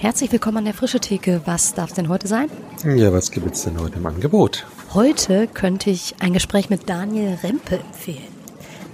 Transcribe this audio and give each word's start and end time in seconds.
Herzlich 0.00 0.32
willkommen 0.32 0.56
an 0.56 0.64
der 0.64 0.72
Frische 0.72 0.98
Theke. 0.98 1.42
Was 1.44 1.74
darf 1.74 1.90
es 1.90 1.94
denn 1.94 2.08
heute 2.08 2.26
sein? 2.26 2.48
Ja, 2.86 3.12
was 3.12 3.30
gibt 3.30 3.54
es 3.54 3.64
denn 3.64 3.78
heute 3.78 3.98
im 3.98 4.06
Angebot? 4.06 4.66
Heute 4.94 5.46
könnte 5.46 5.90
ich 5.90 6.14
ein 6.20 6.32
Gespräch 6.32 6.70
mit 6.70 6.88
Daniel 6.88 7.36
Rempe 7.42 7.80
empfehlen. 7.80 8.32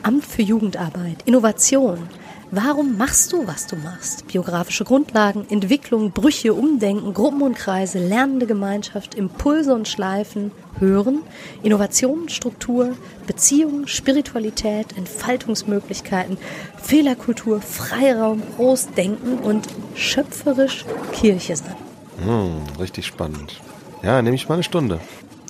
Amt 0.03 0.27
für 0.27 0.43
Jugendarbeit, 0.43 1.23
Innovation. 1.25 2.09
Warum 2.53 2.97
machst 2.97 3.33
du, 3.33 3.47
was 3.47 3.67
du 3.67 3.75
machst? 3.75 4.29
Biografische 4.29 4.85
Grundlagen, 4.85 5.47
Entwicklung, 5.51 6.13
Brüche, 6.13 6.55
Umdenken, 6.55 7.13
Gruppen 7.13 7.43
und 7.43 7.57
Kreise, 7.57 7.99
lernende 7.99 8.47
Gemeinschaft, 8.47 9.17
Impulse 9.17 9.75
und 9.75 9.89
Schleifen, 9.89 10.53
Hören, 10.79 11.23
Innovation, 11.65 12.29
Struktur, 12.29 12.97
Beziehung, 13.27 13.89
Spiritualität, 13.89 14.97
Entfaltungsmöglichkeiten, 14.97 16.39
Fehlerkultur, 16.81 17.61
Freiraum, 17.61 18.43
Großdenken 18.57 19.39
und 19.39 19.67
schöpferisch 19.97 20.85
Kirche 21.13 21.57
sein. 21.57 21.77
Hm, 22.25 22.63
richtig 22.79 23.07
spannend. 23.07 23.61
Ja, 24.05 24.23
nehme 24.23 24.37
ich 24.37 24.49
mal 24.49 24.55
eine 24.55 24.63
Stunde. 24.63 25.01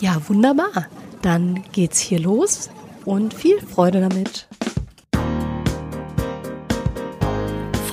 Ja, 0.01 0.17
wunderbar. 0.29 0.87
Dann 1.21 1.63
geht's 1.73 1.99
hier 1.99 2.21
los 2.21 2.71
und 3.05 3.35
viel 3.35 3.61
Freude 3.61 4.01
damit. 4.01 4.47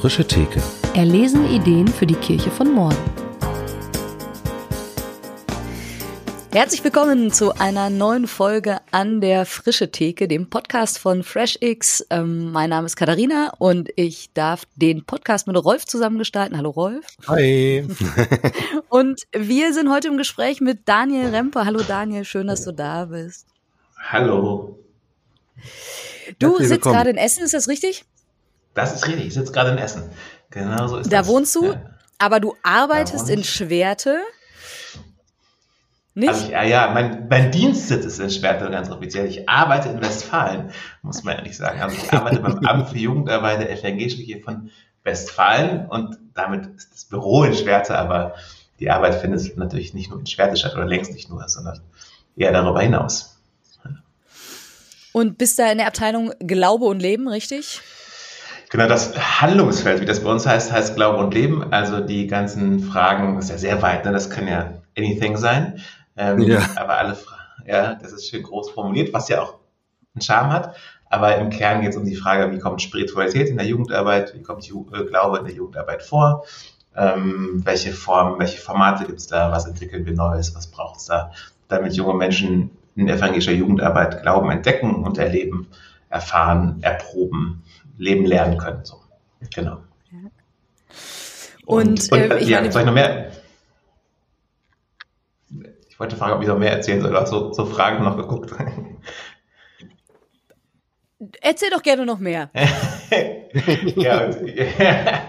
Frische 0.03 0.27
Theke. 0.27 0.61
Erlesen 0.95 1.49
Ideen 1.49 1.87
für 1.87 2.05
die 2.05 2.15
Kirche 2.15 2.51
von 2.51 2.69
morgen. 2.73 2.97
Herzlich 6.51 6.83
willkommen 6.83 7.31
zu 7.31 7.53
einer 7.53 7.89
neuen 7.89 8.27
Folge 8.27 8.81
an 8.91 9.21
der 9.21 9.45
Frische 9.45 9.91
Theke, 9.91 10.27
dem 10.27 10.49
Podcast 10.49 10.99
von 10.99 11.23
FreshX. 11.23 12.05
Ähm, 12.09 12.51
mein 12.51 12.71
Name 12.71 12.85
ist 12.85 12.97
Katharina 12.97 13.53
und 13.59 13.91
ich 13.95 14.33
darf 14.33 14.65
den 14.75 15.05
Podcast 15.05 15.47
mit 15.47 15.55
Rolf 15.55 15.85
zusammengestalten. 15.85 16.57
Hallo 16.57 16.71
Rolf. 16.71 17.05
Hi. 17.29 17.87
und 18.89 19.21
wir 19.31 19.73
sind 19.73 19.89
heute 19.89 20.09
im 20.09 20.17
Gespräch 20.17 20.59
mit 20.59 20.79
Daniel 20.83 21.27
Rempe. 21.27 21.63
Hallo 21.63 21.79
Daniel, 21.81 22.25
schön, 22.25 22.47
dass 22.47 22.65
du 22.65 22.73
da 22.73 23.05
bist. 23.05 23.47
Hallo. 24.09 24.77
Du 26.39 26.57
sitzt 26.57 26.83
gerade 26.83 27.09
in 27.09 27.15
Essen, 27.15 27.45
ist 27.45 27.53
das 27.53 27.69
richtig? 27.69 28.03
Das 28.73 28.93
ist 28.93 29.07
richtig, 29.07 29.27
ich 29.27 29.33
sitze 29.33 29.51
gerade 29.51 29.71
in 29.71 29.77
Essen. 29.77 30.03
Genau 30.49 30.87
so 30.87 30.97
ist 30.97 31.11
da 31.11 31.17
das. 31.17 31.27
Da 31.27 31.33
wohnst 31.33 31.55
du, 31.55 31.65
ja. 31.65 31.81
aber 32.17 32.39
du 32.39 32.55
arbeitest 32.63 33.29
in 33.29 33.43
Schwerte. 33.43 34.19
Nicht? 36.15 36.29
Also, 36.29 36.51
ja, 36.51 36.63
ja, 36.63 36.91
mein, 36.93 37.27
mein 37.27 37.51
Dienstsitz 37.51 38.05
ist 38.05 38.19
in 38.19 38.29
Schwerte 38.29 38.69
ganz 38.69 38.89
offiziell. 38.91 39.25
Ich 39.25 39.49
arbeite 39.49 39.89
in 39.89 40.01
Westfalen, 40.01 40.71
muss 41.01 41.23
man 41.23 41.37
ehrlich 41.37 41.57
sagen. 41.57 41.81
Also 41.81 41.97
ich 41.97 42.13
arbeite 42.13 42.39
beim 42.39 42.59
Amt 42.65 42.89
für 42.89 42.97
Jugendarbeit 42.97 43.61
der 43.61 43.75
FNG-Schule 43.75 44.39
von 44.41 44.69
Westfalen 45.03 45.87
und 45.87 46.17
damit 46.35 46.67
ist 46.75 46.93
das 46.93 47.05
Büro 47.05 47.43
in 47.43 47.55
Schwerte, 47.55 47.97
aber 47.97 48.35
die 48.79 48.89
Arbeit 48.89 49.15
findet 49.15 49.57
natürlich 49.57 49.93
nicht 49.93 50.09
nur 50.09 50.19
in 50.19 50.27
Schwerte 50.27 50.55
statt 50.55 50.75
oder 50.75 50.85
längst 50.85 51.13
nicht 51.13 51.29
nur, 51.29 51.47
sondern 51.49 51.81
eher 52.35 52.51
darüber 52.51 52.81
hinaus. 52.81 53.39
Und 55.13 55.37
bist 55.37 55.59
da 55.59 55.71
in 55.71 55.77
der 55.77 55.87
Abteilung 55.87 56.33
Glaube 56.39 56.85
und 56.85 56.99
Leben, 56.99 57.27
richtig? 57.27 57.81
Genau, 58.73 58.87
das 58.87 59.15
Handlungsfeld, 59.39 60.01
wie 60.01 60.05
das 60.05 60.23
bei 60.23 60.31
uns 60.31 60.47
heißt, 60.47 60.71
heißt 60.71 60.95
Glaube 60.95 61.19
und 61.19 61.31
Leben. 61.31 61.71
Also 61.71 61.99
die 61.99 62.25
ganzen 62.25 62.79
Fragen, 62.79 63.35
das 63.35 63.45
ist 63.45 63.51
ja 63.51 63.57
sehr 63.59 63.81
weit, 63.83 64.03
ne? 64.03 64.11
das 64.11 64.31
kann 64.31 64.47
ja 64.47 64.81
anything 64.97 65.37
sein. 65.37 65.79
Ähm, 66.17 66.41
ja. 66.41 66.59
Aber 66.75 66.97
alle 66.97 67.13
Fragen, 67.13 67.67
ja, 67.67 67.93
das 67.93 68.13
ist 68.13 68.27
schön 68.27 68.41
groß 68.41 68.71
formuliert, 68.71 69.13
was 69.13 69.29
ja 69.29 69.43
auch 69.43 69.59
einen 70.15 70.23
Charme 70.23 70.53
hat. 70.53 70.75
Aber 71.07 71.37
im 71.37 71.51
Kern 71.51 71.81
geht 71.81 71.91
es 71.91 71.97
um 71.97 72.05
die 72.05 72.15
Frage, 72.15 72.51
wie 72.51 72.57
kommt 72.57 72.81
Spiritualität 72.81 73.47
in 73.47 73.57
der 73.57 73.67
Jugendarbeit, 73.67 74.33
wie 74.33 74.41
kommt 74.41 74.65
Ju 74.65 74.87
äh, 74.91 75.03
Glaube 75.03 75.37
in 75.37 75.45
der 75.45 75.53
Jugendarbeit 75.53 76.01
vor, 76.01 76.43
ähm, 76.95 77.61
welche 77.63 77.93
Formen, 77.93 78.39
welche 78.39 78.57
Formate 78.57 79.05
gibt 79.05 79.19
es 79.19 79.27
da, 79.27 79.51
was 79.51 79.67
entwickeln 79.67 80.07
wir 80.07 80.13
Neues, 80.13 80.55
was 80.55 80.65
braucht 80.65 80.99
es 80.99 81.05
da, 81.05 81.31
damit 81.67 81.93
junge 81.93 82.15
Menschen 82.15 82.71
in 82.95 83.07
evangelischer 83.07 83.51
Jugendarbeit 83.51 84.23
Glauben 84.23 84.49
entdecken 84.49 84.95
und 84.95 85.19
erleben, 85.19 85.67
erfahren, 86.09 86.79
erproben, 86.81 87.61
leben 87.97 88.25
lernen 88.25 88.57
können. 88.57 88.83
So. 88.85 89.01
Genau. 89.53 89.79
Und, 91.65 92.11
und, 92.11 92.11
und 92.11 92.31
äh, 92.31 92.39
ich 92.39 92.49
ja, 92.49 92.59
meine, 92.59 92.71
soll 92.71 92.81
ich 92.81 92.85
noch 92.85 92.93
mehr? 92.93 93.31
Ich 95.89 95.99
wollte 95.99 96.15
fragen, 96.15 96.33
ob 96.33 96.41
ich 96.41 96.47
noch 96.47 96.57
mehr 96.57 96.71
erzählen 96.71 97.01
soll. 97.01 97.11
Du 97.11 97.17
hast 97.17 97.29
so, 97.29 97.53
so 97.53 97.65
Fragen 97.65 98.03
noch 98.03 98.17
geguckt. 98.17 98.51
Erzähl 101.41 101.69
doch 101.69 101.81
gerne 101.81 102.05
noch 102.05 102.19
mehr. 102.19 102.49
ja, 103.95 104.25
und, 104.25 104.47
äh, 104.47 105.27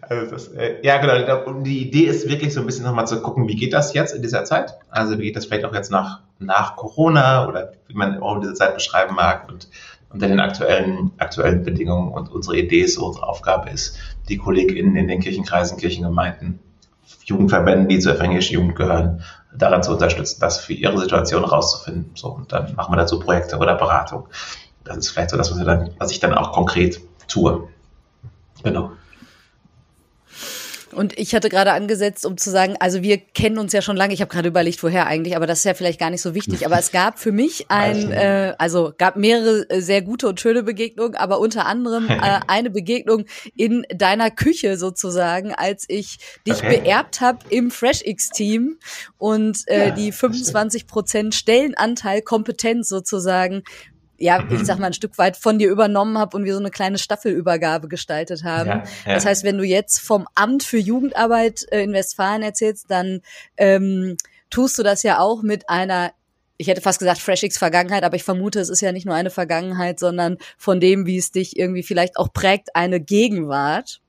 also 0.00 0.30
das, 0.30 0.48
äh, 0.48 0.76
ja, 0.82 0.98
genau. 0.98 1.44
Und 1.44 1.64
die 1.64 1.88
Idee 1.88 2.04
ist 2.04 2.28
wirklich 2.28 2.54
so 2.54 2.60
ein 2.60 2.66
bisschen 2.66 2.84
nochmal 2.84 3.06
zu 3.06 3.20
gucken, 3.20 3.48
wie 3.48 3.56
geht 3.56 3.72
das 3.72 3.94
jetzt 3.94 4.14
in 4.14 4.22
dieser 4.22 4.44
Zeit? 4.44 4.74
Also 4.90 5.18
wie 5.18 5.24
geht 5.24 5.36
das 5.36 5.46
vielleicht 5.46 5.64
auch 5.64 5.74
jetzt 5.74 5.90
nach, 5.90 6.20
nach 6.38 6.76
Corona 6.76 7.48
oder 7.48 7.72
wie 7.88 7.94
man 7.94 8.22
auch 8.22 8.38
diese 8.40 8.54
Zeit 8.54 8.74
beschreiben 8.74 9.14
mag 9.14 9.48
und 9.48 9.68
unter 10.14 10.28
den 10.28 10.40
aktuellen, 10.40 11.10
aktuellen 11.18 11.62
Bedingungen. 11.64 12.12
Und 12.12 12.30
unsere 12.30 12.56
Idee 12.56 12.80
ist, 12.80 12.96
unsere 12.96 13.28
Aufgabe 13.28 13.68
ist, 13.68 13.98
die 14.28 14.38
KollegInnen 14.38 14.96
in 14.96 15.08
den 15.08 15.20
Kirchenkreisen, 15.20 15.76
Kirchengemeinden 15.76 16.60
Jugendverbänden, 17.24 17.88
die 17.88 17.98
zur 17.98 18.14
evangelischen 18.16 18.54
Jugend 18.54 18.76
gehören, 18.76 19.22
daran 19.56 19.82
zu 19.82 19.92
unterstützen, 19.92 20.40
das 20.40 20.60
für 20.60 20.74
ihre 20.74 20.98
Situation 20.98 21.44
rauszufinden. 21.44 22.10
So, 22.14 22.28
und 22.28 22.52
dann 22.52 22.74
machen 22.74 22.92
wir 22.92 22.96
dazu 22.96 23.18
Projekte 23.18 23.56
oder 23.56 23.74
Beratung. 23.74 24.26
Das 24.84 24.96
ist 24.98 25.10
vielleicht 25.10 25.30
so 25.30 25.36
das, 25.36 25.50
was, 25.50 25.64
dann, 25.64 25.90
was 25.98 26.10
ich 26.10 26.20
dann 26.20 26.34
auch 26.34 26.52
konkret 26.52 27.00
tue. 27.28 27.68
Genau. 28.62 28.92
Und 30.94 31.18
ich 31.18 31.34
hatte 31.34 31.48
gerade 31.48 31.72
angesetzt, 31.72 32.24
um 32.24 32.36
zu 32.36 32.50
sagen, 32.50 32.76
also 32.80 33.02
wir 33.02 33.18
kennen 33.18 33.58
uns 33.58 33.72
ja 33.72 33.82
schon 33.82 33.96
lange. 33.96 34.14
Ich 34.14 34.20
habe 34.20 34.30
gerade 34.30 34.48
überlegt, 34.48 34.82
woher 34.82 35.06
eigentlich, 35.06 35.36
aber 35.36 35.46
das 35.46 35.58
ist 35.58 35.64
ja 35.64 35.74
vielleicht 35.74 36.00
gar 36.00 36.10
nicht 36.10 36.22
so 36.22 36.34
wichtig. 36.34 36.66
Aber 36.66 36.78
es 36.78 36.92
gab 36.92 37.18
für 37.18 37.32
mich 37.32 37.66
ein, 37.68 38.12
äh, 38.12 38.54
also 38.58 38.92
gab 38.96 39.16
mehrere 39.16 39.68
äh, 39.70 39.80
sehr 39.80 40.02
gute 40.02 40.28
und 40.28 40.40
schöne 40.40 40.62
Begegnungen, 40.62 41.14
aber 41.14 41.40
unter 41.40 41.66
anderem 41.66 42.06
äh, 42.08 42.40
eine 42.46 42.70
Begegnung 42.70 43.24
in 43.56 43.84
deiner 43.94 44.30
Küche 44.30 44.76
sozusagen, 44.76 45.54
als 45.54 45.84
ich 45.88 46.18
dich 46.46 46.58
okay. 46.58 46.80
beerbt 46.80 47.20
habe 47.20 47.38
im 47.50 47.70
FreshX-Team 47.70 48.78
und 49.18 49.66
äh, 49.66 49.88
ja, 49.88 49.90
die 49.94 50.12
25 50.12 50.86
Prozent 50.86 51.34
Stellenanteil 51.34 52.22
Kompetenz 52.22 52.88
sozusagen 52.88 53.62
ja, 54.18 54.44
ich 54.50 54.64
sag 54.64 54.78
mal, 54.78 54.88
ein 54.88 54.92
Stück 54.92 55.18
weit 55.18 55.36
von 55.36 55.58
dir 55.58 55.70
übernommen 55.70 56.18
habe 56.18 56.36
und 56.36 56.44
wir 56.44 56.54
so 56.54 56.60
eine 56.60 56.70
kleine 56.70 56.98
Staffelübergabe 56.98 57.88
gestaltet 57.88 58.44
haben. 58.44 58.68
Ja, 58.68 58.84
ja. 59.06 59.14
Das 59.14 59.26
heißt, 59.26 59.44
wenn 59.44 59.58
du 59.58 59.64
jetzt 59.64 60.00
vom 60.00 60.26
Amt 60.34 60.62
für 60.62 60.78
Jugendarbeit 60.78 61.66
äh, 61.70 61.82
in 61.82 61.92
Westfalen 61.92 62.42
erzählst, 62.42 62.90
dann 62.90 63.20
ähm, 63.56 64.16
tust 64.50 64.78
du 64.78 64.82
das 64.82 65.02
ja 65.02 65.18
auch 65.18 65.42
mit 65.42 65.68
einer 65.68 66.12
ich 66.56 66.68
hätte 66.68 66.80
fast 66.80 67.00
gesagt 67.00 67.18
FreshX 67.18 67.58
Vergangenheit, 67.58 68.04
aber 68.04 68.14
ich 68.14 68.22
vermute, 68.22 68.60
es 68.60 68.68
ist 68.68 68.80
ja 68.80 68.92
nicht 68.92 69.06
nur 69.06 69.14
eine 69.16 69.30
Vergangenheit, 69.30 69.98
sondern 69.98 70.38
von 70.56 70.78
dem, 70.78 71.04
wie 71.04 71.18
es 71.18 71.32
dich 71.32 71.58
irgendwie 71.58 71.82
vielleicht 71.82 72.16
auch 72.16 72.32
prägt, 72.32 72.76
eine 72.76 73.00
Gegenwart. 73.00 74.00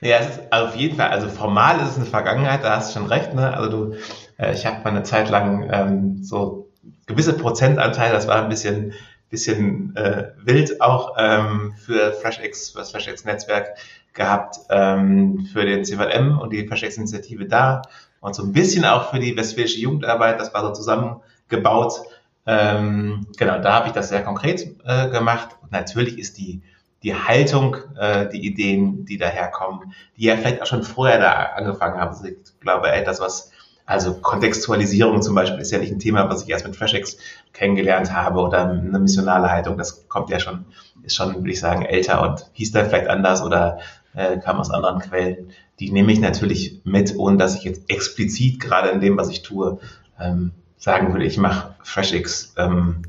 Ja, 0.00 0.20
auf 0.50 0.74
jeden 0.74 0.96
Fall, 0.96 1.10
also 1.10 1.28
formal 1.28 1.80
ist 1.80 1.90
es 1.90 1.96
eine 1.96 2.06
Vergangenheit, 2.06 2.64
da 2.64 2.76
hast 2.76 2.94
du 2.94 2.98
schon 2.98 3.08
recht, 3.08 3.34
ne? 3.34 3.56
Also 3.56 3.70
du, 3.70 3.96
äh, 4.36 4.52
ich 4.52 4.66
habe 4.66 4.82
mal 4.82 4.90
eine 4.90 5.04
Zeit 5.04 5.30
lang 5.30 5.68
ähm, 5.72 6.24
so 6.24 6.61
gewisse 7.06 7.34
Prozentanteil, 7.34 8.12
das 8.12 8.26
war 8.26 8.42
ein 8.42 8.48
bisschen, 8.48 8.92
bisschen 9.30 9.96
äh, 9.96 10.32
wild 10.44 10.80
auch 10.80 11.14
ähm, 11.18 11.74
für 11.76 12.12
FreshX, 12.12 12.72
das 12.74 12.90
FreshX-Netzwerk 12.90 13.76
gehabt, 14.12 14.56
ähm, 14.68 15.46
für 15.52 15.64
den 15.64 15.84
CVM 15.84 16.38
und 16.38 16.52
die 16.52 16.66
FreshX-Initiative 16.66 17.46
da 17.46 17.82
und 18.20 18.34
so 18.34 18.42
ein 18.44 18.52
bisschen 18.52 18.84
auch 18.84 19.10
für 19.10 19.18
die 19.18 19.36
westfälische 19.36 19.80
Jugendarbeit, 19.80 20.40
das 20.40 20.54
war 20.54 20.62
so 20.62 20.72
zusammengebaut. 20.72 22.02
Ähm, 22.46 23.26
genau, 23.36 23.58
da 23.60 23.74
habe 23.74 23.88
ich 23.88 23.92
das 23.92 24.08
sehr 24.08 24.22
konkret 24.22 24.76
äh, 24.84 25.08
gemacht. 25.08 25.56
Und 25.62 25.72
natürlich 25.72 26.18
ist 26.18 26.38
die, 26.38 26.62
die 27.02 27.14
Haltung, 27.14 27.76
äh, 27.98 28.28
die 28.28 28.44
Ideen, 28.46 29.04
die 29.06 29.16
daherkommen, 29.16 29.92
die 30.16 30.24
ja 30.24 30.36
vielleicht 30.36 30.62
auch 30.62 30.66
schon 30.66 30.82
vorher 30.82 31.18
da 31.18 31.32
angefangen 31.56 31.98
haben. 31.98 32.10
Also 32.10 32.24
ich 32.26 32.36
glaube, 32.60 32.90
etwas, 32.92 33.20
was 33.20 33.51
also 33.92 34.14
Kontextualisierung 34.14 35.20
zum 35.20 35.34
Beispiel 35.34 35.60
ist 35.60 35.70
ja 35.70 35.78
nicht 35.78 35.92
ein 35.92 35.98
Thema, 35.98 36.30
was 36.30 36.44
ich 36.44 36.48
erst 36.48 36.66
mit 36.66 36.76
FreshX 36.76 37.18
kennengelernt 37.52 38.10
habe 38.10 38.40
oder 38.40 38.70
eine 38.70 38.98
missionale 38.98 39.50
Haltung. 39.50 39.76
Das 39.76 40.08
kommt 40.08 40.30
ja 40.30 40.40
schon, 40.40 40.64
ist 41.02 41.14
schon, 41.14 41.34
würde 41.34 41.50
ich 41.50 41.60
sagen, 41.60 41.84
älter 41.84 42.22
und 42.22 42.46
hieß 42.54 42.72
dann 42.72 42.86
vielleicht 42.86 43.08
anders 43.08 43.42
oder 43.42 43.80
äh, 44.14 44.38
kam 44.38 44.58
aus 44.58 44.70
anderen 44.70 45.00
Quellen. 45.00 45.50
Die 45.78 45.92
nehme 45.92 46.10
ich 46.10 46.20
natürlich 46.20 46.80
mit, 46.84 47.18
ohne 47.18 47.36
dass 47.36 47.54
ich 47.54 47.64
jetzt 47.64 47.90
explizit 47.90 48.60
gerade 48.60 48.88
in 48.88 49.02
dem, 49.02 49.18
was 49.18 49.28
ich 49.28 49.42
tue, 49.42 49.78
ähm, 50.18 50.52
sagen 50.78 51.12
würde, 51.12 51.26
ich 51.26 51.36
mache 51.36 51.74
FreshX. 51.82 52.54
Ähm, 52.56 53.02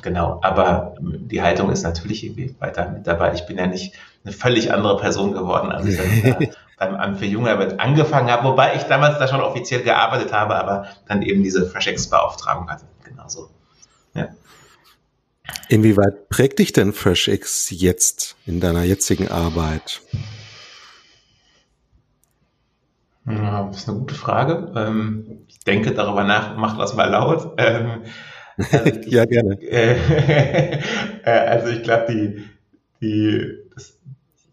genau, 0.00 0.40
aber 0.42 0.94
die 1.00 1.42
Haltung 1.42 1.70
ist 1.70 1.82
natürlich 1.82 2.24
irgendwie 2.24 2.54
weiter 2.58 2.88
mit 2.88 3.06
dabei. 3.06 3.34
Ich 3.34 3.44
bin 3.44 3.58
ja 3.58 3.66
nicht 3.66 3.92
eine 4.24 4.32
völlig 4.32 4.72
andere 4.72 4.96
Person 4.96 5.32
geworden, 5.32 5.70
als 5.70 5.84
ich 5.84 5.98
dann 5.98 6.48
beim 6.82 6.96
Amt 6.96 7.18
für 7.18 7.26
Jungarbeit 7.26 7.78
angefangen 7.78 8.30
habe, 8.30 8.48
wobei 8.48 8.74
ich 8.74 8.82
damals 8.82 9.18
da 9.18 9.28
schon 9.28 9.40
offiziell 9.40 9.82
gearbeitet 9.82 10.32
habe, 10.32 10.56
aber 10.56 10.86
dann 11.06 11.22
eben 11.22 11.42
diese 11.42 11.68
FreshX-Beauftragung 11.68 12.68
hatte. 12.68 12.84
Genauso. 13.04 13.50
Ja. 14.14 14.28
Inwieweit 15.68 16.28
prägt 16.28 16.58
dich 16.58 16.72
denn 16.72 16.92
FreshX 16.92 17.70
jetzt 17.70 18.36
in 18.46 18.60
deiner 18.60 18.82
jetzigen 18.82 19.28
Arbeit? 19.28 20.02
Ja, 23.26 23.64
das 23.68 23.78
ist 23.78 23.88
eine 23.88 23.98
gute 23.98 24.14
Frage. 24.14 24.72
Ähm, 24.74 25.44
ich 25.46 25.60
denke 25.60 25.92
darüber 25.92 26.24
nach, 26.24 26.56
mach 26.56 26.76
das 26.76 26.94
mal 26.94 27.08
laut. 27.08 27.58
Also 27.58 27.90
ja, 29.06 29.24
gerne. 29.24 29.58
Äh, 31.24 31.30
also 31.30 31.68
ich 31.68 31.84
glaube, 31.84 32.12
die, 32.12 32.44
die, 33.00 33.46
das, 33.72 33.96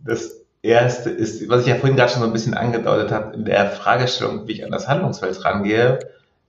das 0.06 0.39
erste 0.62 1.10
ist, 1.10 1.48
was 1.50 1.62
ich 1.62 1.68
ja 1.68 1.76
vorhin 1.76 1.96
gerade 1.96 2.12
schon 2.12 2.22
so 2.22 2.28
ein 2.28 2.34
bisschen 2.34 2.54
angedeutet 2.54 3.12
habe, 3.12 3.36
in 3.36 3.46
der 3.46 3.70
Fragestellung, 3.70 4.48
wie 4.48 4.54
ich 4.54 4.66
an 4.66 4.72
das 4.72 4.88
Handlungsfeld 4.88 5.44
rangehe, 5.46 6.00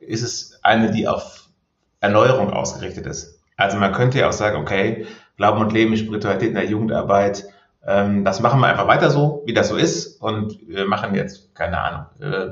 ist 0.00 0.22
es 0.22 0.58
eine, 0.62 0.90
die 0.90 1.06
auf 1.06 1.48
Erneuerung 2.00 2.52
ausgerichtet 2.52 3.06
ist. 3.06 3.40
Also 3.56 3.76
man 3.76 3.92
könnte 3.92 4.18
ja 4.18 4.28
auch 4.28 4.32
sagen, 4.32 4.56
okay, 4.56 5.06
Glauben 5.36 5.60
und 5.60 5.72
Leben, 5.72 5.96
Spiritualität 5.96 6.48
in 6.48 6.54
der 6.54 6.66
Jugendarbeit, 6.66 7.44
ähm, 7.86 8.24
das 8.24 8.40
machen 8.40 8.60
wir 8.60 8.66
einfach 8.66 8.88
weiter 8.88 9.10
so, 9.10 9.42
wie 9.46 9.54
das 9.54 9.68
so 9.68 9.76
ist 9.76 10.20
und 10.20 10.58
wir 10.66 10.86
machen 10.86 11.14
jetzt, 11.14 11.54
keine 11.54 11.78
Ahnung, 11.80 12.06
äh, 12.20 12.48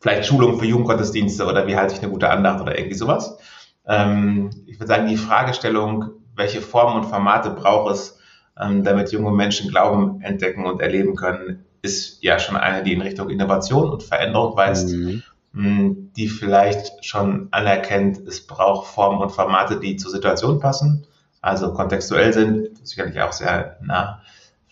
vielleicht 0.00 0.26
Schulung 0.26 0.58
für 0.58 0.66
Jugendgottesdienste 0.66 1.46
oder 1.46 1.66
wie 1.66 1.76
halte 1.76 1.94
ich 1.94 2.02
eine 2.02 2.10
gute 2.10 2.28
Andacht 2.28 2.60
oder 2.60 2.76
irgendwie 2.78 2.96
sowas. 2.96 3.38
Ähm, 3.86 4.50
ich 4.66 4.78
würde 4.78 4.88
sagen, 4.88 5.08
die 5.08 5.16
Fragestellung, 5.16 6.10
welche 6.34 6.60
Formen 6.60 7.02
und 7.02 7.08
Formate 7.08 7.50
braucht 7.50 7.92
es, 7.92 8.18
damit 8.54 9.12
junge 9.12 9.32
Menschen 9.32 9.70
Glauben 9.70 10.20
entdecken 10.20 10.66
und 10.66 10.80
erleben 10.80 11.16
können, 11.16 11.64
ist 11.80 12.22
ja 12.22 12.38
schon 12.38 12.56
eine, 12.56 12.82
die 12.82 12.92
in 12.92 13.00
Richtung 13.00 13.28
Innovation 13.30 13.90
und 13.90 14.02
Veränderung 14.02 14.56
weist, 14.56 14.90
mhm. 14.90 15.22
Hm, 15.54 16.12
die 16.16 16.28
vielleicht 16.28 17.04
schon 17.04 17.48
anerkennt, 17.50 18.18
es 18.26 18.46
braucht 18.46 18.86
Formen 18.86 19.20
und 19.20 19.30
Formate, 19.30 19.78
die 19.78 19.96
zur 19.96 20.10
Situation 20.10 20.60
passen, 20.60 21.06
also 21.42 21.74
kontextuell 21.74 22.32
sind, 22.32 22.86
sicherlich 22.86 23.20
auch 23.20 23.32
sehr 23.32 23.76
nah 23.82 24.22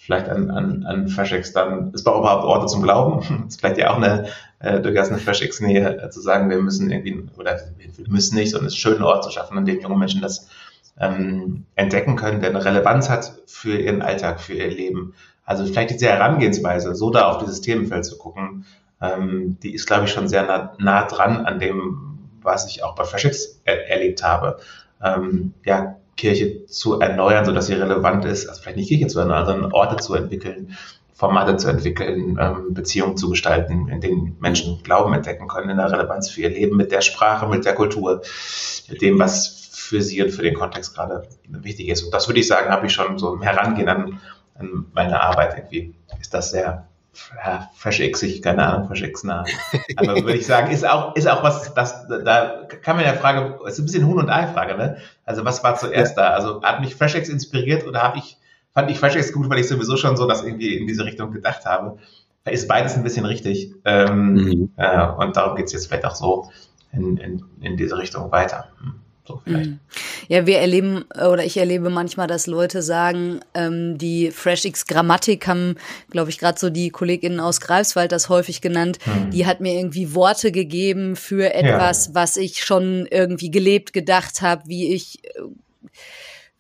vielleicht 0.00 0.31
an, 0.31 0.50
an, 0.50 0.85
an 0.87 1.09
Fashex 1.09 1.53
dann, 1.53 1.93
es 1.94 2.03
braucht 2.03 2.21
überhaupt 2.21 2.44
Orte 2.44 2.67
zum 2.67 2.83
Glauben. 2.83 3.21
Das 3.21 3.31
ist 3.49 3.61
vielleicht 3.61 3.76
ja 3.76 3.91
auch 3.91 3.99
eine, 3.99 4.29
äh, 4.59 4.81
durchaus 4.81 5.09
eine 5.11 5.19
Fashex-Nähe, 5.19 6.03
äh, 6.03 6.11
zu 6.11 6.23
sagen, 6.23 6.49
wir 6.49 6.59
müssen 6.59 6.91
irgendwie, 6.91 7.29
oder 7.37 7.61
wir 7.76 8.09
müssen 8.09 8.37
nicht, 8.37 8.50
sondern 8.50 8.69
es 8.69 8.73
ist 8.73 8.79
schön, 8.79 8.94
einen 8.94 9.05
Ort 9.05 9.25
zu 9.25 9.31
schaffen, 9.31 9.59
an 9.59 9.67
dem 9.67 9.81
junge 9.81 9.97
Menschen 9.97 10.23
das 10.23 10.49
ähm, 10.99 11.65
entdecken 11.77 12.17
können, 12.17 12.41
der 12.41 12.51
eine 12.51 12.65
Relevanz 12.65 13.09
hat 13.09 13.33
für 13.47 13.77
ihren 13.77 14.03
Alltag, 14.03 14.41
für 14.41 14.55
ihr 14.55 14.69
Leben. 14.69 15.15
Also 15.45 15.65
vielleicht 15.65 15.91
diese 15.91 16.07
Herangehensweise, 16.07 16.95
so 16.95 17.11
da 17.11 17.29
auf 17.29 17.39
dieses 17.39 17.61
Themenfeld 17.61 18.05
zu 18.05 18.19
gucken, 18.19 18.67
ähm, 19.01 19.57
die 19.63 19.75
ist, 19.75 19.87
glaube 19.87 20.05
ich, 20.05 20.13
schon 20.13 20.29
sehr 20.29 20.45
nah, 20.45 20.75
nah, 20.79 21.07
dran 21.07 21.47
an 21.47 21.59
dem, 21.59 22.19
was 22.43 22.69
ich 22.69 22.85
auch 22.85 22.95
bei 22.95 23.05
Freshix 23.05 23.61
er 23.65 23.89
erlebt 23.89 24.23
habe. 24.23 24.59
Ähm, 25.03 25.55
ja, 25.65 25.97
Kirche 26.17 26.67
zu 26.67 27.01
erneuern, 27.01 27.47
sodass 27.47 27.67
sie 27.67 27.75
relevant 27.75 28.27
ist, 28.27 28.47
also 28.47 28.61
vielleicht 28.61 28.77
nicht 28.77 28.89
Kirche 28.89 29.07
zu 29.07 29.21
erneuern, 29.21 29.47
sondern 29.47 29.73
Orte 29.73 29.97
zu 29.97 30.15
entwickeln, 30.15 30.77
Formate 31.15 31.57
zu 31.57 31.69
entwickeln, 31.69 32.39
ähm, 32.41 32.75
Beziehungen 32.75 33.17
zu 33.17 33.31
gestalten, 33.31 33.89
in 33.89 34.01
denen 34.01 34.37
Menschen 34.41 34.83
Glauben 34.83 35.13
entdecken 35.15 35.49
können, 35.49 35.71
in 35.71 35.77
der 35.79 35.91
Relevanz 35.91 36.31
für 36.31 36.43
ihr 36.43 36.51
Leben, 36.51 36.77
mit 36.77 36.93
der 36.93 37.01
Sprache, 37.01 37.47
mit 37.47 37.65
der 37.65 37.75
Kultur, 37.75 38.23
mit 38.89 39.03
dem, 39.03 39.19
was 39.19 39.60
für 39.91 40.01
sie 40.03 40.23
und 40.23 40.31
für 40.31 40.43
den 40.43 40.55
Kontext 40.55 40.95
gerade 40.95 41.27
wichtig 41.49 41.89
ist. 41.89 42.05
Und 42.05 42.15
das 42.15 42.29
würde 42.29 42.39
ich 42.39 42.47
sagen, 42.47 42.71
habe 42.71 42.87
ich 42.87 42.93
schon 42.93 43.19
so 43.19 43.35
im 43.35 43.43
Herangehen 43.43 43.89
an, 43.89 44.21
an 44.55 44.87
meine 44.93 45.21
Arbeit 45.21 45.57
irgendwie, 45.57 45.95
ist 46.21 46.33
das 46.33 46.53
sehr 46.53 46.87
ja, 47.45 47.69
fresh-xig, 47.75 48.41
keine 48.41 48.65
Ahnung, 48.65 48.87
fresh-x-nah. 48.87 49.45
Aber 49.97 50.15
würde 50.15 50.37
ich 50.37 50.47
sagen, 50.47 50.71
ist 50.71 50.89
auch, 50.89 51.17
ist 51.17 51.29
auch 51.29 51.43
was, 51.43 51.75
das, 51.75 52.07
da 52.07 52.69
kann 52.83 52.95
man 52.95 53.05
ja 53.05 53.15
fragen, 53.15 53.59
ist 53.67 53.81
ein 53.81 53.85
bisschen 53.85 54.07
Huhn- 54.07 54.19
und 54.19 54.31
Ei-Frage, 54.31 54.77
ne? 54.77 54.99
Also 55.25 55.45
was 55.45 55.65
war 55.65 55.75
zuerst 55.75 56.17
ja. 56.17 56.23
da? 56.23 56.35
Also 56.35 56.63
hat 56.63 56.81
mich 56.81 56.95
fresh-x 56.95 57.29
inspiriert 57.29 57.85
oder 57.85 58.01
habe 58.01 58.19
ich, 58.19 58.39
fand 58.73 58.93
ich 58.93 58.99
fresh-x 59.01 59.33
gut, 59.33 59.51
weil 59.51 59.59
ich 59.59 59.67
sowieso 59.67 59.97
schon 59.97 60.17
so 60.17 60.29
das 60.29 60.45
irgendwie 60.45 60.77
in 60.77 60.87
diese 60.87 61.05
Richtung 61.05 61.33
gedacht 61.33 61.67
habe? 61.67 61.99
Da 62.45 62.53
ist 62.53 62.69
beides 62.69 62.95
ein 62.95 63.03
bisschen 63.03 63.27
richtig. 63.27 63.75
Ähm, 63.85 64.35
mhm. 64.35 64.71
äh, 64.77 65.07
und 65.09 65.37
darum 65.37 65.57
geht 65.57 65.67
es 65.67 65.73
jetzt 65.73 65.89
vielleicht 65.89 66.05
auch 66.05 66.15
so 66.15 66.49
in, 66.93 67.17
in, 67.17 67.45
in 67.61 67.77
diese 67.77 67.99
Richtung 67.99 68.31
weiter. 68.31 68.69
So 69.27 69.41
vielleicht. 69.45 69.71
Mhm. 69.71 69.81
Ja, 70.29 70.47
wir 70.47 70.59
erleben 70.59 71.05
oder 71.15 71.45
ich 71.45 71.57
erlebe 71.57 71.91
manchmal, 71.91 72.27
dass 72.27 72.47
Leute 72.47 72.83
sagen, 72.83 73.41
ähm, 73.55 73.99
die 73.99 74.31
FreshX 74.31 74.87
Grammatik 74.87 75.47
haben, 75.47 75.77
glaube 76.11 76.31
ich, 76.31 76.39
gerade 76.39 76.59
so 76.59 76.71
die 76.71 76.91
Kolleginnen 76.91 77.41
aus 77.41 77.61
Greifswald 77.61 78.13
das 78.13 78.29
häufig 78.29 78.61
genannt, 78.61 78.99
mhm. 79.07 79.31
die 79.31 79.47
hat 79.47 79.61
mir 79.61 79.75
irgendwie 79.75 80.15
Worte 80.15 80.53
gegeben 80.53 81.17
für 81.17 81.55
etwas, 81.55 82.09
ja. 82.09 82.15
was 82.15 82.37
ich 82.37 82.65
schon 82.65 83.07
irgendwie 83.11 83.51
gelebt 83.51 83.93
gedacht 83.93 84.43
habe, 84.43 84.63
wie 84.67 84.95
ich 84.95 85.25
äh, 85.25 85.41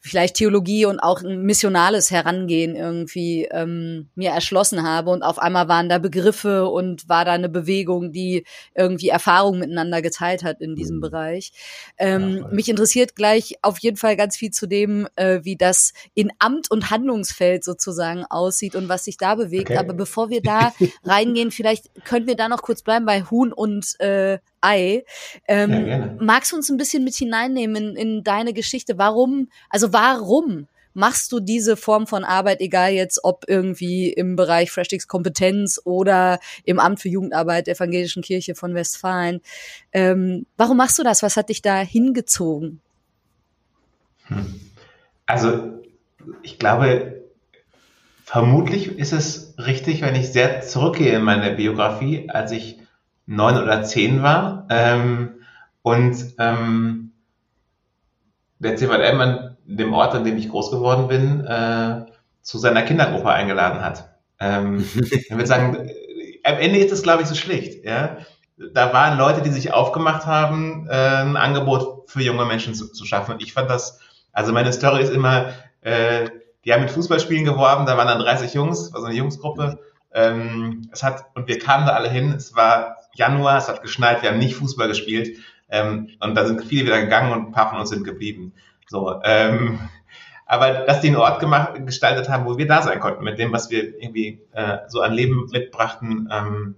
vielleicht 0.00 0.36
Theologie 0.36 0.86
und 0.86 0.98
auch 0.98 1.22
ein 1.22 1.42
missionales 1.42 2.10
Herangehen 2.10 2.74
irgendwie 2.74 3.44
ähm, 3.50 4.08
mir 4.14 4.30
erschlossen 4.30 4.82
habe. 4.82 5.10
Und 5.10 5.22
auf 5.22 5.38
einmal 5.38 5.68
waren 5.68 5.90
da 5.90 5.98
Begriffe 5.98 6.66
und 6.68 7.08
war 7.08 7.26
da 7.26 7.32
eine 7.32 7.50
Bewegung, 7.50 8.10
die 8.10 8.44
irgendwie 8.74 9.08
Erfahrungen 9.08 9.60
miteinander 9.60 10.00
geteilt 10.00 10.42
hat 10.42 10.62
in 10.62 10.74
diesem 10.74 10.96
mhm. 10.96 11.00
Bereich. 11.02 11.52
Ähm, 11.98 12.38
ja, 12.38 12.48
mich 12.48 12.68
interessiert 12.70 13.14
gleich 13.14 13.56
auf 13.60 13.78
jeden 13.78 13.98
Fall 13.98 14.16
ganz 14.16 14.36
viel 14.36 14.50
zu 14.50 14.66
dem, 14.66 15.06
äh, 15.16 15.40
wie 15.42 15.56
das 15.56 15.92
in 16.14 16.32
Amt 16.38 16.70
und 16.70 16.90
Handlungsfeld 16.90 17.62
sozusagen 17.62 18.24
aussieht 18.24 18.74
und 18.74 18.88
was 18.88 19.04
sich 19.04 19.18
da 19.18 19.34
bewegt. 19.34 19.70
Okay. 19.70 19.78
Aber 19.78 19.92
bevor 19.92 20.30
wir 20.30 20.40
da 20.40 20.72
reingehen, 21.04 21.50
vielleicht 21.50 22.04
können 22.06 22.26
wir 22.26 22.36
da 22.36 22.48
noch 22.48 22.62
kurz 22.62 22.82
bleiben 22.82 23.04
bei 23.04 23.22
Huhn 23.22 23.52
und 23.52 24.00
äh, 24.00 24.38
Ei. 24.60 25.04
Ähm, 25.48 25.86
ja, 25.86 26.16
magst 26.20 26.52
du 26.52 26.56
uns 26.56 26.70
ein 26.70 26.76
bisschen 26.76 27.04
mit 27.04 27.14
hineinnehmen 27.14 27.76
in, 27.76 27.96
in 27.96 28.24
deine 28.24 28.52
Geschichte? 28.52 28.98
Warum, 28.98 29.48
also 29.68 29.92
warum 29.92 30.68
machst 30.92 31.32
du 31.32 31.40
diese 31.40 31.76
Form 31.76 32.06
von 32.06 32.24
Arbeit, 32.24 32.60
egal 32.60 32.92
jetzt 32.92 33.24
ob 33.24 33.44
irgendwie 33.46 34.12
im 34.12 34.36
Bereich 34.36 34.70
Freshix 34.70 35.06
Kompetenz 35.06 35.80
oder 35.84 36.40
im 36.64 36.78
Amt 36.78 37.00
für 37.00 37.08
Jugendarbeit 37.08 37.66
der 37.66 37.74
Evangelischen 37.76 38.22
Kirche 38.22 38.54
von 38.54 38.74
Westfalen? 38.74 39.40
Ähm, 39.92 40.46
warum 40.56 40.76
machst 40.76 40.98
du 40.98 41.02
das? 41.02 41.22
Was 41.22 41.36
hat 41.36 41.48
dich 41.48 41.62
da 41.62 41.80
hingezogen? 41.80 42.80
Hm. 44.26 44.60
Also 45.26 45.80
ich 46.42 46.58
glaube, 46.58 47.22
vermutlich 48.24 48.98
ist 48.98 49.12
es 49.12 49.54
richtig, 49.58 50.02
wenn 50.02 50.16
ich 50.16 50.30
sehr 50.30 50.60
zurückgehe 50.62 51.16
in 51.16 51.22
meine 51.22 51.54
Biografie, 51.54 52.28
als 52.28 52.50
ich 52.50 52.79
neun 53.30 53.62
oder 53.62 53.84
zehn 53.84 54.22
war. 54.22 54.66
Ähm, 54.68 55.36
und 55.82 56.34
ähm, 56.38 57.12
der 58.58 58.76
CVM 58.76 59.20
an 59.20 59.56
dem 59.64 59.94
Ort, 59.94 60.14
an 60.14 60.24
dem 60.24 60.36
ich 60.36 60.50
groß 60.50 60.70
geworden 60.70 61.08
bin, 61.08 61.44
äh, 61.46 62.06
zu 62.42 62.58
seiner 62.58 62.82
Kindergruppe 62.82 63.30
eingeladen 63.30 63.82
hat. 63.82 64.10
Ähm, 64.40 64.84
ich 64.94 65.30
würde 65.30 65.46
sagen, 65.46 65.88
am 66.44 66.58
Ende 66.58 66.80
ist 66.80 66.92
es, 66.92 67.02
glaube 67.02 67.22
ich, 67.22 67.28
so 67.28 67.34
schlicht. 67.34 67.84
Ja? 67.84 68.18
Da 68.74 68.92
waren 68.92 69.16
Leute, 69.16 69.42
die 69.42 69.50
sich 69.50 69.72
aufgemacht 69.72 70.26
haben, 70.26 70.88
äh, 70.90 70.94
ein 70.94 71.36
Angebot 71.36 72.10
für 72.10 72.22
junge 72.22 72.44
Menschen 72.44 72.74
zu, 72.74 72.92
zu, 72.92 73.04
schaffen. 73.04 73.32
Und 73.32 73.42
ich 73.42 73.52
fand 73.52 73.70
das, 73.70 74.00
also 74.32 74.52
meine 74.52 74.72
Story 74.72 75.02
ist 75.02 75.12
immer, 75.12 75.52
äh, 75.82 76.28
die 76.64 76.72
haben 76.72 76.82
mit 76.82 76.90
Fußballspielen 76.90 77.44
geworben, 77.44 77.86
da 77.86 77.96
waren 77.96 78.08
dann 78.08 78.18
30 78.18 78.52
Jungs, 78.54 78.92
war 78.92 79.00
so 79.00 79.06
eine 79.06 79.16
Jungsgruppe. 79.16 79.78
Ähm, 80.12 80.88
es 80.92 81.04
hat, 81.04 81.26
und 81.34 81.46
wir 81.46 81.60
kamen 81.60 81.86
da 81.86 81.92
alle 81.92 82.10
hin, 82.10 82.32
es 82.32 82.56
war 82.56 82.99
Januar, 83.14 83.58
es 83.58 83.68
hat 83.68 83.82
geschneit, 83.82 84.22
wir 84.22 84.30
haben 84.30 84.38
nicht 84.38 84.54
Fußball 84.54 84.88
gespielt 84.88 85.38
ähm, 85.68 86.10
und 86.20 86.34
da 86.34 86.46
sind 86.46 86.64
viele 86.64 86.86
wieder 86.86 87.00
gegangen 87.00 87.32
und 87.32 87.46
ein 87.46 87.52
paar 87.52 87.70
von 87.70 87.78
uns 87.78 87.90
sind 87.90 88.04
geblieben. 88.04 88.52
So, 88.88 89.20
ähm, 89.24 89.80
aber 90.46 90.84
dass 90.84 91.00
die 91.00 91.08
einen 91.08 91.16
Ort 91.16 91.38
gemacht, 91.38 91.74
gestaltet 91.86 92.28
haben, 92.28 92.44
wo 92.44 92.58
wir 92.58 92.66
da 92.66 92.82
sein 92.82 92.98
konnten 92.98 93.22
mit 93.22 93.38
dem, 93.38 93.52
was 93.52 93.70
wir 93.70 93.84
irgendwie 94.00 94.40
äh, 94.52 94.78
so 94.88 95.00
an 95.00 95.12
Leben 95.12 95.46
mitbrachten, 95.52 96.28
ähm, 96.32 96.74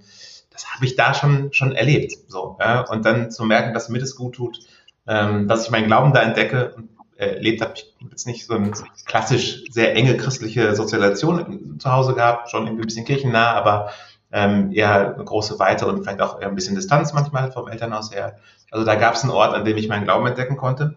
das 0.50 0.66
habe 0.74 0.84
ich 0.84 0.96
da 0.96 1.14
schon 1.14 1.52
schon 1.52 1.72
erlebt. 1.72 2.12
So 2.28 2.56
äh, 2.60 2.82
und 2.90 3.04
dann 3.06 3.30
zu 3.30 3.44
merken, 3.44 3.72
dass 3.72 3.88
mir 3.88 3.98
das 3.98 4.14
gut 4.14 4.34
tut, 4.34 4.58
ähm, 5.06 5.48
dass 5.48 5.64
ich 5.64 5.70
meinen 5.70 5.86
Glauben 5.86 6.12
da 6.12 6.22
entdecke 6.22 6.74
und 6.74 6.90
äh, 7.16 7.36
erlebt 7.36 7.62
habe. 7.62 7.74
Ich 7.76 7.94
jetzt 8.10 8.26
nicht 8.26 8.46
so 8.46 8.54
eine 8.54 8.72
klassisch 9.06 9.62
sehr 9.70 9.94
enge 9.94 10.16
christliche 10.16 10.74
Sozialisation 10.74 11.78
zu 11.78 11.92
Hause 11.92 12.14
gehabt, 12.14 12.50
schon 12.50 12.66
irgendwie 12.66 12.82
ein 12.82 12.86
bisschen 12.86 13.04
kirchennah, 13.04 13.52
aber 13.52 13.90
ähm, 14.32 14.72
eher 14.72 15.14
eine 15.14 15.24
große 15.24 15.58
Weite 15.58 15.86
und 15.86 16.02
vielleicht 16.02 16.20
auch 16.20 16.40
ein 16.40 16.54
bisschen 16.54 16.74
Distanz 16.74 17.12
manchmal 17.12 17.52
vom 17.52 17.68
Elternhaus 17.68 18.12
her. 18.12 18.38
Also 18.70 18.84
da 18.84 18.94
gab 18.94 19.14
es 19.14 19.22
einen 19.22 19.30
Ort, 19.30 19.54
an 19.54 19.64
dem 19.64 19.76
ich 19.76 19.88
meinen 19.88 20.04
Glauben 20.04 20.26
entdecken 20.26 20.56
konnte 20.56 20.96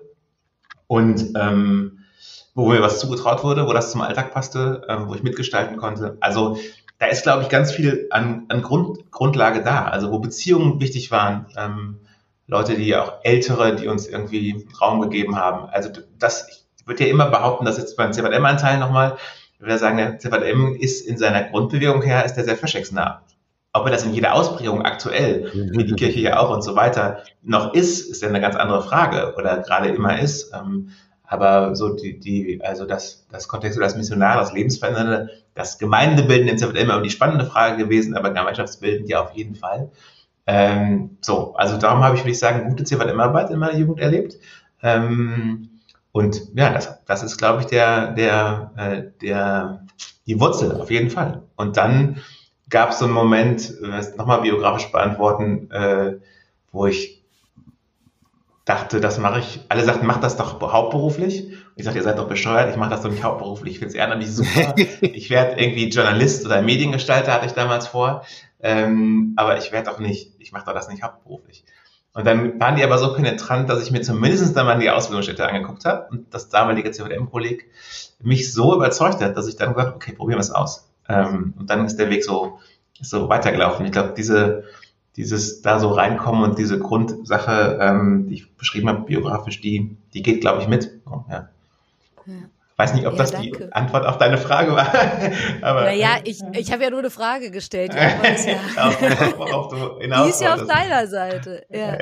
und 0.88 1.34
ähm, 1.38 2.00
wo 2.54 2.70
mir 2.70 2.82
was 2.82 3.00
zugetraut 3.00 3.44
wurde, 3.44 3.68
wo 3.68 3.74
das 3.74 3.92
zum 3.92 4.01
Alltag 4.01 4.32
passte, 4.32 4.86
ähm, 4.88 5.10
wo 5.10 5.15
ich 5.15 5.24
mitgestalten 5.24 5.75
konnte. 5.75 6.18
Also 6.22 6.58
da 6.98 7.08
ist, 7.08 7.24
glaube 7.24 7.44
ich, 7.44 7.50
ganz 7.50 7.72
viel 7.74 8.08
an, 8.12 8.46
an 8.48 8.62
Grund, 8.62 9.12
Grundlage 9.12 9.62
da, 9.62 9.86
also 9.86 10.12
wo 10.12 10.20
Beziehungen 10.20 10.80
wichtig 10.80 11.12
waren, 11.12 11.48
ähm, 11.58 12.00
Leute, 12.48 12.75
die 12.75 12.96
auch 12.96 13.15
Ältere, 13.24 13.75
die 13.75 13.88
uns 13.88 14.08
irgendwie 14.08 14.68
Raum 14.80 15.01
gegeben 15.01 15.36
haben. 15.36 15.68
Also 15.70 15.89
das, 16.18 16.48
ich 16.77 16.88
würde 16.88 17.04
ja 17.04 17.10
immer 17.10 17.30
behaupten, 17.30 17.65
dass 17.65 17.77
jetzt 17.77 17.98
beim 17.98 18.13
CVM-Anteil 18.13 18.77
nochmal, 18.77 19.18
ich 19.55 19.62
würde 19.62 19.77
sagen, 19.77 19.97
der 19.97 20.19
CVM 20.19 20.75
ist 20.75 21.07
in 21.07 21.17
seiner 21.17 21.43
Grundbewegung 21.43 22.01
her, 22.01 22.25
ist 22.25 22.35
der 22.35 22.43
sehr 22.43 22.57
verschexnah. 22.57 23.24
Ob 23.74 23.85
er 23.85 23.91
das 23.91 24.05
in 24.05 24.13
jeder 24.13 24.33
Ausprägung 24.33 24.83
aktuell, 24.83 25.51
wie 25.53 25.83
die 25.83 25.95
Kirche 25.95 26.21
ja 26.21 26.39
auch 26.39 26.50
und 26.50 26.62
so 26.62 26.75
weiter, 26.75 27.24
noch 27.41 27.74
ist, 27.74 28.09
ist 28.09 28.21
ja 28.21 28.29
eine 28.29 28.39
ganz 28.39 28.55
andere 28.55 28.81
Frage 28.83 29.33
oder 29.35 29.57
gerade 29.59 29.89
immer 29.89 30.19
ist. 30.19 30.53
Ähm, 30.53 30.89
Aber 31.27 31.75
so 31.75 31.95
die, 31.95 32.19
die, 32.19 32.62
also 32.63 32.85
das, 32.85 33.25
das 33.31 33.47
Kontext 33.47 33.79
das 33.79 33.95
Missionar, 33.97 34.38
das 34.38 34.53
Lebensverändernde, 34.53 35.29
das 35.55 35.79
Gemeindebilden 35.79 36.47
ist 36.50 36.62
immer 36.63 37.01
die 37.01 37.09
spannende 37.09 37.45
Frage 37.45 37.77
gewesen, 37.83 38.15
aber 38.15 38.29
Gemeinschaftsbilden 38.29 39.07
ja 39.07 39.24
auf 39.24 39.31
jeden 39.31 39.55
Fall. 39.55 39.89
Ähm, 40.47 41.17
so, 41.21 41.55
also 41.55 41.77
darum 41.77 42.03
habe 42.03 42.15
ich, 42.15 42.21
würde 42.21 42.31
ich 42.31 42.39
sagen, 42.39 42.69
gute 42.69 42.83
Zivilarbeit 42.83 43.50
in 43.50 43.59
meiner 43.59 43.77
Jugend 43.77 44.00
erlebt. 44.00 44.38
Ähm, 44.83 45.75
und 46.15 46.43
ja, 46.55 46.69
das, 46.69 47.03
das 47.03 47.24
ist, 47.24 47.36
glaube 47.36 47.60
ich, 47.60 47.67
der, 47.67 48.13
der, 48.13 48.72
äh, 48.77 49.03
der, 49.22 49.86
die 50.25 50.39
Wurzel 50.39 50.79
auf 50.79 50.89
jeden 50.89 51.10
Fall. 51.10 51.43
Und 51.57 51.75
dann 51.75 52.22
gab 52.69 52.91
es 52.91 53.00
so 53.00 53.05
einen 53.05 53.13
Moment, 53.13 53.74
äh, 53.84 54.01
nochmal 54.15 54.39
biografisch 54.39 54.89
beantworten, 54.93 55.69
äh, 55.72 56.13
wo 56.72 56.86
ich 56.86 57.22
dachte, 58.63 59.01
das 59.01 59.17
mache 59.17 59.39
ich. 59.39 59.60
Alle 59.67 59.84
sagten, 59.84 60.05
mach 60.05 60.22
das 60.22 60.38
doch 60.38 60.62
hauptberuflich. 60.62 61.48
Und 61.48 61.74
ich 61.75 61.84
sagte, 61.84 62.00
ihr 62.00 62.05
seid 62.05 62.17
doch 62.17 62.29
bescheuert, 62.29 62.69
ich 62.69 62.77
mache 62.77 62.91
das 62.91 63.01
doch 63.01 63.12
nicht 63.12 63.25
hauptberuflich. 63.25 63.74
Ich 63.74 63.79
finde 63.79 63.89
es 63.89 63.95
eher 63.95 64.15
nicht 64.15 64.31
super. 64.31 64.74
ich 65.01 65.29
werde 65.29 65.62
irgendwie 65.62 65.89
Journalist 65.89 66.45
oder 66.45 66.62
Mediengestalter, 66.62 67.34
hatte 67.34 67.48
ich 67.48 67.51
damals 67.51 67.88
vor. 67.88 68.24
Ähm, 68.62 69.34
aber 69.36 69.57
ich 69.57 69.74
werde 69.74 69.91
doch 69.91 70.00
nicht, 70.00 70.31
ich 70.39 70.53
mache 70.53 70.63
doch 70.65 70.74
das 70.74 70.88
nicht 70.88 71.03
hauptberuflich. 71.03 71.65
Und 72.15 72.25
dann 72.25 72.62
waren 72.62 72.77
die 72.77 72.84
aber 72.84 72.98
so 72.98 73.13
penetrant, 73.13 73.69
dass 73.69 73.84
ich 73.84 73.91
mir 73.91 74.01
zumindest 74.01 74.55
dann 74.55 74.65
mal 74.65 74.79
die 74.79 74.89
Ausbildungsstätte 74.89 75.45
angeguckt 75.45 75.84
habe 75.84 76.07
und 76.10 76.34
das 76.34 76.48
damalige 76.48 76.89
CVM-Kolleg 76.89 77.69
mich 78.22 78.53
so 78.53 78.74
überzeugt 78.74 79.22
hat, 79.22 79.36
dass 79.36 79.50
ich 79.50 79.57
dann 79.57 79.74
gesagt 79.74 79.95
okay, 79.95 80.13
probieren 80.13 80.38
wir 80.38 80.41
es 80.41 80.50
aus. 80.50 80.89
Ähm, 81.10 81.53
und 81.60 81.69
dann 81.69 81.86
ist 81.86 81.98
der 81.98 82.10
Weg 82.10 82.24
so, 82.24 82.60
so 83.01 83.27
weitergelaufen. 83.27 83.86
Ich 83.86 83.91
glaube, 83.91 84.13
diese, 84.15 84.63
dieses 85.17 85.62
da 85.62 85.77
so 85.77 85.89
reinkommen 85.89 86.43
und 86.43 86.57
diese 86.57 86.79
Grundsache, 86.79 87.79
ähm, 87.81 88.27
die 88.27 88.36
ich 88.36 88.55
beschrieben 88.55 88.88
habe, 88.88 89.01
biografisch, 89.01 89.60
die, 89.60 89.98
die 90.13 90.24
geht, 90.24 90.39
glaube 90.39 90.62
ich, 90.62 90.69
mit. 90.69 90.91
Oh, 91.05 91.25
ja. 91.29 91.50
ja. 92.25 92.34
Weiß 92.77 92.94
nicht, 92.94 93.08
ob 93.08 93.13
ja, 93.13 93.20
das 93.20 93.32
danke. 93.32 93.67
die 93.67 93.74
Antwort 93.74 94.05
auf 94.05 94.17
deine 94.17 94.38
Frage 94.38 94.75
war. 94.75 94.88
aber, 95.62 95.84
naja, 95.84 96.17
ich, 96.25 96.41
ich 96.51 96.74
habe 96.74 96.84
ja 96.84 96.89
nur 96.89 97.00
eine 97.00 97.10
Frage 97.10 97.50
gestellt. 97.50 97.94
Die, 97.94 97.98
ja, 97.98 98.10
die 100.25 100.29
ist 100.29 100.41
ja 100.41 100.55
auf 100.55 100.67
deiner 100.67 101.08
Seite. 101.08 101.65
Ja. 101.70 101.98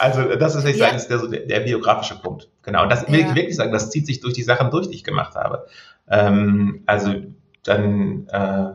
Also 0.00 0.34
das 0.34 0.56
ist, 0.56 0.66
ich 0.66 0.78
ja. 0.78 0.86
sagen, 0.86 0.96
ist 0.96 1.08
der, 1.08 1.18
der, 1.28 1.46
der, 1.46 1.60
biografische 1.60 2.16
Punkt. 2.16 2.48
Genau. 2.62 2.82
Und 2.82 2.90
das 2.90 3.08
will 3.08 3.20
ich 3.20 3.34
wirklich 3.36 3.54
sagen, 3.54 3.70
das 3.70 3.90
zieht 3.90 4.06
sich 4.06 4.18
durch 4.18 4.34
die 4.34 4.42
Sachen 4.42 4.72
durch, 4.72 4.88
die 4.88 4.96
ich 4.96 5.04
gemacht 5.04 5.36
habe. 5.36 5.64
Ähm, 6.10 6.82
also 6.86 7.14
dann 7.62 8.26
äh, 8.28 8.70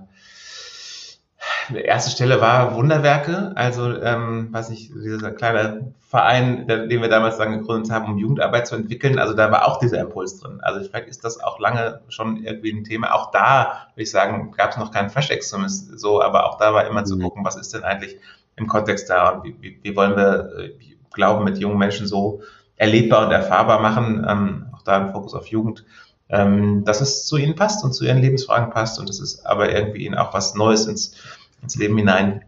erste 1.74 2.12
Stelle 2.12 2.42
war 2.42 2.76
Wunderwerke, 2.76 3.52
also 3.56 3.96
ähm, 4.02 4.50
weiß 4.52 4.70
nicht, 4.70 4.92
dieser 4.94 5.32
kleine 5.32 5.94
Verein, 6.00 6.68
den 6.68 7.02
wir 7.02 7.10
damals 7.10 7.38
dann 7.38 7.60
gegründet 7.60 7.92
haben, 7.92 8.12
um 8.12 8.18
Jugendarbeit 8.18 8.68
zu 8.68 8.76
entwickeln. 8.76 9.20
Also 9.20 9.34
da 9.34 9.52
war 9.52 9.68
auch 9.68 9.80
dieser 9.80 10.00
Impuls 10.00 10.40
drin. 10.40 10.60
Also 10.62 10.82
vielleicht 10.88 11.08
ist 11.08 11.24
das 11.24 11.40
auch 11.40 11.60
lange 11.60 12.02
schon 12.10 12.38
irgendwie 12.38 12.72
ein 12.72 12.84
Thema. 12.84 13.14
Auch 13.14 13.32
da 13.32 13.88
würde 13.94 14.04
ich 14.04 14.12
sagen, 14.12 14.52
gab 14.52 14.72
es 14.72 14.78
noch 14.78 14.92
keinen 14.92 15.10
Fresh-Extremismus 15.10 16.00
so, 16.02 16.22
aber 16.22 16.46
auch 16.50 16.58
da 16.58 16.74
war 16.74 16.86
immer 16.86 17.06
zu 17.06 17.16
mhm. 17.16 17.24
gucken, 17.24 17.46
was 17.46 17.56
ist 17.56 17.74
denn 17.74 17.84
eigentlich 17.84 18.18
im 18.56 18.68
Kontext 18.68 19.10
da 19.10 19.30
und 19.30 19.44
wie, 19.44 19.56
wie, 19.62 19.80
wie 19.82 19.96
wollen 19.96 20.16
wir 20.16 20.52
äh, 20.58 20.74
Glauben 21.14 21.44
mit 21.44 21.58
jungen 21.58 21.78
Menschen 21.78 22.08
so 22.08 22.42
erlebbar 22.78 23.26
und 23.26 23.32
erfahrbar 23.32 23.82
machen. 23.82 24.26
Ähm, 24.28 24.68
auch 24.74 24.82
da 24.82 24.98
ein 24.98 25.12
Fokus 25.12 25.34
auf 25.34 25.48
Jugend 25.48 25.86
ähm, 26.32 26.84
dass 26.86 27.02
es 27.02 27.26
zu 27.26 27.38
ihnen 27.38 27.56
passt 27.56 27.84
und 27.84 27.94
zu 27.94 28.06
ihren 28.06 28.20
Lebensfragen 28.20 28.72
passt 28.72 29.00
und 29.00 29.10
es 29.10 29.20
ist 29.20 29.46
aber 29.46 29.74
irgendwie 29.74 30.06
ihnen 30.06 30.16
auch 30.16 30.34
was 30.34 30.56
Neues 30.56 30.88
ins 30.88 31.14
ins 31.62 31.76
Leben 31.76 31.98
hinein 31.98 32.44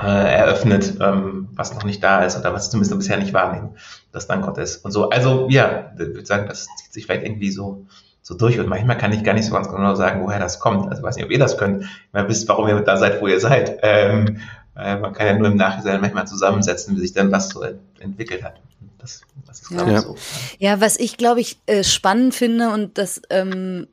äh, 0.00 0.06
eröffnet, 0.06 0.94
ähm, 1.00 1.48
was 1.52 1.74
noch 1.74 1.84
nicht 1.84 2.02
da 2.02 2.24
ist 2.24 2.38
oder 2.38 2.52
was 2.54 2.70
zumindest 2.70 2.96
bisher 2.96 3.16
nicht 3.16 3.34
wahrnehmen, 3.34 3.70
dass 4.12 4.26
dann 4.26 4.42
Gott 4.42 4.58
ist 4.58 4.84
und 4.84 4.92
so. 4.92 5.10
Also 5.10 5.48
ja, 5.50 5.92
ich 5.94 5.98
würde 5.98 6.26
sagen, 6.26 6.46
das 6.46 6.66
zieht 6.76 6.92
sich 6.92 7.06
vielleicht 7.06 7.24
irgendwie 7.24 7.50
so 7.50 7.86
so 8.28 8.34
durch 8.34 8.60
und 8.60 8.68
manchmal 8.68 8.98
kann 8.98 9.12
ich 9.14 9.24
gar 9.24 9.32
nicht 9.32 9.46
so 9.46 9.54
ganz 9.54 9.70
genau 9.70 9.94
sagen, 9.94 10.22
woher 10.22 10.38
das 10.38 10.60
kommt. 10.60 10.86
Also 10.86 11.00
ich 11.00 11.02
weiß 11.02 11.16
nicht, 11.16 11.24
ob 11.24 11.30
ihr 11.30 11.38
das 11.38 11.56
könnt, 11.56 11.86
wenn 12.12 12.24
ihr 12.24 12.28
wisst, 12.28 12.46
warum 12.46 12.68
ihr 12.68 12.78
da 12.80 12.98
seid, 12.98 13.22
wo 13.22 13.26
ihr 13.26 13.40
seid. 13.40 13.78
Ähm, 13.82 14.40
äh, 14.76 14.96
man 14.96 15.14
kann 15.14 15.26
ja 15.26 15.32
nur 15.32 15.48
im 15.48 15.56
Nachhinein 15.56 16.02
manchmal 16.02 16.26
zusammensetzen, 16.26 16.94
wie 16.94 17.00
sich 17.00 17.14
dann 17.14 17.32
was 17.32 17.48
so 17.48 17.64
entwickelt 17.98 18.44
hat. 18.44 18.60
Das, 18.98 19.22
das 19.46 19.62
ist, 19.62 19.70
ja. 19.70 20.00
so. 20.00 20.14
Ja, 20.58 20.78
was 20.80 20.98
ich, 20.98 21.16
glaube 21.16 21.40
ich, 21.40 21.58
äh, 21.64 21.82
spannend 21.82 22.34
finde 22.34 22.68
und 22.70 22.98
das 22.98 23.22
ähm, 23.30 23.86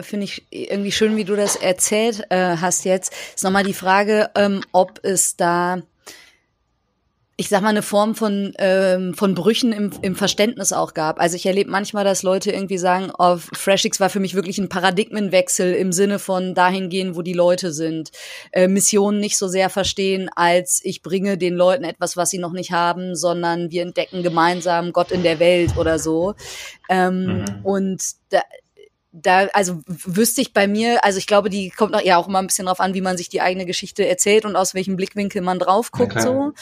finde 0.00 0.24
ich 0.24 0.46
irgendwie 0.50 0.92
schön, 0.92 1.16
wie 1.16 1.24
du 1.24 1.36
das 1.36 1.56
erzählt 1.56 2.24
äh, 2.30 2.56
hast 2.56 2.84
jetzt, 2.84 3.12
ist 3.34 3.44
nochmal 3.44 3.64
die 3.64 3.74
Frage, 3.74 4.30
ähm, 4.34 4.62
ob 4.72 5.00
es 5.02 5.36
da 5.36 5.82
ich 7.40 7.48
sag 7.48 7.62
mal, 7.62 7.70
eine 7.70 7.80
Form 7.80 8.14
von, 8.14 8.52
ähm, 8.58 9.14
von 9.14 9.34
Brüchen 9.34 9.72
im, 9.72 9.90
im 10.02 10.14
Verständnis 10.14 10.74
auch 10.74 10.92
gab. 10.92 11.18
Also 11.18 11.36
ich 11.36 11.46
erlebe 11.46 11.70
manchmal, 11.70 12.04
dass 12.04 12.22
Leute 12.22 12.52
irgendwie 12.52 12.76
sagen, 12.76 13.10
oh, 13.18 13.38
FreshX 13.54 13.98
war 13.98 14.10
für 14.10 14.20
mich 14.20 14.34
wirklich 14.34 14.58
ein 14.58 14.68
Paradigmenwechsel 14.68 15.72
im 15.72 15.90
Sinne 15.90 16.18
von 16.18 16.54
dahin 16.54 16.90
gehen, 16.90 17.16
wo 17.16 17.22
die 17.22 17.32
Leute 17.32 17.72
sind. 17.72 18.10
Äh, 18.52 18.68
Missionen 18.68 19.20
nicht 19.20 19.38
so 19.38 19.48
sehr 19.48 19.70
verstehen, 19.70 20.28
als 20.36 20.82
ich 20.84 21.00
bringe 21.00 21.38
den 21.38 21.54
Leuten 21.54 21.84
etwas, 21.84 22.14
was 22.14 22.28
sie 22.28 22.36
noch 22.36 22.52
nicht 22.52 22.72
haben, 22.72 23.16
sondern 23.16 23.70
wir 23.70 23.84
entdecken 23.84 24.22
gemeinsam 24.22 24.92
Gott 24.92 25.10
in 25.10 25.22
der 25.22 25.38
Welt 25.38 25.78
oder 25.78 25.98
so. 25.98 26.34
Ähm, 26.90 27.24
mhm. 27.24 27.44
Und 27.62 28.02
da, 28.28 28.42
da, 29.12 29.46
also 29.52 29.80
wüsste 29.86 30.40
ich 30.40 30.52
bei 30.52 30.68
mir, 30.68 31.04
also 31.04 31.18
ich 31.18 31.26
glaube, 31.26 31.50
die 31.50 31.70
kommt 31.70 31.94
auch, 31.94 32.02
ja 32.02 32.16
auch 32.16 32.28
immer 32.28 32.38
ein 32.38 32.46
bisschen 32.46 32.66
drauf 32.66 32.80
an, 32.80 32.94
wie 32.94 33.00
man 33.00 33.16
sich 33.16 33.28
die 33.28 33.40
eigene 33.40 33.66
Geschichte 33.66 34.06
erzählt 34.06 34.44
und 34.44 34.56
aus 34.56 34.74
welchem 34.74 34.96
Blickwinkel 34.96 35.42
man 35.42 35.58
drauf 35.58 35.90
guckt, 35.90 36.14
ja, 36.14 36.20
so. 36.20 36.52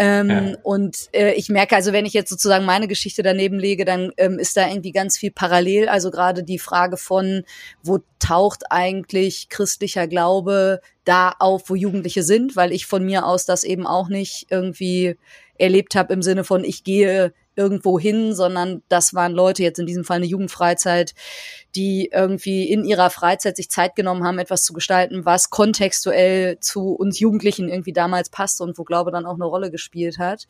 Ähm, 0.00 0.30
ja. 0.30 0.54
Und 0.62 1.08
äh, 1.12 1.32
ich 1.32 1.48
merke 1.48 1.74
also, 1.74 1.92
wenn 1.92 2.06
ich 2.06 2.12
jetzt 2.12 2.30
sozusagen 2.30 2.64
meine 2.64 2.86
Geschichte 2.86 3.24
daneben 3.24 3.58
lege, 3.58 3.84
dann 3.84 4.12
ähm, 4.16 4.38
ist 4.38 4.56
da 4.56 4.68
irgendwie 4.68 4.92
ganz 4.92 5.18
viel 5.18 5.32
parallel. 5.32 5.88
Also 5.88 6.12
gerade 6.12 6.44
die 6.44 6.60
Frage 6.60 6.96
von, 6.96 7.42
wo 7.82 7.98
taucht 8.20 8.70
eigentlich 8.70 9.48
christlicher 9.48 10.06
Glaube 10.06 10.80
da 11.04 11.34
auf, 11.40 11.68
wo 11.68 11.74
Jugendliche 11.74 12.22
sind, 12.22 12.54
weil 12.54 12.72
ich 12.72 12.86
von 12.86 13.04
mir 13.04 13.26
aus 13.26 13.44
das 13.44 13.64
eben 13.64 13.88
auch 13.88 14.08
nicht 14.08 14.46
irgendwie 14.50 15.16
erlebt 15.58 15.96
habe 15.96 16.14
im 16.14 16.22
Sinne 16.22 16.44
von, 16.44 16.62
ich 16.62 16.84
gehe 16.84 17.32
irgendwo 17.58 17.98
hin, 17.98 18.34
sondern 18.34 18.82
das 18.88 19.12
waren 19.12 19.32
Leute, 19.32 19.62
jetzt 19.62 19.78
in 19.78 19.86
diesem 19.86 20.04
Fall 20.04 20.18
eine 20.18 20.26
Jugendfreizeit, 20.26 21.14
die 21.74 22.10
irgendwie 22.12 22.70
in 22.70 22.84
ihrer 22.84 23.10
Freizeit 23.10 23.56
sich 23.56 23.70
Zeit 23.70 23.96
genommen 23.96 24.24
haben, 24.24 24.38
etwas 24.38 24.62
zu 24.62 24.72
gestalten, 24.72 25.26
was 25.26 25.50
kontextuell 25.50 26.60
zu 26.60 26.92
uns 26.92 27.18
Jugendlichen 27.18 27.68
irgendwie 27.68 27.92
damals 27.92 28.30
passte 28.30 28.62
und 28.62 28.78
wo 28.78 28.84
Glaube 28.84 29.10
dann 29.10 29.26
auch 29.26 29.34
eine 29.34 29.44
Rolle 29.44 29.70
gespielt 29.70 30.18
hat. 30.18 30.46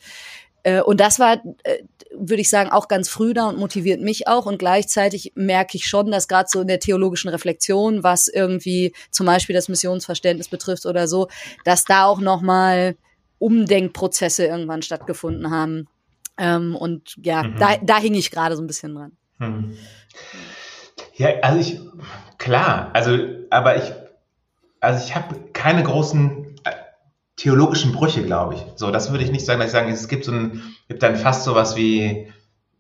Äh, 0.63 0.83
und 0.83 1.01
das 1.01 1.19
war, 1.19 1.43
äh, 1.65 1.79
würde 2.15 2.43
ich 2.43 2.51
sagen, 2.51 2.71
auch 2.71 2.89
ganz 2.89 3.09
früh 3.09 3.33
da 3.33 3.49
und 3.49 3.59
motiviert 3.59 4.01
mich 4.01 4.29
auch. 4.29 4.47
Und 4.47 4.59
gleichzeitig 4.59 5.33
merke 5.35 5.77
ich 5.77 5.87
schon, 5.87 6.11
dass 6.11 6.29
gerade 6.29 6.49
so 6.51 6.61
in 6.61 6.69
der 6.69 6.81
theologischen 6.81 7.31
Reflexion, 7.31 8.03
was 8.03 8.29
irgendwie 8.29 8.93
zum 9.11 9.27
Beispiel 9.27 9.55
das 9.55 9.69
Missionsverständnis 9.69 10.49
betrifft 10.49 10.87
oder 10.87 11.09
so, 11.09 11.29
dass 11.65 11.85
da 11.85 12.05
auch 12.05 12.21
nochmal 12.21 12.97
Umdenkprozesse 13.39 14.47
irgendwann 14.47 14.83
stattgefunden 14.83 15.51
haben. 15.51 15.89
Ähm, 16.39 16.77
und 16.77 17.15
ja, 17.23 17.43
mhm. 17.43 17.57
da, 17.59 17.77
da 17.83 17.99
hing 17.99 18.15
ich 18.15 18.31
gerade 18.31 18.57
so 18.57 18.63
ein 18.63 18.67
bisschen 18.67 18.95
dran. 18.95 19.13
Mhm. 19.39 19.77
Ja, 21.17 21.31
also 21.43 21.59
ich, 21.59 21.81
klar, 22.39 22.91
also, 22.93 23.19
aber 23.51 23.77
ich, 23.77 23.93
also 24.81 25.05
ich 25.05 25.15
habe 25.17 25.35
keine 25.53 25.83
großen 25.83 26.57
äh, 26.65 26.71
theologischen 27.37 27.93
Brüche, 27.93 28.23
glaube 28.23 28.55
ich. 28.55 28.65
So, 28.77 28.93
das 28.93 29.11
würde 29.11 29.25
ich 29.25 29.33
nicht 29.33 29.45
sagen, 29.45 29.59
dass 29.59 29.69
ich 29.69 29.73
sage, 29.73 29.91
es 29.91 30.09
gibt 30.09 30.25
so 30.25 30.33
ein, 30.33 30.63
gibt 30.87 31.03
dann 31.03 31.17
fast 31.17 31.43
sowas 31.43 31.75
wie 31.75 32.33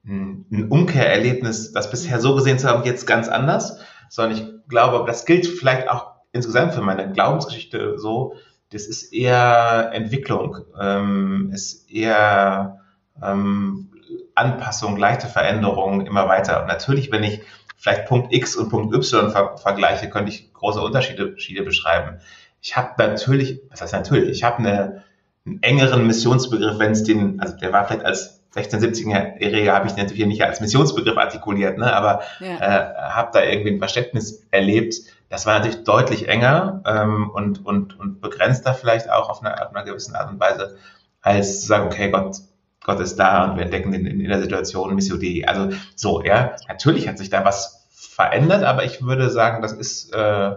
ein, 0.06 0.46
ein 0.52 0.68
Umkehrerlebnis, 0.68 1.72
das 1.72 1.90
bisher 1.90 2.20
so 2.20 2.36
gesehen 2.36 2.60
zu 2.60 2.68
haben, 2.68 2.84
jetzt 2.84 3.06
ganz 3.06 3.28
anders, 3.28 3.80
sondern 4.08 4.38
ich 4.38 4.68
glaube, 4.68 5.04
das 5.04 5.26
gilt 5.26 5.46
vielleicht 5.46 5.90
auch 5.90 6.12
insgesamt 6.32 6.74
für 6.74 6.82
meine 6.82 7.10
Glaubensgeschichte 7.10 7.98
so, 7.98 8.34
das 8.70 8.86
ist 8.86 9.12
eher 9.12 9.90
Entwicklung, 9.92 10.58
ähm, 10.78 11.50
ist 11.52 11.90
eher 11.90 12.80
ähm, 13.22 13.90
Anpassung, 14.34 14.96
leichte 14.96 15.26
Veränderungen 15.26 16.06
immer 16.06 16.28
weiter. 16.28 16.62
Und 16.62 16.68
natürlich, 16.68 17.10
wenn 17.10 17.24
ich 17.24 17.42
vielleicht 17.76 18.06
Punkt 18.06 18.32
X 18.32 18.56
und 18.56 18.68
Punkt 18.68 18.94
Y 18.94 19.30
ver 19.30 19.56
vergleiche, 19.56 20.08
könnte 20.10 20.30
ich 20.30 20.52
große 20.52 20.80
Unterschiede, 20.80 21.26
Unterschiede 21.26 21.62
beschreiben. 21.62 22.18
Ich 22.60 22.76
habe 22.76 22.94
natürlich, 22.98 23.60
was 23.70 23.82
heißt 23.82 23.92
natürlich, 23.92 24.30
ich 24.30 24.44
habe 24.44 24.58
eine, 24.58 25.04
einen 25.46 25.62
engeren 25.62 26.06
Missionsbegriff, 26.06 26.78
wenn 26.78 26.92
es 26.92 27.04
den, 27.04 27.40
also 27.40 27.56
der 27.56 27.72
war 27.72 27.86
vielleicht 27.86 28.04
als 28.04 28.38
16, 28.50 28.80
17-Jähriger 28.80 29.72
habe 29.72 29.86
ich 29.86 29.96
natürlich 29.96 30.26
nicht 30.26 30.42
als 30.42 30.60
Missionsbegriff 30.60 31.16
artikuliert, 31.16 31.78
ne, 31.78 31.94
aber 31.94 32.22
ja. 32.40 32.56
äh, 32.58 32.94
habe 33.10 33.30
da 33.32 33.42
irgendwie 33.42 33.72
ein 33.72 33.78
Verständnis 33.78 34.46
erlebt. 34.50 34.94
Das 35.28 35.44
war 35.44 35.58
natürlich 35.58 35.84
deutlich 35.84 36.28
enger 36.28 36.82
ähm, 36.86 37.30
und, 37.30 37.64
und, 37.64 37.98
und 37.98 38.20
begrenzter 38.20 38.72
vielleicht 38.72 39.10
auch 39.10 39.28
auf 39.28 39.42
einer, 39.42 39.62
auf 39.62 39.74
einer 39.74 39.84
gewissen 39.84 40.16
Art 40.16 40.30
und 40.30 40.40
Weise, 40.40 40.76
als 41.20 41.60
zu 41.60 41.66
sagen, 41.66 41.86
okay, 41.86 42.10
Gott 42.10 42.36
Gott 42.84 43.00
ist 43.00 43.16
da 43.16 43.44
und 43.44 43.56
wir 43.56 43.64
entdecken 43.64 43.92
in, 43.92 44.06
in 44.06 44.28
der 44.28 44.40
Situation 44.40 44.94
Missio 44.94 45.16
Dei. 45.16 45.46
Also 45.46 45.76
so, 45.94 46.22
ja, 46.24 46.56
natürlich 46.68 47.08
hat 47.08 47.18
sich 47.18 47.30
da 47.30 47.44
was 47.44 47.86
verändert, 47.90 48.64
aber 48.64 48.84
ich 48.84 49.02
würde 49.02 49.30
sagen, 49.30 49.62
das 49.62 49.72
ist 49.72 50.14
äh, 50.14 50.52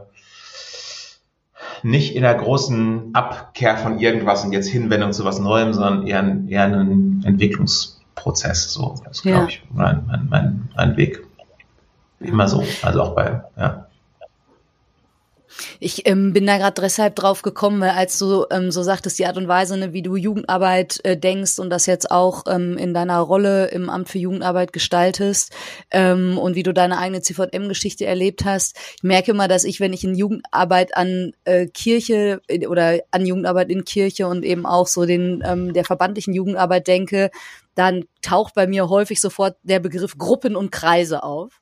nicht 1.84 2.16
in 2.16 2.22
der 2.22 2.36
großen 2.36 3.14
Abkehr 3.14 3.78
von 3.78 4.00
irgendwas 4.00 4.46
und 4.46 4.52
jetzt 4.52 4.70
Hinwendung 4.70 5.14
zu 5.14 5.26
was 5.26 5.40
Neuem, 5.40 5.74
sondern 5.74 6.08
eher, 6.08 6.38
eher 6.48 6.64
ein 6.66 7.24
Entwicklungsprozess 7.26 8.02
Prozess. 8.22 8.72
So, 8.72 8.96
das 9.04 9.18
ist, 9.18 9.24
glaube 9.24 9.44
ja. 9.44 9.48
ich, 9.48 9.64
mein, 9.72 10.06
mein, 10.08 10.28
mein, 10.30 10.70
mein 10.76 10.98
Weg. 10.98 11.26
Immer 12.20 12.48
so. 12.48 12.64
Also 12.84 13.02
auch 13.02 13.16
bei, 13.16 13.44
ja. 13.58 13.88
Ich 15.84 16.08
ähm, 16.08 16.32
bin 16.32 16.46
da 16.46 16.60
gerade 16.60 16.80
deshalb 16.80 17.16
drauf 17.16 17.42
gekommen, 17.42 17.82
weil 17.82 17.90
als 17.90 18.20
du 18.20 18.46
ähm, 18.52 18.70
so 18.70 18.84
sagtest, 18.84 19.18
die 19.18 19.26
Art 19.26 19.38
und 19.38 19.48
Weise, 19.48 19.78
ne, 19.78 19.94
wie 19.94 20.04
du 20.04 20.16
Jugendarbeit 20.16 21.04
äh, 21.04 21.18
denkst 21.18 21.58
und 21.58 21.72
das 21.72 21.88
jetzt 21.88 22.12
auch 22.12 22.44
ähm, 22.48 22.78
in 22.78 22.94
deiner 22.94 23.18
Rolle 23.18 23.66
im 23.70 23.90
Amt 23.90 24.08
für 24.08 24.20
Jugendarbeit 24.20 24.74
gestaltest 24.74 25.52
ähm, 25.90 26.38
und 26.38 26.54
wie 26.54 26.62
du 26.62 26.72
deine 26.72 27.00
eigene 27.00 27.22
CVM-Geschichte 27.22 28.06
erlebt 28.06 28.46
hast. 28.46 28.78
Ich 28.98 29.02
merke 29.02 29.32
immer, 29.32 29.48
dass 29.48 29.64
ich, 29.64 29.80
wenn 29.80 29.92
ich 29.92 30.04
in 30.04 30.14
Jugendarbeit 30.14 30.96
an 30.96 31.32
äh, 31.46 31.66
Kirche 31.66 32.44
äh, 32.48 32.68
oder 32.68 33.00
an 33.10 33.26
Jugendarbeit 33.26 33.72
in 33.72 33.84
Kirche 33.84 34.28
und 34.28 34.46
eben 34.46 34.68
auch 34.68 34.86
so 34.86 35.08
den 35.08 35.42
ähm, 35.44 35.74
der 35.74 35.84
verbandlichen 35.84 36.36
Jugendarbeit 36.36 36.86
denke, 36.86 37.32
dann 37.74 38.06
taucht 38.22 38.54
bei 38.54 38.68
mir 38.68 38.88
häufig 38.88 39.20
sofort 39.20 39.58
der 39.64 39.80
Begriff 39.80 40.16
Gruppen 40.20 40.56
und 40.56 40.72
Kreise 40.72 41.24
auf. 41.24 41.60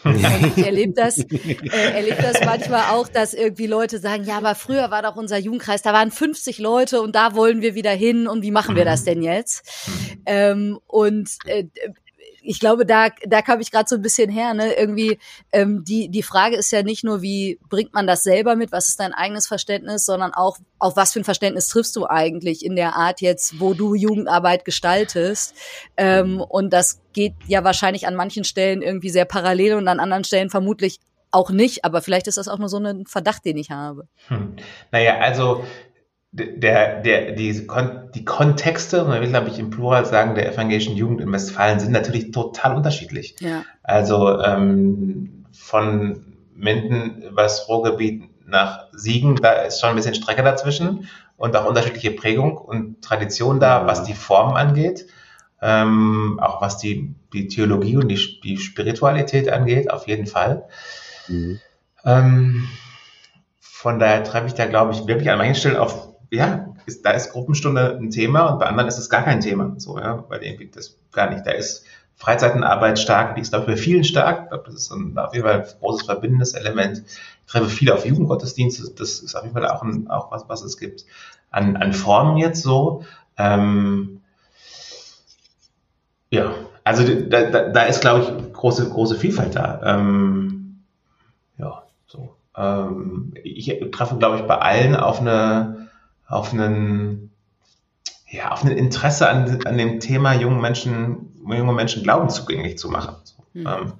Und 0.04 0.56
ich 0.56 0.64
erlebe 0.64 0.92
das, 0.94 1.18
äh, 1.18 1.56
erlebe 1.70 2.22
das 2.22 2.44
manchmal 2.44 2.94
auch, 2.94 3.08
dass 3.08 3.34
irgendwie 3.34 3.66
Leute 3.66 3.98
sagen, 3.98 4.24
ja, 4.24 4.38
aber 4.38 4.54
früher 4.54 4.90
war 4.90 5.02
doch 5.02 5.16
unser 5.16 5.38
Jugendkreis, 5.38 5.82
da 5.82 5.92
waren 5.92 6.10
50 6.10 6.58
Leute 6.58 7.02
und 7.02 7.14
da 7.14 7.34
wollen 7.34 7.60
wir 7.60 7.74
wieder 7.74 7.90
hin 7.90 8.26
und 8.26 8.42
wie 8.42 8.50
machen 8.50 8.76
wir 8.76 8.84
das 8.84 9.04
denn 9.04 9.22
jetzt? 9.22 9.62
Ähm, 10.26 10.78
und 10.86 11.30
äh, 11.46 11.64
ich 12.42 12.60
glaube, 12.60 12.86
da, 12.86 13.08
da 13.26 13.42
kam 13.42 13.60
ich 13.60 13.70
gerade 13.70 13.88
so 13.88 13.96
ein 13.96 14.02
bisschen 14.02 14.30
her. 14.30 14.54
Ne? 14.54 14.72
Irgendwie 14.74 15.18
ähm, 15.52 15.84
die 15.84 16.08
die 16.08 16.22
Frage 16.22 16.56
ist 16.56 16.70
ja 16.70 16.82
nicht 16.82 17.04
nur, 17.04 17.22
wie 17.22 17.58
bringt 17.68 17.94
man 17.94 18.06
das 18.06 18.22
selber 18.22 18.56
mit, 18.56 18.72
was 18.72 18.88
ist 18.88 19.00
dein 19.00 19.12
eigenes 19.12 19.46
Verständnis, 19.46 20.04
sondern 20.04 20.32
auch 20.32 20.58
auf 20.78 20.96
was 20.96 21.12
für 21.12 21.20
ein 21.20 21.24
Verständnis 21.24 21.68
triffst 21.68 21.96
du 21.96 22.06
eigentlich 22.06 22.64
in 22.64 22.76
der 22.76 22.96
Art 22.96 23.20
jetzt, 23.20 23.60
wo 23.60 23.74
du 23.74 23.94
Jugendarbeit 23.94 24.64
gestaltest. 24.64 25.54
Ähm, 25.96 26.40
und 26.40 26.72
das 26.72 27.00
geht 27.12 27.34
ja 27.46 27.64
wahrscheinlich 27.64 28.06
an 28.06 28.14
manchen 28.14 28.44
Stellen 28.44 28.82
irgendwie 28.82 29.10
sehr 29.10 29.24
parallel 29.24 29.74
und 29.74 29.88
an 29.88 30.00
anderen 30.00 30.24
Stellen 30.24 30.50
vermutlich 30.50 31.00
auch 31.32 31.50
nicht, 31.50 31.84
aber 31.84 32.02
vielleicht 32.02 32.26
ist 32.26 32.38
das 32.38 32.48
auch 32.48 32.58
nur 32.58 32.68
so 32.68 32.78
ein 32.78 33.06
Verdacht, 33.06 33.44
den 33.44 33.56
ich 33.56 33.70
habe. 33.70 34.08
Hm. 34.28 34.56
Naja, 34.90 35.18
also 35.18 35.64
der, 36.32 37.00
der, 37.00 37.32
die, 37.32 37.66
die 38.14 38.24
Kontexte, 38.24 39.04
man 39.04 39.20
will, 39.20 39.28
glaube 39.28 39.48
ich, 39.48 39.58
im 39.58 39.70
Plural 39.70 40.06
sagen, 40.06 40.34
der 40.34 40.52
evangelischen 40.52 40.94
Jugend 40.96 41.20
in 41.20 41.32
Westfalen 41.32 41.80
sind 41.80 41.92
natürlich 41.92 42.30
total 42.30 42.76
unterschiedlich. 42.76 43.34
Ja. 43.40 43.64
Also 43.82 44.40
ähm, 44.40 45.46
von 45.52 46.24
Minden 46.54 47.24
was 47.30 47.68
Ruhrgebiet 47.68 48.24
nach 48.46 48.86
Siegen, 48.92 49.36
da 49.36 49.52
ist 49.52 49.80
schon 49.80 49.90
ein 49.90 49.96
bisschen 49.96 50.14
Strecke 50.14 50.42
dazwischen 50.42 51.08
und 51.36 51.56
auch 51.56 51.64
unterschiedliche 51.64 52.12
Prägung 52.12 52.56
und 52.58 53.02
Tradition 53.02 53.60
da, 53.60 53.86
was 53.86 54.04
die 54.04 54.14
Formen 54.14 54.56
angeht, 54.56 55.06
ähm, 55.62 56.38
auch 56.40 56.60
was 56.60 56.78
die, 56.78 57.14
die 57.32 57.48
Theologie 57.48 57.96
und 57.96 58.08
die, 58.08 58.40
die 58.42 58.56
Spiritualität 58.58 59.48
angeht, 59.48 59.90
auf 59.90 60.06
jeden 60.06 60.26
Fall. 60.26 60.68
Mhm. 61.28 61.60
Ähm, 62.04 62.68
von 63.60 63.98
daher 63.98 64.22
treffe 64.22 64.46
ich 64.46 64.54
da, 64.54 64.66
glaube 64.66 64.92
ich, 64.92 65.06
wirklich 65.06 65.30
an 65.30 65.38
manchen 65.38 65.54
Stellen 65.54 65.76
auf 65.76 66.09
ja, 66.30 66.74
ist, 66.86 67.04
da 67.04 67.10
ist 67.10 67.32
Gruppenstunde 67.32 67.98
ein 68.00 68.10
Thema 68.10 68.46
und 68.50 68.58
bei 68.60 68.66
anderen 68.66 68.88
ist 68.88 68.98
es 68.98 69.10
gar 69.10 69.22
kein 69.22 69.40
Thema. 69.40 69.74
So, 69.78 69.98
ja, 69.98 70.24
weil 70.28 70.42
irgendwie 70.42 70.68
das 70.68 70.96
gar 71.12 71.30
nicht. 71.30 71.46
Da 71.46 71.50
ist 71.50 71.84
Freizeitenarbeit 72.16 72.98
stark, 72.98 73.34
die 73.34 73.40
ist, 73.40 73.50
bei 73.50 73.76
vielen 73.76 74.04
stark. 74.04 74.44
Ich 74.44 74.48
glaube, 74.50 74.64
das 74.66 74.74
ist 74.74 74.92
ein, 74.92 75.18
auf 75.18 75.34
jeden 75.34 75.46
Fall 75.46 75.62
ein 75.62 75.66
großes 75.80 76.06
verbindendes 76.06 76.54
Element. 76.54 76.98
Ich 76.98 77.52
treffe 77.52 77.68
viele 77.68 77.94
auf 77.94 78.04
Jugendgottesdienste, 78.04 78.90
das 78.96 79.20
ist 79.20 79.34
auf 79.34 79.42
jeden 79.42 79.54
Fall 79.54 79.66
auch, 79.66 79.82
ein, 79.82 80.08
auch 80.08 80.30
was, 80.30 80.48
was 80.48 80.62
es 80.62 80.76
gibt. 80.76 81.04
An, 81.50 81.76
an 81.76 81.92
Formen 81.92 82.36
jetzt 82.36 82.62
so. 82.62 83.04
Ähm, 83.36 84.20
ja, 86.30 86.54
also 86.84 87.04
da, 87.04 87.42
da, 87.50 87.68
da 87.70 87.82
ist, 87.84 88.02
glaube 88.02 88.20
ich, 88.20 88.52
große, 88.52 88.88
große 88.88 89.16
Vielfalt 89.16 89.56
da. 89.56 89.80
Ähm, 89.82 90.82
ja, 91.58 91.82
so. 92.06 92.36
Ähm, 92.56 93.32
ich 93.42 93.74
treffe, 93.90 94.16
glaube 94.16 94.36
ich, 94.36 94.42
bei 94.42 94.58
allen 94.58 94.94
auf 94.94 95.20
eine 95.20 95.79
auf 96.30 96.52
einen, 96.52 97.32
ja, 98.28 98.52
auf 98.52 98.64
ein 98.64 98.70
Interesse 98.70 99.28
an, 99.28 99.66
an 99.66 99.76
dem 99.76 100.00
Thema 100.00 100.32
jungen 100.34 100.60
Menschen, 100.60 101.34
junge 101.44 101.72
Menschen 101.72 102.02
Glauben 102.02 102.30
zugänglich 102.30 102.78
zu 102.78 102.88
machen. 102.88 103.16
Mhm. 103.52 103.66
Ähm, 103.66 103.92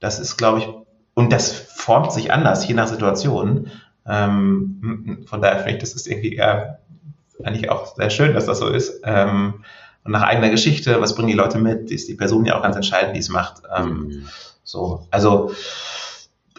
das 0.00 0.18
ist, 0.18 0.36
glaube 0.36 0.58
ich, 0.58 0.68
und 1.14 1.32
das 1.32 1.50
formt 1.50 2.12
sich 2.12 2.32
anders, 2.32 2.66
je 2.66 2.74
nach 2.74 2.88
Situation. 2.88 3.70
Ähm, 4.06 5.24
von 5.26 5.40
daher 5.40 5.58
finde 5.58 5.74
ich, 5.74 5.78
das 5.78 5.94
ist 5.94 6.06
irgendwie 6.06 6.34
eher, 6.34 6.80
eigentlich 7.42 7.70
auch 7.70 7.94
sehr 7.94 8.10
schön, 8.10 8.34
dass 8.34 8.46
das 8.46 8.58
so 8.58 8.68
ist. 8.68 9.00
Ähm, 9.04 9.64
und 10.04 10.12
nach 10.12 10.22
eigener 10.22 10.50
Geschichte, 10.50 11.00
was 11.00 11.14
bringen 11.14 11.28
die 11.28 11.34
Leute 11.34 11.58
mit? 11.58 11.90
Ist 11.90 12.08
die 12.08 12.14
Person 12.14 12.44
ja 12.44 12.56
auch 12.56 12.62
ganz 12.62 12.76
entscheidend, 12.76 13.14
die 13.14 13.20
es 13.20 13.28
macht. 13.28 13.62
Ähm, 13.76 14.08
mhm. 14.08 14.28
So, 14.64 15.06
also 15.10 15.52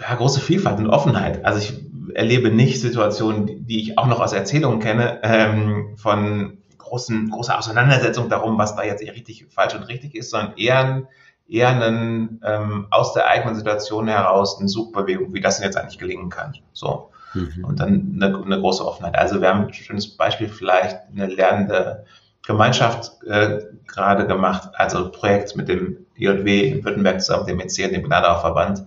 ja, 0.02 0.16
große 0.16 0.40
Vielfalt 0.40 0.80
und 0.80 0.88
Offenheit. 0.88 1.46
Also 1.46 1.60
ich 1.60 1.74
erlebe 2.16 2.50
nicht 2.52 2.82
Situationen, 2.82 3.66
die 3.66 3.82
ich 3.82 3.98
auch 3.98 4.08
noch 4.08 4.20
aus 4.20 4.34
Erzählungen 4.34 4.80
kenne, 4.80 5.20
ähm, 5.24 5.96
von 5.98 6.58
großen, 6.78 7.30
großer 7.30 7.58
Auseinandersetzung 7.58 8.30
darum, 8.30 8.58
was 8.58 8.76
da 8.76 8.84
jetzt 8.84 9.02
richtig 9.02 9.48
falsch 9.50 9.76
und 9.76 9.84
richtig 9.84 10.16
ist, 10.16 10.32
sondern 10.32 10.58
eher, 10.58 11.08
eher 11.48 11.70
einen, 11.70 12.42
ähm, 12.44 12.88
aus 12.90 13.14
der 13.14 13.28
eigenen 13.28 13.56
Situation 13.56 14.08
heraus 14.08 14.60
eine 14.60 14.70
Suchbewegung, 14.70 15.34
wie 15.34 15.42
das 15.42 15.58
denn 15.58 15.66
jetzt 15.66 15.78
eigentlich 15.78 16.00
gelingen 16.00 16.30
kann. 16.30 16.56
So. 16.74 17.12
Mhm. 17.34 17.64
Und 17.64 17.80
dann 17.80 18.14
eine, 18.16 18.44
eine, 18.44 18.60
große 18.60 18.86
Offenheit. 18.86 19.18
Also 19.18 19.40
wir 19.40 19.50
haben 19.50 19.68
ein 19.68 19.74
schönes 19.74 20.18
Beispiel 20.18 20.50
vielleicht 20.50 20.98
eine 21.12 21.28
lernende 21.28 22.06
Gemeinschaft 22.46 23.24
äh, 23.28 23.60
gerade 23.86 24.26
gemacht, 24.26 24.70
also 24.74 25.06
ein 25.06 25.12
Projekt 25.12 25.56
mit 25.56 25.70
dem 25.70 26.08
IJW 26.18 26.70
in 26.70 26.84
Württemberg 26.84 27.22
zusammen, 27.22 27.46
dem 27.46 27.60
EC 27.60 27.86
und 27.86 27.94
dem 27.94 28.04
Gnadauer 28.04 28.42
Verband, 28.42 28.86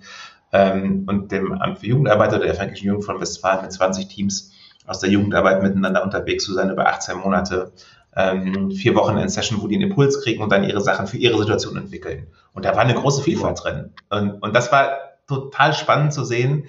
ähm, 0.52 1.04
und 1.08 1.32
dem 1.32 1.52
Amt 1.52 1.80
für 1.80 1.86
Jugendarbeit 1.86 2.30
oder 2.30 2.44
der 2.44 2.54
Evangelischen 2.54 2.88
Jugend 2.88 3.04
von 3.04 3.20
Westfalen 3.20 3.62
mit 3.62 3.72
20 3.72 4.08
Teams 4.08 4.52
aus 4.86 5.00
der 5.00 5.10
Jugendarbeit 5.10 5.62
miteinander 5.62 6.02
unterwegs 6.02 6.44
zu 6.44 6.52
sein 6.52 6.70
über 6.70 6.86
18 6.88 7.18
Monate, 7.18 7.72
ähm, 8.14 8.70
vier 8.70 8.94
Wochen 8.94 9.16
in 9.16 9.28
Session, 9.28 9.62
wo 9.62 9.68
die 9.68 9.76
einen 9.76 9.90
Impuls 9.90 10.22
kriegen 10.22 10.42
und 10.42 10.50
dann 10.50 10.64
ihre 10.64 10.80
Sachen 10.80 11.06
für 11.06 11.16
ihre 11.16 11.38
Situation 11.38 11.76
entwickeln. 11.76 12.26
Und 12.52 12.64
da 12.64 12.74
war 12.74 12.82
eine 12.82 12.94
große 12.94 13.22
Vielfalt 13.22 13.62
drin. 13.62 13.92
Und, 14.10 14.42
und 14.42 14.54
das 14.54 14.70
war 14.70 14.98
total 15.26 15.72
spannend 15.72 16.12
zu 16.12 16.24
sehen, 16.24 16.66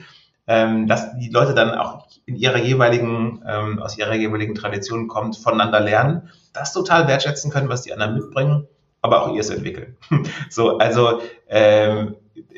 ähm, 0.48 0.88
dass 0.88 1.17
die 1.17 1.30
Leute 1.30 1.54
dann 1.54 1.72
auch 1.72 2.08
in 2.26 2.36
ihrer 2.36 2.58
jeweiligen, 2.58 3.43
ähm, 3.48 3.80
aus 3.80 3.98
ihrer 3.98 4.15
jeweiligen 4.15 4.56
Tradition 4.56 5.08
kommt, 5.08 5.38
voneinander 5.38 5.80
lernen, 5.80 6.30
das 6.54 6.74
total 6.74 7.08
wertschätzen 7.08 7.52
können, 7.52 7.69
was 7.69 7.82
die 7.82 7.91
anderen 7.91 8.15
mitbringen, 8.15 8.67
aber 9.02 9.24
auch 9.24 9.34
ihr 9.34 9.41
es 9.41 9.50
entwickeln. 9.50 9.98
so, 10.50 10.78
also 10.78 11.22
ähm, 11.50 12.15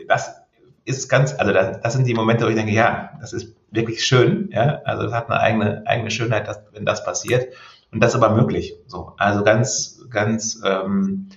das 0.07 0.44
ist 0.85 1.09
ganz, 1.09 1.33
also 1.37 1.51
das, 1.51 1.81
das 1.81 1.93
sind 1.93 2.05
die 2.07 2.13
Momente, 2.13 2.45
wo 2.45 2.49
ich 2.49 2.55
denke, 2.55 2.71
ja, 2.71 3.11
das 3.19 3.33
ist 3.33 3.55
wirklich 3.71 4.05
schön, 4.05 4.49
ja, 4.51 4.81
also 4.85 5.03
das 5.03 5.13
hat 5.13 5.29
eine 5.29 5.39
eigene, 5.39 5.83
eigene 5.85 6.11
Schönheit, 6.11 6.47
dass, 6.47 6.61
wenn 6.71 6.85
das 6.85 7.03
passiert. 7.03 7.53
Und 7.91 8.01
das 8.01 8.13
ist 8.13 8.21
aber 8.21 8.35
möglich. 8.35 8.75
So, 8.87 9.13
also 9.17 9.43
ganz, 9.43 10.01
ganz 10.09 10.61
ähm, 10.63 11.29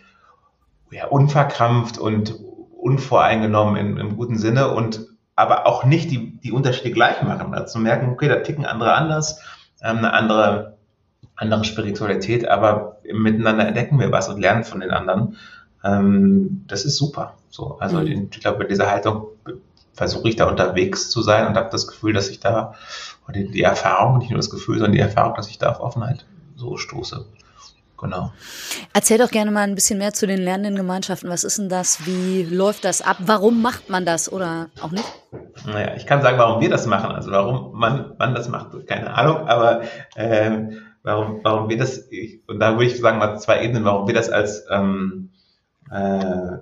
ja, 0.91 1.07
unverkrampft 1.07 1.99
und 1.99 2.35
unvoreingenommen 2.77 3.77
in, 3.77 3.97
im 3.97 4.17
guten 4.17 4.39
Sinne 4.39 4.75
und 4.75 5.07
aber 5.35 5.67
auch 5.67 5.85
nicht 5.85 6.11
die, 6.11 6.39
die 6.41 6.53
Unterschiede 6.53 6.91
gleich 6.91 7.23
machen. 7.23 7.55
Also 7.55 7.75
zu 7.75 7.79
merken, 7.79 8.11
okay, 8.11 8.29
da 8.29 8.41
ticken 8.41 8.67
andere 8.67 8.95
anders, 8.95 9.41
ähm, 9.83 9.99
eine 9.99 10.13
andere, 10.13 10.79
andere 11.37 11.65
Spiritualität, 11.65 12.49
aber 12.49 12.99
miteinander 13.13 13.67
entdecken 13.67 13.99
wir 14.01 14.11
was 14.11 14.29
und 14.29 14.41
lernen 14.41 14.65
von 14.65 14.81
den 14.81 14.91
anderen. 14.91 15.37
Ähm, 15.85 16.65
das 16.67 16.85
ist 16.85 16.97
super. 16.97 17.38
So, 17.51 17.79
also 17.79 17.99
mhm. 18.01 18.29
ich 18.33 18.41
glaube, 18.41 18.59
mit 18.59 18.71
dieser 18.71 18.91
Haltung 18.91 19.29
versuche 19.95 20.29
ich 20.29 20.37
da 20.37 20.49
unterwegs 20.49 21.11
zu 21.11 21.23
sein 21.23 21.47
und 21.47 21.57
habe 21.57 21.71
das 21.71 21.87
Gefühl, 21.87 22.13
dass 22.13 22.29
ich 22.29 22.41
da 22.41 22.75
die, 23.35 23.51
die 23.51 23.63
Erfahrung, 23.63 24.19
nicht 24.19 24.31
nur 24.31 24.39
das 24.39 24.51
Gefühl, 24.51 24.77
sondern 24.77 24.93
die 24.93 25.01
Erfahrung, 25.01 25.35
dass 25.35 25.49
ich 25.49 25.59
da 25.59 25.71
auf 25.71 25.81
Offenheit 25.81 26.25
so 26.57 26.77
stoße. 26.77 27.27
Genau. 28.01 28.33
Erzähl 28.95 29.19
doch 29.19 29.31
gerne 29.31 29.51
mal 29.51 29.63
ein 29.63 29.75
bisschen 29.75 29.99
mehr 29.99 30.13
zu 30.13 30.29
den 30.29 30.39
lernenden 30.39 30.77
Gemeinschaften. 30.77 31.29
Was 31.29 31.43
ist 31.43 31.59
denn 31.59 31.69
das? 31.69 32.07
Wie 32.07 32.45
läuft 32.45 32.85
das 32.85 33.03
ab? 33.03 33.17
Warum 33.19 33.61
macht 33.61 33.91
man 33.91 34.07
das 34.07 34.31
oder 34.31 34.69
auch 34.81 34.93
nicht? 34.93 35.05
Naja, 35.67 35.95
ich 35.97 36.07
kann 36.07 36.23
sagen, 36.23 36.39
warum 36.39 36.61
wir 36.61 36.71
das 36.71 36.87
machen. 36.87 37.11
Also 37.11 37.33
warum 37.33 37.77
man, 37.77 38.15
man 38.17 38.37
das 38.37 38.49
macht, 38.49 38.87
keine 38.87 39.13
Ahnung, 39.13 39.49
aber 39.49 39.83
äh, 40.15 40.51
warum, 41.03 41.41
warum 41.43 41.69
wir 41.69 41.77
das, 41.77 42.09
ich, 42.11 42.41
und 42.47 42.61
da 42.61 42.75
würde 42.75 42.85
ich 42.85 43.01
sagen 43.01 43.19
mal 43.19 43.37
zwei 43.41 43.65
Ebenen, 43.65 43.85
warum 43.85 44.07
wir 44.07 44.15
das 44.15 44.31
als 44.31 44.65
ähm, 44.71 45.31
äh, 45.91 46.59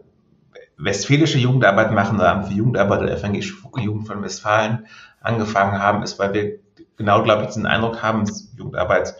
westfälische 0.76 1.38
Jugendarbeit 1.38 1.92
machen 1.92 2.18
oder 2.18 2.42
für 2.44 2.52
Jugendarbeit 2.52 3.02
der 3.02 3.18
evangelische 3.18 3.56
Jugend 3.78 4.06
von 4.06 4.22
Westfalen 4.22 4.86
angefangen 5.20 5.80
haben, 5.80 6.02
ist, 6.02 6.18
weil 6.18 6.34
wir 6.34 6.58
genau, 6.96 7.22
glaube 7.22 7.42
ich, 7.42 7.48
diesen 7.48 7.66
Eindruck 7.66 8.02
haben, 8.02 8.24
Jugendarbeit 8.56 9.14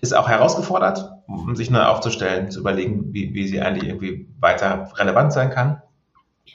ist 0.00 0.14
auch 0.14 0.28
herausgefordert, 0.28 1.12
um 1.26 1.56
sich 1.56 1.70
neu 1.70 1.82
aufzustellen, 1.82 2.50
zu 2.50 2.60
überlegen, 2.60 3.12
wie, 3.12 3.34
wie 3.34 3.48
sie 3.48 3.60
eigentlich 3.60 3.88
irgendwie 3.88 4.28
weiter 4.38 4.90
relevant 4.96 5.32
sein 5.32 5.50
kann. 5.50 5.82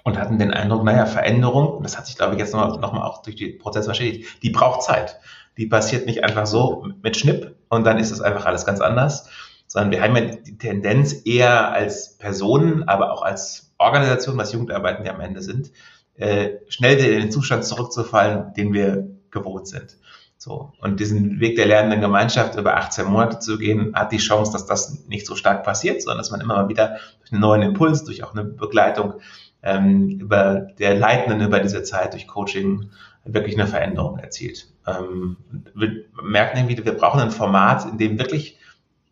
Und 0.03 0.17
hatten 0.17 0.39
den 0.39 0.53
Eindruck, 0.53 0.83
naja, 0.83 1.05
Veränderung, 1.05 1.83
das 1.83 1.97
hat 1.97 2.05
sich, 2.05 2.15
glaube 2.15 2.33
ich, 2.33 2.39
jetzt 2.39 2.53
nochmal 2.53 2.79
noch 2.79 2.93
mal 2.93 3.03
auch 3.03 3.21
durch 3.21 3.35
die 3.35 3.49
Prozesse 3.49 3.85
verstetigt, 3.85 4.41
die 4.43 4.49
braucht 4.49 4.83
Zeit. 4.83 5.19
Die 5.57 5.65
passiert 5.65 6.05
nicht 6.05 6.23
einfach 6.23 6.45
so 6.45 6.87
mit 7.01 7.17
Schnipp 7.17 7.55
und 7.69 7.85
dann 7.85 7.97
ist 7.97 8.11
es 8.11 8.21
einfach 8.21 8.45
alles 8.45 8.65
ganz 8.65 8.81
anders, 8.81 9.29
sondern 9.67 9.91
wir 9.91 10.01
haben 10.01 10.15
ja 10.15 10.21
die 10.35 10.57
Tendenz 10.57 11.25
eher 11.25 11.71
als 11.71 12.17
Personen, 12.17 12.87
aber 12.87 13.11
auch 13.11 13.23
als 13.23 13.68
Organisation, 13.79 14.37
was 14.37 14.53
Jugendarbeiten 14.53 15.05
ja 15.05 15.13
am 15.13 15.21
Ende 15.21 15.41
sind, 15.41 15.71
äh, 16.15 16.57
schnell 16.67 16.97
wieder 16.97 17.11
in 17.11 17.21
den 17.21 17.31
Zustand 17.31 17.65
zurückzufallen, 17.65 18.53
den 18.53 18.73
wir 18.73 19.07
gewohnt 19.31 19.67
sind. 19.67 19.97
So. 20.37 20.71
Und 20.79 20.99
diesen 20.99 21.39
Weg 21.39 21.55
der 21.55 21.65
lernenden 21.65 22.01
Gemeinschaft 22.01 22.57
über 22.57 22.77
18 22.77 23.05
Monate 23.05 23.39
zu 23.39 23.57
gehen, 23.57 23.93
hat 23.93 24.11
die 24.11 24.17
Chance, 24.17 24.53
dass 24.53 24.65
das 24.65 25.05
nicht 25.07 25.25
so 25.25 25.35
stark 25.35 25.63
passiert, 25.63 26.01
sondern 26.01 26.19
dass 26.19 26.31
man 26.31 26.39
immer 26.39 26.55
mal 26.55 26.69
wieder 26.69 26.97
durch 27.19 27.31
einen 27.31 27.41
neuen 27.41 27.61
Impuls, 27.61 28.03
durch 28.03 28.23
auch 28.23 28.33
eine 28.33 28.45
Begleitung 28.45 29.15
ähm, 29.63 30.09
über 30.19 30.67
der 30.79 30.95
Leitenden 30.95 31.41
über 31.41 31.59
diese 31.59 31.83
Zeit, 31.83 32.13
durch 32.13 32.27
Coaching 32.27 32.89
wirklich 33.25 33.55
eine 33.55 33.67
Veränderung 33.67 34.17
erzielt. 34.17 34.67
Ähm, 34.87 35.37
wir 35.75 36.05
merken 36.23 36.57
irgendwie, 36.57 36.85
wir 36.85 36.93
brauchen 36.93 37.19
ein 37.19 37.31
Format, 37.31 37.85
in 37.85 37.97
dem 37.97 38.17
wirklich 38.17 38.57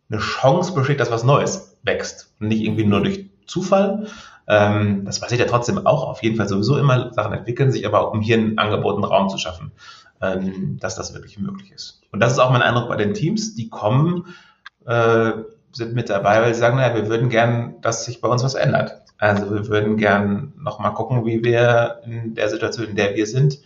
eine 0.09 0.19
Chance 0.19 0.73
besteht, 0.73 0.99
dass 1.01 1.11
was 1.11 1.23
Neues 1.23 1.77
wächst. 1.83 2.33
Und 2.39 2.47
nicht 2.47 2.61
irgendwie 2.61 2.85
nur 2.85 3.01
durch 3.01 3.29
Zufall. 3.45 4.07
Ähm, 4.47 5.05
das 5.05 5.19
passiert 5.19 5.41
ja 5.41 5.47
trotzdem 5.47 5.85
auch 5.85 6.07
auf 6.07 6.23
jeden 6.23 6.37
Fall 6.37 6.47
sowieso 6.47 6.77
immer. 6.77 7.13
Sachen 7.13 7.33
entwickeln 7.33 7.71
sich, 7.71 7.85
aber 7.85 8.11
um 8.11 8.21
hier 8.21 8.37
einen 8.37 8.57
angebotenen 8.57 9.09
Raum 9.09 9.29
zu 9.29 9.37
schaffen, 9.37 9.71
ähm, 10.21 10.77
dass 10.79 10.95
das 10.95 11.13
wirklich 11.13 11.37
möglich 11.37 11.71
ist. 11.71 12.01
Und 12.11 12.19
das 12.19 12.31
ist 12.31 12.39
auch 12.39 12.51
mein 12.51 12.61
Eindruck 12.61 12.87
bei 12.89 12.95
den 12.95 13.13
Teams, 13.13 13.55
die 13.55 13.69
kommen, 13.69 14.25
äh, 14.85 15.31
sind 15.71 15.93
mit 15.93 16.09
dabei, 16.09 16.41
weil 16.41 16.53
sie 16.53 16.59
sagen, 16.59 16.77
naja, 16.77 16.95
wir 16.95 17.07
würden 17.07 17.29
gern, 17.29 17.75
dass 17.81 18.05
sich 18.05 18.21
bei 18.21 18.29
uns 18.29 18.43
was 18.43 18.55
ändert. 18.55 19.01
Also 19.17 19.51
wir 19.53 19.67
würden 19.67 19.97
gern 19.97 20.53
nochmal 20.57 20.93
gucken, 20.93 21.25
wie 21.25 21.43
wir 21.43 22.01
in 22.05 22.35
der 22.35 22.49
Situation, 22.49 22.87
in 22.87 22.95
der 22.95 23.15
wir 23.15 23.27
sind, 23.27 23.59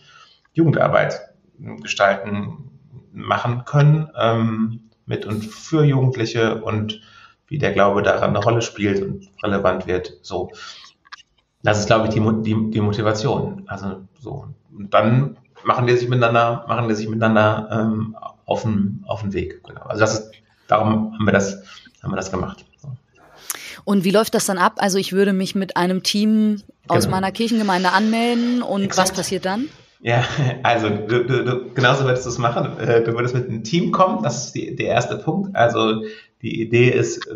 Jugendarbeit 0.52 1.20
gestalten, 1.58 2.70
machen 3.12 3.64
können. 3.64 4.08
Ähm, 4.18 4.90
mit 5.06 5.26
und 5.26 5.44
für 5.44 5.84
Jugendliche 5.84 6.62
und 6.62 7.00
wie 7.52 7.58
der 7.58 7.72
Glaube 7.72 8.02
daran 8.02 8.30
eine 8.30 8.42
Rolle 8.42 8.62
spielt 8.62 9.02
und 9.02 9.28
relevant 9.42 9.86
wird. 9.86 10.14
So, 10.22 10.50
das 11.62 11.80
ist, 11.80 11.86
glaube 11.86 12.08
ich, 12.08 12.14
die, 12.14 12.20
die, 12.20 12.70
die 12.70 12.80
Motivation. 12.80 13.64
Also 13.66 14.00
so, 14.18 14.46
und 14.74 14.94
dann 14.94 15.36
machen 15.62 15.86
die 15.86 15.94
sich 15.94 16.08
miteinander, 16.08 16.64
machen 16.66 16.88
die 16.88 16.94
sich 16.94 17.10
miteinander 17.10 17.68
ähm, 17.70 18.16
auf 18.46 18.62
den 18.62 19.04
auf 19.06 19.20
den 19.20 19.34
Weg. 19.34 19.62
Genau. 19.64 19.82
Also 19.82 20.00
das 20.00 20.14
ist, 20.14 20.32
darum 20.66 21.12
haben 21.12 21.26
wir 21.26 21.32
das, 21.32 21.62
haben 22.02 22.10
wir 22.10 22.16
das 22.16 22.30
gemacht. 22.30 22.64
So. 22.80 22.88
Und 23.84 24.04
wie 24.04 24.12
läuft 24.12 24.34
das 24.34 24.46
dann 24.46 24.56
ab? 24.56 24.76
Also 24.78 24.96
ich 24.96 25.12
würde 25.12 25.34
mich 25.34 25.54
mit 25.54 25.76
einem 25.76 26.02
Team 26.02 26.62
aus 26.88 27.04
genau. 27.04 27.16
meiner 27.16 27.32
Kirchengemeinde 27.32 27.92
anmelden 27.92 28.62
und 28.62 28.84
Exakt. 28.84 29.10
was 29.10 29.16
passiert 29.18 29.44
dann? 29.44 29.68
Ja, 30.00 30.24
also 30.62 30.88
du, 30.88 31.24
du, 31.24 31.44
du, 31.44 31.74
genauso 31.74 32.04
würdest 32.04 32.24
du 32.24 32.30
es 32.30 32.38
machen. 32.38 32.78
Äh, 32.78 33.04
du 33.04 33.12
würdest 33.12 33.34
mit 33.34 33.46
einem 33.46 33.62
Team 33.62 33.92
kommen, 33.92 34.22
das 34.22 34.46
ist 34.46 34.54
die, 34.54 34.74
der 34.74 34.86
erste 34.86 35.18
Punkt. 35.18 35.54
Also 35.54 36.02
die 36.42 36.60
Idee 36.60 36.90
ist, 36.90 37.26
äh, 37.26 37.34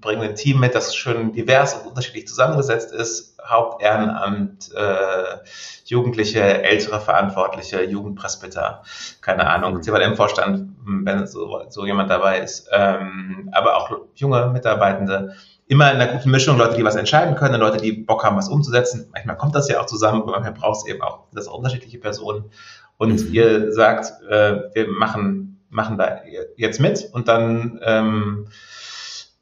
bringen 0.00 0.22
ein 0.22 0.34
Team 0.34 0.60
mit, 0.60 0.74
das 0.74 0.94
schön 0.94 1.32
divers 1.32 1.74
und 1.74 1.88
unterschiedlich 1.88 2.28
zusammengesetzt 2.28 2.92
ist. 2.92 3.36
Hauptehrenamt, 3.44 4.72
äh, 4.74 5.38
Jugendliche, 5.84 6.40
ältere 6.40 7.00
Verantwortliche, 7.00 7.82
Jugendpresbyter, 7.84 8.82
keine 9.20 9.48
Ahnung, 9.48 9.74
mhm. 9.74 9.82
CVM-Vorstand, 9.82 10.68
wenn 10.84 11.26
so, 11.26 11.62
so 11.68 11.86
jemand 11.86 12.10
dabei 12.10 12.40
ist, 12.40 12.68
ähm, 12.72 13.48
aber 13.52 13.76
auch 13.76 13.90
junge 14.14 14.48
Mitarbeitende 14.48 15.36
immer 15.68 15.92
in 15.92 16.00
einer 16.00 16.12
guten 16.12 16.30
Mischung 16.30 16.58
Leute, 16.58 16.76
die 16.76 16.84
was 16.84 16.96
entscheiden 16.96 17.34
können, 17.34 17.60
Leute, 17.60 17.78
die 17.78 17.92
Bock 17.92 18.24
haben, 18.24 18.36
was 18.36 18.48
umzusetzen. 18.48 19.08
Manchmal 19.12 19.36
kommt 19.36 19.54
das 19.54 19.68
ja 19.68 19.80
auch 19.80 19.86
zusammen, 19.86 20.22
aber 20.22 20.32
manchmal 20.32 20.52
braucht 20.52 20.86
es 20.86 20.92
eben 20.92 21.02
auch 21.02 21.24
das 21.32 21.48
unterschiedliche 21.48 21.98
Personen. 21.98 22.44
Und 22.98 23.28
mhm. 23.28 23.34
ihr 23.34 23.72
sagt, 23.72 24.12
äh, 24.28 24.62
wir 24.74 24.88
machen, 24.88 25.55
machen 25.76 25.98
da 25.98 26.22
jetzt 26.56 26.80
mit 26.80 27.08
und 27.12 27.28
dann 27.28 27.78
ähm, 27.84 28.48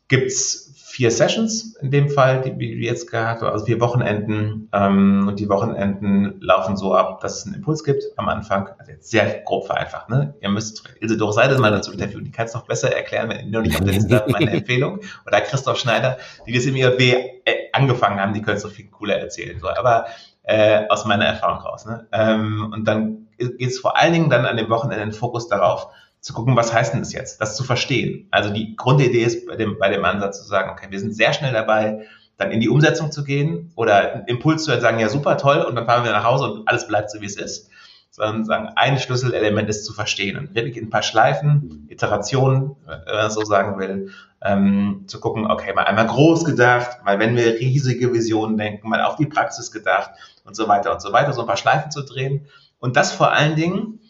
gibt's 0.08 0.72
vier 0.94 1.10
Sessions 1.10 1.76
in 1.80 1.90
dem 1.90 2.08
Fall, 2.08 2.42
die 2.42 2.56
wir 2.58 2.76
jetzt 2.76 3.10
gehabt 3.10 3.42
haben, 3.42 3.50
also 3.50 3.64
vier 3.64 3.80
Wochenenden. 3.80 4.68
Ähm, 4.72 5.26
und 5.26 5.40
die 5.40 5.48
Wochenenden 5.48 6.40
laufen 6.40 6.76
so 6.76 6.94
ab, 6.94 7.20
dass 7.20 7.38
es 7.38 7.46
einen 7.46 7.56
Impuls 7.56 7.82
gibt 7.82 8.04
am 8.16 8.28
Anfang. 8.28 8.68
Also 8.78 8.92
jetzt 8.92 9.10
sehr 9.10 9.40
grob 9.40 9.66
vereinfacht. 9.66 10.08
Ne? 10.08 10.34
Ihr 10.40 10.50
müsst 10.50 10.84
Ilse 11.00 11.16
Doris 11.16 11.36
mal 11.58 11.72
dazu 11.72 11.90
interviewen. 11.90 12.24
Die 12.24 12.30
kann 12.30 12.46
es 12.46 12.54
noch 12.54 12.66
besser 12.66 12.94
erklären, 12.94 13.28
wenn 13.28 13.46
ihr 13.46 13.50
noch 13.50 13.62
nicht 13.62 13.74
auf 13.74 13.84
der 13.84 13.94
Liste 13.94 14.14
habt, 14.14 14.30
meine 14.30 14.50
Empfehlung. 14.52 15.00
Oder 15.26 15.40
Christoph 15.40 15.78
Schneider, 15.78 16.18
die 16.46 16.52
das 16.52 16.64
im 16.66 16.76
IAB 16.76 17.00
äh, 17.00 17.34
angefangen 17.72 18.20
haben, 18.20 18.32
die 18.32 18.42
können 18.42 18.56
es 18.56 18.64
noch 18.64 18.70
viel 18.70 18.86
cooler 18.86 19.16
erzählen. 19.16 19.58
So. 19.58 19.68
Aber 19.68 20.06
äh, 20.44 20.86
aus 20.88 21.04
meiner 21.06 21.24
Erfahrung 21.24 21.58
raus. 21.58 21.86
Ne? 21.86 22.06
Ähm, 22.12 22.70
und 22.72 22.86
dann 22.86 23.26
geht 23.38 23.60
es 23.60 23.80
vor 23.80 23.96
allen 23.96 24.12
Dingen 24.12 24.30
dann 24.30 24.46
an 24.46 24.56
dem 24.56 24.70
Wochenende 24.70 25.04
den 25.04 25.12
Fokus 25.12 25.48
darauf, 25.48 25.88
zu 26.24 26.32
gucken, 26.32 26.56
was 26.56 26.72
heißt 26.72 26.94
denn 26.94 27.00
das 27.00 27.12
jetzt, 27.12 27.38
das 27.42 27.54
zu 27.54 27.64
verstehen. 27.64 28.28
Also 28.30 28.48
die 28.48 28.76
Grundidee 28.76 29.24
ist 29.24 29.46
bei 29.46 29.56
dem, 29.56 29.78
bei 29.78 29.90
dem 29.90 30.06
Ansatz 30.06 30.40
zu 30.40 30.48
sagen, 30.48 30.70
okay, 30.70 30.86
wir 30.88 30.98
sind 30.98 31.14
sehr 31.14 31.34
schnell 31.34 31.52
dabei, 31.52 32.06
dann 32.38 32.50
in 32.50 32.60
die 32.60 32.70
Umsetzung 32.70 33.12
zu 33.12 33.24
gehen 33.24 33.72
oder 33.76 34.14
einen 34.14 34.26
Impuls 34.26 34.64
zu 34.64 34.80
sagen, 34.80 34.98
ja 34.98 35.10
super 35.10 35.36
toll 35.36 35.58
und 35.58 35.74
dann 35.74 35.84
fahren 35.84 36.02
wir 36.02 36.12
nach 36.12 36.24
Hause 36.24 36.50
und 36.50 36.66
alles 36.66 36.86
bleibt 36.86 37.10
so, 37.10 37.20
wie 37.20 37.26
es 37.26 37.36
ist. 37.36 37.68
Sondern 38.10 38.46
sagen, 38.46 38.70
ein 38.74 38.98
Schlüsselelement 38.98 39.68
ist 39.68 39.84
zu 39.84 39.92
verstehen 39.92 40.38
und 40.38 40.54
wirklich 40.54 40.78
in 40.78 40.86
ein 40.86 40.90
paar 40.90 41.02
Schleifen, 41.02 41.86
Iterationen, 41.90 42.74
wenn 42.86 43.16
man 43.16 43.30
so 43.30 43.44
sagen 43.44 43.78
will, 43.78 44.10
ähm, 44.40 45.04
zu 45.06 45.20
gucken, 45.20 45.46
okay, 45.46 45.74
mal 45.74 45.82
einmal 45.82 46.06
groß 46.06 46.46
gedacht, 46.46 47.04
mal 47.04 47.18
wenn 47.18 47.36
wir 47.36 47.60
riesige 47.60 48.14
Visionen 48.14 48.56
denken, 48.56 48.88
mal 48.88 49.02
auf 49.02 49.16
die 49.16 49.26
Praxis 49.26 49.70
gedacht 49.70 50.12
und 50.46 50.56
so 50.56 50.68
weiter 50.68 50.90
und 50.90 51.02
so 51.02 51.12
weiter, 51.12 51.34
so 51.34 51.42
ein 51.42 51.46
paar 51.46 51.58
Schleifen 51.58 51.90
zu 51.90 52.02
drehen. 52.02 52.46
Und 52.78 52.96
das 52.96 53.12
vor 53.12 53.32
allen 53.32 53.56
Dingen 53.56 54.00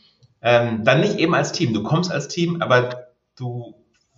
ähm, 0.44 0.84
dann 0.84 1.00
nicht 1.00 1.18
eben 1.18 1.34
als 1.34 1.52
Team. 1.52 1.72
Du 1.72 1.82
kommst 1.82 2.12
als 2.12 2.28
Team, 2.28 2.62
aber 2.62 3.08
du 3.36 3.74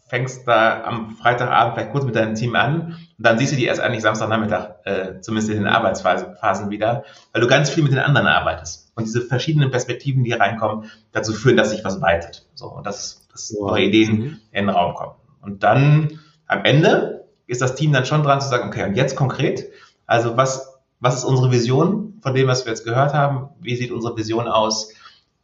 fängst 0.09 0.47
da 0.47 0.83
am 0.85 1.17
Freitagabend 1.17 1.75
vielleicht 1.75 1.93
kurz 1.93 2.05
mit 2.05 2.15
deinem 2.15 2.35
Team 2.35 2.55
an 2.55 2.97
und 3.19 3.27
dann 3.27 3.39
siehst 3.39 3.53
du 3.53 3.57
die 3.57 3.65
erst 3.65 3.81
eigentlich 3.81 4.03
Samstagnachmittag, 4.03 4.71
äh, 4.85 5.21
zumindest 5.21 5.51
in 5.51 5.59
den 5.59 5.67
Arbeitsphasen 5.67 6.71
wieder, 6.71 7.05
weil 7.33 7.41
du 7.41 7.49
ganz 7.49 7.71
viel 7.71 7.83
mit 7.83 7.93
den 7.93 7.99
anderen 8.01 8.27
arbeitest. 8.27 8.93
Und 8.95 9.05
diese 9.05 9.23
verschiedenen 9.23 9.71
Perspektiven, 9.71 10.23
die 10.25 10.33
reinkommen, 10.33 10.91
dazu 11.12 11.33
führen, 11.33 11.57
dass 11.57 11.71
sich 11.71 11.85
was 11.85 12.01
weitet. 12.01 12.47
So, 12.55 12.67
und 12.67 12.87
dass, 12.87 13.27
dass 13.33 13.55
wow. 13.59 13.71
neue 13.71 13.87
Ideen 13.87 14.12
mhm. 14.12 14.41
in 14.53 14.67
den 14.67 14.69
Raum 14.69 14.95
kommen. 14.95 15.15
Und 15.41 15.62
dann 15.62 16.21
am 16.47 16.65
Ende 16.65 17.25
ist 17.47 17.62
das 17.62 17.75
Team 17.75 17.93
dann 17.93 18.05
schon 18.05 18.23
dran 18.23 18.41
zu 18.41 18.49
sagen, 18.49 18.69
okay, 18.69 18.85
und 18.85 18.97
jetzt 18.97 19.17
konkret, 19.17 19.71
also 20.07 20.37
was, 20.37 20.81
was 21.01 21.17
ist 21.17 21.25
unsere 21.25 21.51
Vision 21.53 22.19
von 22.21 22.35
dem, 22.35 22.49
was 22.49 22.65
wir 22.65 22.71
jetzt 22.71 22.85
gehört 22.85 23.15
haben? 23.15 23.51
Wie 23.61 23.77
sieht 23.77 23.93
unsere 23.93 24.17
Vision 24.17 24.49
aus? 24.49 24.93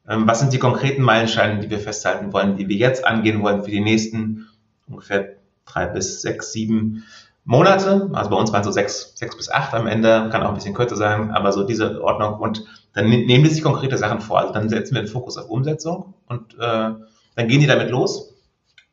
Ähm, 0.09 0.27
was 0.27 0.41
sind 0.41 0.53
die 0.53 0.59
konkreten 0.59 1.03
Meilensteine, 1.03 1.61
die 1.61 1.71
wir 1.71 1.79
festhalten 1.79 2.33
wollen, 2.33 2.57
die 2.57 2.69
wir 2.69 2.77
jetzt 2.77 3.07
angehen 3.07 3.43
wollen 3.43 3.62
für 3.62 3.71
die 3.71 3.81
nächsten 3.81 4.49
ungefähr 4.88 5.37
drei 5.65 5.87
bis 5.87 6.23
sechs, 6.23 6.53
sieben 6.53 7.05
Monate? 7.45 8.11
Also 8.12 8.31
bei 8.31 8.37
uns 8.37 8.53
waren 8.53 8.65
so 8.65 8.71
sechs, 8.73 9.12
sechs 9.17 9.37
bis 9.37 9.51
acht 9.51 9.75
am 9.75 9.87
Ende, 9.87 10.29
kann 10.31 10.43
auch 10.43 10.49
ein 10.49 10.55
bisschen 10.55 10.75
kürzer 10.75 10.97
sein, 10.97 11.31
aber 11.31 11.53
so 11.53 11.65
diese 11.65 12.03
Ordnung. 12.03 12.41
Und 12.41 12.65
dann 12.95 13.09
nehmen 13.09 13.45
die 13.45 13.51
sich 13.51 13.62
konkrete 13.62 13.97
Sachen 13.97 14.21
vor. 14.21 14.41
Also 14.41 14.53
dann 14.53 14.69
setzen 14.69 14.95
wir 14.95 15.03
den 15.03 15.11
Fokus 15.11 15.37
auf 15.37 15.49
Umsetzung 15.49 16.15
und 16.27 16.55
äh, 16.55 16.91
dann 17.35 17.49
gehen 17.49 17.61
die 17.61 17.67
damit 17.67 17.91
los, 17.91 18.35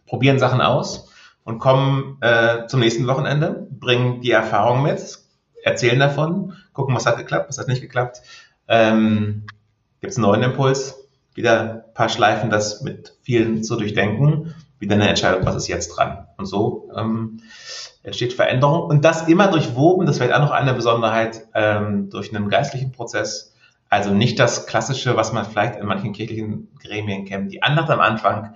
probieren 0.05 0.39
Sachen 0.39 0.61
aus 0.61 1.09
und 1.43 1.59
kommen 1.59 2.17
äh, 2.21 2.67
zum 2.67 2.79
nächsten 2.79 3.07
Wochenende, 3.07 3.67
bringen 3.71 4.21
die 4.21 4.31
Erfahrung 4.31 4.83
mit, 4.83 5.19
erzählen 5.63 5.99
davon, 5.99 6.53
gucken, 6.73 6.95
was 6.95 7.05
hat 7.05 7.17
geklappt, 7.17 7.49
was 7.49 7.57
hat 7.57 7.67
nicht 7.67 7.81
geklappt. 7.81 8.21
Ähm, 8.67 9.45
Gibt 9.99 10.11
es 10.11 10.17
einen 10.17 10.27
neuen 10.27 10.43
Impuls, 10.43 10.98
wieder 11.39 11.85
ein 11.87 11.93
paar 11.93 12.09
Schleifen, 12.09 12.49
das 12.49 12.81
mit 12.81 13.15
vielen 13.23 13.63
zu 13.63 13.77
durchdenken, 13.77 14.53
wieder 14.77 14.95
eine 14.95 15.07
Entscheidung, 15.07 15.45
was 15.45 15.55
ist 15.55 15.67
jetzt 15.67 15.89
dran. 15.89 16.27
Und 16.37 16.45
so 16.45 16.91
ähm, 16.95 17.39
entsteht 18.03 18.33
Veränderung. 18.33 18.89
Und 18.89 19.05
das 19.05 19.27
immer 19.27 19.47
durchwoben, 19.47 20.05
das 20.05 20.19
wäre 20.19 20.35
auch 20.35 20.41
noch 20.41 20.51
eine 20.51 20.73
Besonderheit, 20.73 21.47
ähm, 21.55 22.09
durch 22.09 22.35
einen 22.35 22.49
geistlichen 22.49 22.91
Prozess. 22.91 23.55
Also 23.87 24.13
nicht 24.13 24.37
das 24.37 24.67
Klassische, 24.67 25.15
was 25.15 25.31
man 25.31 25.45
vielleicht 25.45 25.79
in 25.79 25.85
manchen 25.85 26.11
kirchlichen 26.11 26.67
Gremien 26.83 27.25
kennt, 27.25 27.51
die 27.53 27.63
Andacht 27.63 27.89
am 27.89 28.01
Anfang, 28.01 28.55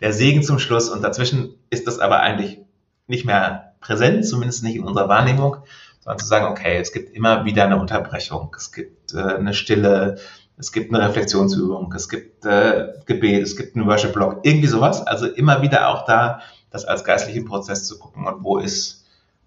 der 0.00 0.12
Segen 0.12 0.42
zum 0.42 0.58
Schluss 0.58 0.88
und 0.88 1.02
dazwischen 1.02 1.54
ist 1.70 1.86
das 1.86 2.00
aber 2.00 2.20
eigentlich 2.20 2.58
nicht 3.06 3.24
mehr 3.24 3.74
präsent, 3.80 4.26
zumindest 4.26 4.64
nicht 4.64 4.76
in 4.76 4.84
unserer 4.84 5.08
Wahrnehmung, 5.08 5.58
sondern 6.00 6.18
zu 6.18 6.26
sagen, 6.26 6.46
okay, 6.46 6.78
es 6.78 6.92
gibt 6.92 7.14
immer 7.14 7.44
wieder 7.44 7.64
eine 7.64 7.78
Unterbrechung, 7.78 8.54
es 8.56 8.72
gibt 8.72 9.14
äh, 9.14 9.20
eine 9.20 9.54
Stille, 9.54 10.16
es 10.56 10.70
gibt 10.70 10.94
eine 10.94 11.06
Reflexionsübung, 11.08 11.92
es 11.94 12.08
gibt 12.08 12.44
äh, 12.46 12.92
Gebet, 13.06 13.42
es 13.42 13.56
gibt 13.56 13.74
einen 13.74 13.86
Worship-Blog, 13.86 14.40
irgendwie 14.42 14.68
sowas. 14.68 15.04
Also 15.06 15.26
immer 15.26 15.62
wieder 15.62 15.88
auch 15.88 16.04
da, 16.04 16.40
das 16.70 16.84
als 16.84 17.04
geistlichen 17.04 17.44
Prozess 17.44 17.86
zu 17.86 17.98
gucken 17.98 18.26
und 18.26 18.44
wo 18.44 18.58
ist, 18.58 19.04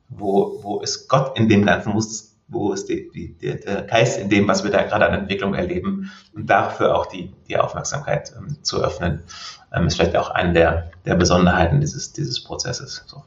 wo, 0.09 0.59
wo 0.61 0.79
ist 0.81 1.07
Gott 1.07 1.37
in 1.37 1.47
dem 1.47 1.65
Ganzen, 1.65 1.93
wo 1.93 1.99
ist, 1.99 2.35
wo 2.49 2.73
ist 2.73 2.87
die, 2.89 3.09
die, 3.11 3.37
der, 3.37 3.83
Geist 3.83 4.19
in 4.19 4.29
dem, 4.29 4.47
was 4.47 4.63
wir 4.63 4.71
da 4.71 4.83
gerade 4.83 5.05
an 5.05 5.13
Entwicklung 5.13 5.53
erleben 5.53 6.11
und 6.33 6.49
dafür 6.49 6.95
auch 6.95 7.05
die, 7.05 7.33
die 7.47 7.57
Aufmerksamkeit 7.57 8.33
ähm, 8.37 8.57
zu 8.63 8.83
öffnen, 8.83 9.23
ähm, 9.73 9.87
ist 9.87 9.95
vielleicht 9.95 10.15
auch 10.15 10.29
eine 10.29 10.53
der, 10.53 10.91
der 11.05 11.15
Besonderheiten 11.15 11.79
dieses, 11.79 12.13
dieses 12.13 12.43
Prozesses. 12.43 13.03
So. 13.07 13.23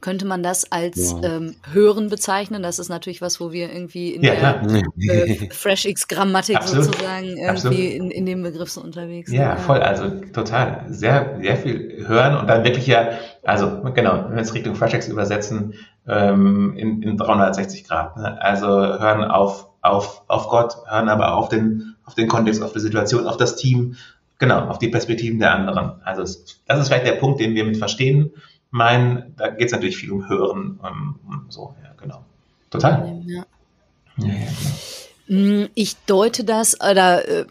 Könnte 0.00 0.26
man 0.26 0.44
das 0.44 0.70
als 0.70 1.16
ja. 1.22 1.36
ähm, 1.36 1.56
Hören 1.72 2.08
bezeichnen? 2.08 2.62
Das 2.62 2.78
ist 2.78 2.88
natürlich 2.88 3.20
was, 3.20 3.40
wo 3.40 3.50
wir 3.50 3.72
irgendwie 3.72 4.14
in 4.14 4.22
ja, 4.22 4.34
der 4.34 4.82
äh, 4.96 5.48
FreshX-Grammatik 5.50 6.62
sozusagen 6.62 7.36
irgendwie 7.36 7.88
in, 7.88 8.12
in, 8.12 8.24
dem 8.24 8.44
Begriff 8.44 8.70
so 8.70 8.80
unterwegs 8.80 9.28
sind. 9.28 9.40
Ja, 9.40 9.56
voll, 9.56 9.80
also 9.80 10.08
total. 10.32 10.84
Sehr, 10.88 11.38
sehr 11.42 11.56
viel 11.56 12.04
hören 12.06 12.36
und 12.36 12.46
dann 12.46 12.62
wirklich 12.62 12.86
ja, 12.86 13.10
also 13.42 13.82
genau, 13.92 14.26
wenn 14.28 14.36
wir 14.36 14.42
es 14.42 14.54
Richtung 14.54 14.76
FreshX 14.76 15.08
übersetzen, 15.08 15.74
ähm, 16.06 16.76
in, 16.76 17.02
in 17.02 17.16
360 17.16 17.82
Grad. 17.82 18.16
Ne? 18.16 18.40
Also 18.40 18.68
hören 18.68 19.24
auf, 19.24 19.66
auf, 19.82 20.22
auf 20.28 20.48
Gott, 20.48 20.76
hören 20.88 21.08
aber 21.08 21.34
auf 21.34 21.48
den, 21.48 21.96
auf 22.04 22.14
den 22.14 22.28
Kontext, 22.28 22.62
auf 22.62 22.72
die 22.72 22.80
Situation, 22.80 23.26
auf 23.26 23.36
das 23.36 23.56
Team, 23.56 23.96
genau, 24.38 24.60
auf 24.68 24.78
die 24.78 24.88
Perspektiven 24.88 25.40
der 25.40 25.54
anderen. 25.54 26.00
Also 26.04 26.22
das 26.22 26.78
ist 26.78 26.86
vielleicht 26.86 27.06
der 27.06 27.12
Punkt, 27.12 27.40
den 27.40 27.56
wir 27.56 27.64
mit 27.64 27.78
verstehen 27.78 28.30
meinen. 28.70 29.34
Da 29.36 29.48
geht 29.48 29.66
es 29.66 29.72
natürlich 29.72 29.96
viel 29.96 30.12
um 30.12 30.28
Hören, 30.28 30.78
um, 30.82 31.46
so, 31.48 31.74
ja, 31.82 31.90
genau. 32.00 32.24
Total. 32.70 33.20
Ja. 33.26 33.44
Ja, 34.18 34.34
genau. 35.26 35.40
Mm, 35.40 35.68
ich 35.74 35.96
deute 36.06 36.44
das, 36.44 36.80
oder 36.80 37.26
äh, 37.28 37.44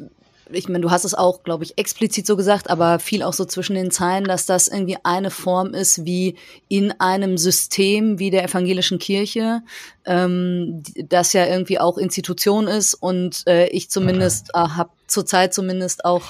ich 0.52 0.68
meine, 0.70 0.82
du 0.82 0.92
hast 0.92 1.04
es 1.04 1.14
auch, 1.14 1.44
glaube 1.44 1.64
ich, 1.64 1.78
explizit 1.78 2.26
so 2.26 2.36
gesagt, 2.36 2.70
aber 2.70 3.00
viel 3.00 3.24
auch 3.24 3.34
so 3.34 3.46
zwischen 3.46 3.76
den 3.76 3.92
Zeilen, 3.92 4.24
dass 4.24 4.46
das 4.46 4.68
irgendwie 4.68 4.98
eine 5.04 5.30
Form 5.30 5.74
ist, 5.74 6.06
wie 6.06 6.36
in 6.70 6.94
einem 7.00 7.38
System 7.38 8.20
wie 8.20 8.30
der 8.30 8.44
evangelischen 8.44 9.00
Kirche, 9.00 9.62
ähm, 10.06 10.84
das 10.96 11.34
ja 11.34 11.46
irgendwie 11.46 11.80
auch 11.80 11.98
Institution 11.98 12.68
ist 12.68 12.94
und 12.94 13.44
äh, 13.48 13.68
ich 13.68 13.90
zumindest 13.90 14.52
äh, 14.54 14.60
habe 14.60 14.90
zurzeit 15.08 15.54
zumindest 15.54 16.06
auch 16.06 16.24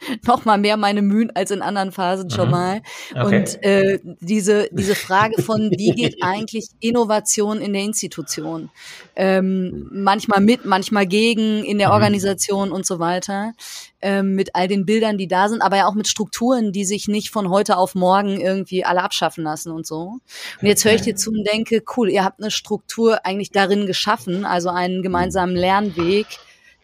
noch 0.26 0.44
mal 0.44 0.58
mehr 0.58 0.76
meine 0.76 1.02
Mühen 1.02 1.30
als 1.34 1.50
in 1.50 1.62
anderen 1.62 1.92
Phasen 1.92 2.30
schon 2.30 2.46
mhm. 2.46 2.50
mal. 2.50 2.82
Okay. 3.10 3.38
Und 3.38 3.62
äh, 3.62 3.98
diese, 4.20 4.68
diese 4.72 4.94
Frage 5.08 5.42
von, 5.42 5.70
wie 5.76 5.90
geht 5.92 6.22
eigentlich 6.22 6.68
Innovation 6.80 7.60
in 7.60 7.72
der 7.72 7.82
Institution? 7.82 8.70
Ähm, 9.16 9.88
manchmal 9.90 10.40
mit, 10.40 10.64
manchmal 10.64 11.06
gegen, 11.06 11.64
in 11.64 11.78
der 11.78 11.88
mhm. 11.88 11.94
Organisation 11.94 12.72
und 12.72 12.86
so 12.86 12.98
weiter. 12.98 13.52
Ähm, 14.00 14.36
mit 14.36 14.54
all 14.54 14.68
den 14.68 14.86
Bildern, 14.86 15.18
die 15.18 15.26
da 15.26 15.48
sind, 15.48 15.60
aber 15.60 15.76
ja 15.76 15.88
auch 15.88 15.94
mit 15.94 16.06
Strukturen, 16.06 16.70
die 16.70 16.84
sich 16.84 17.08
nicht 17.08 17.30
von 17.30 17.50
heute 17.50 17.76
auf 17.76 17.96
morgen 17.96 18.40
irgendwie 18.40 18.84
alle 18.84 19.02
abschaffen 19.02 19.42
lassen 19.42 19.72
und 19.72 19.88
so. 19.88 20.20
Und 20.60 20.68
jetzt 20.68 20.84
höre 20.84 20.94
ich 20.94 21.00
dir 21.00 21.16
zu 21.16 21.30
und 21.30 21.44
denke, 21.52 21.82
cool, 21.96 22.08
ihr 22.08 22.22
habt 22.24 22.40
eine 22.40 22.52
Struktur 22.52 23.26
eigentlich 23.26 23.50
darin 23.50 23.86
geschaffen, 23.86 24.44
also 24.44 24.68
einen 24.68 25.02
gemeinsamen 25.02 25.56
Lernweg, 25.56 26.26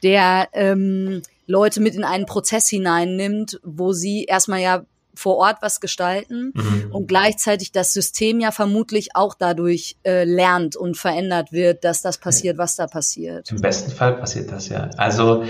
der 0.03 0.49
ähm, 0.55 1.23
Leute 1.47 1.81
mit 1.81 1.95
in 1.95 2.05
einen 2.05 2.27
Prozess 2.27 2.69
hineinnimmt, 2.69 3.61
wo 3.63 3.93
sie 3.93 4.25
erstmal 4.25 4.61
ja 4.61 4.85
vor 5.15 5.37
Ort 5.37 5.59
was 5.61 5.81
gestalten 5.81 6.53
mhm. 6.55 6.89
und 6.91 7.07
gleichzeitig 7.07 7.73
das 7.73 7.93
System 7.93 8.41
ja 8.41 8.51
vermutlich 8.51 9.11
auch 9.15 9.35
dadurch 9.35 9.97
äh, 10.03 10.25
lernt 10.25 10.77
und 10.77 10.97
verändert 10.97 11.53
wird, 11.53 11.85
dass 11.85 12.03
das 12.03 12.19
passiert, 12.19 12.59
was 12.59 12.77
da 12.77 12.87
passiert. 12.87 13.51
Im 13.51 13.61
besten 13.61 13.93
Fall 13.93 14.17
passiert 14.17 14.51
das 14.51 14.69
ja. 14.69 14.91
Also 14.97 15.45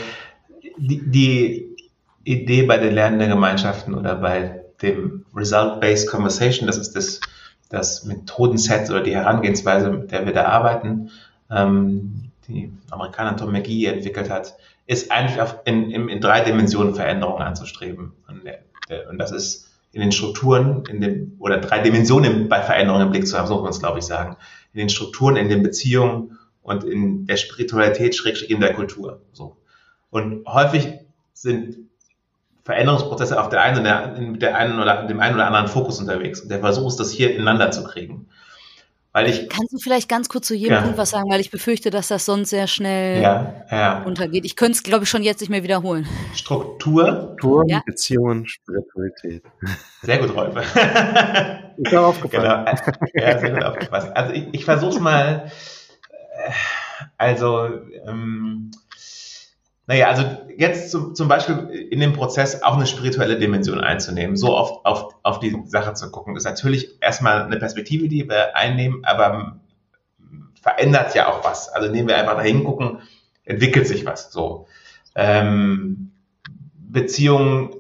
die, 0.76 1.02
die 1.10 1.76
Idee 2.24 2.62
bei 2.64 2.78
den 2.78 2.94
lernenden 2.94 3.30
Gemeinschaften 3.30 3.94
oder 3.94 4.16
bei 4.16 4.62
dem 4.82 5.24
Result-Based 5.34 6.08
Conversation, 6.08 6.66
das 6.66 6.78
ist 6.78 6.94
das, 6.94 7.20
das 7.68 8.04
Methodenset 8.04 8.90
oder 8.90 9.02
die 9.02 9.14
Herangehensweise, 9.14 9.90
mit 9.90 10.10
der 10.10 10.26
wir 10.26 10.32
da 10.32 10.46
arbeiten, 10.46 11.10
ähm, 11.50 12.30
die 12.48 12.72
Amerikaner 12.90 13.36
Tom 13.36 13.52
McGee 13.52 13.86
entwickelt 13.86 14.30
hat, 14.30 14.56
ist 14.86 15.10
eigentlich 15.10 15.40
auf, 15.40 15.60
in, 15.64 15.90
in, 15.90 16.08
in 16.08 16.20
drei 16.20 16.40
Dimensionen 16.42 16.94
Veränderungen 16.94 17.42
anzustreben. 17.42 18.12
Und, 18.28 18.42
und, 19.10 19.18
das 19.18 19.32
ist 19.32 19.70
in 19.92 20.00
den 20.00 20.12
Strukturen, 20.12 20.84
in 20.86 21.00
dem, 21.00 21.36
oder 21.38 21.58
drei 21.58 21.80
Dimensionen 21.80 22.48
bei 22.48 22.60
Veränderungen 22.60 23.06
im 23.06 23.10
Blick 23.10 23.26
zu 23.26 23.38
haben, 23.38 23.46
so 23.46 23.54
muss 23.54 23.62
man 23.62 23.70
es, 23.70 23.78
glaube 23.78 23.98
ich, 23.98 24.04
sagen. 24.04 24.36
In 24.72 24.80
den 24.80 24.88
Strukturen, 24.88 25.36
in 25.36 25.48
den 25.48 25.62
Beziehungen 25.62 26.38
und 26.62 26.84
in 26.84 27.26
der 27.26 27.36
Spiritualität, 27.36 28.14
schrägstrich 28.14 28.50
in 28.50 28.60
der 28.60 28.74
Kultur. 28.74 29.20
So. 29.32 29.56
Und 30.10 30.46
häufig 30.46 30.88
sind 31.32 31.76
Veränderungsprozesse 32.64 33.40
auf 33.40 33.50
der 33.50 33.62
einen, 33.62 33.80
oder 33.80 34.14
der 34.36 34.56
einen 34.56 34.80
oder 34.80 35.06
dem 35.06 35.20
einen 35.20 35.34
oder 35.34 35.46
anderen 35.46 35.68
Fokus 35.68 36.00
unterwegs. 36.00 36.40
Und 36.40 36.50
der 36.50 36.60
Versuch 36.60 36.88
ist, 36.88 36.96
das 36.96 37.10
hier 37.10 37.34
ineinander 37.34 37.70
zu 37.70 37.84
kriegen. 37.84 38.28
Weil 39.14 39.30
ich, 39.30 39.48
Kannst 39.48 39.72
du 39.72 39.78
vielleicht 39.78 40.08
ganz 40.08 40.28
kurz 40.28 40.48
zu 40.48 40.56
jedem 40.56 40.72
ja. 40.72 40.80
Punkt 40.80 40.98
was 40.98 41.10
sagen, 41.10 41.30
weil 41.30 41.40
ich 41.40 41.52
befürchte, 41.52 41.90
dass 41.90 42.08
das 42.08 42.24
sonst 42.24 42.50
sehr 42.50 42.66
schnell 42.66 43.22
ja, 43.22 43.64
ja. 43.70 44.02
untergeht. 44.02 44.44
Ich 44.44 44.56
könnte 44.56 44.72
es, 44.72 44.82
glaube 44.82 45.04
ich, 45.04 45.10
schon 45.10 45.22
jetzt 45.22 45.40
nicht 45.40 45.50
mehr 45.50 45.62
wiederholen. 45.62 46.04
Struktur. 46.34 47.06
Struktur, 47.06 47.64
ja. 47.68 47.80
Beziehungen, 47.86 48.44
Spiritualität. 48.48 49.44
Sehr 50.02 50.18
gut, 50.18 50.34
Rolf. 50.34 50.56
ich 51.76 51.94
habe 51.94 52.06
aufgefallen. 52.08 52.66
Genau. 52.66 52.98
Ja, 53.14 53.38
sehr 53.38 53.50
gut 53.52 53.64
aufgepasst. 53.64 54.16
Also 54.16 54.32
ich, 54.32 54.48
ich 54.50 54.64
versuche 54.64 54.94
es 54.96 55.00
mal. 55.00 55.48
Also 57.16 57.68
ähm, 58.08 58.72
naja, 59.86 60.08
also 60.08 60.24
jetzt 60.56 60.90
zum, 60.90 61.14
zum 61.14 61.28
Beispiel 61.28 61.56
in 61.90 62.00
dem 62.00 62.14
Prozess 62.14 62.62
auch 62.62 62.76
eine 62.76 62.86
spirituelle 62.86 63.38
Dimension 63.38 63.80
einzunehmen, 63.80 64.36
so 64.36 64.56
auf, 64.56 64.84
auf, 64.84 65.14
auf 65.22 65.40
die 65.40 65.62
Sache 65.66 65.92
zu 65.94 66.10
gucken, 66.10 66.36
ist 66.36 66.44
natürlich 66.44 67.02
erstmal 67.02 67.42
eine 67.42 67.58
Perspektive, 67.58 68.08
die 68.08 68.28
wir 68.28 68.56
einnehmen, 68.56 69.04
aber 69.04 69.60
verändert 70.60 71.14
ja 71.14 71.28
auch 71.28 71.44
was. 71.44 71.68
Also 71.68 71.88
indem 71.88 72.08
wir 72.08 72.16
einfach 72.16 72.36
dahin 72.36 72.64
gucken, 72.64 73.00
entwickelt 73.44 73.86
sich 73.86 74.06
was. 74.06 74.32
So 74.32 74.66
ähm, 75.14 76.12
Beziehungen, 76.74 77.76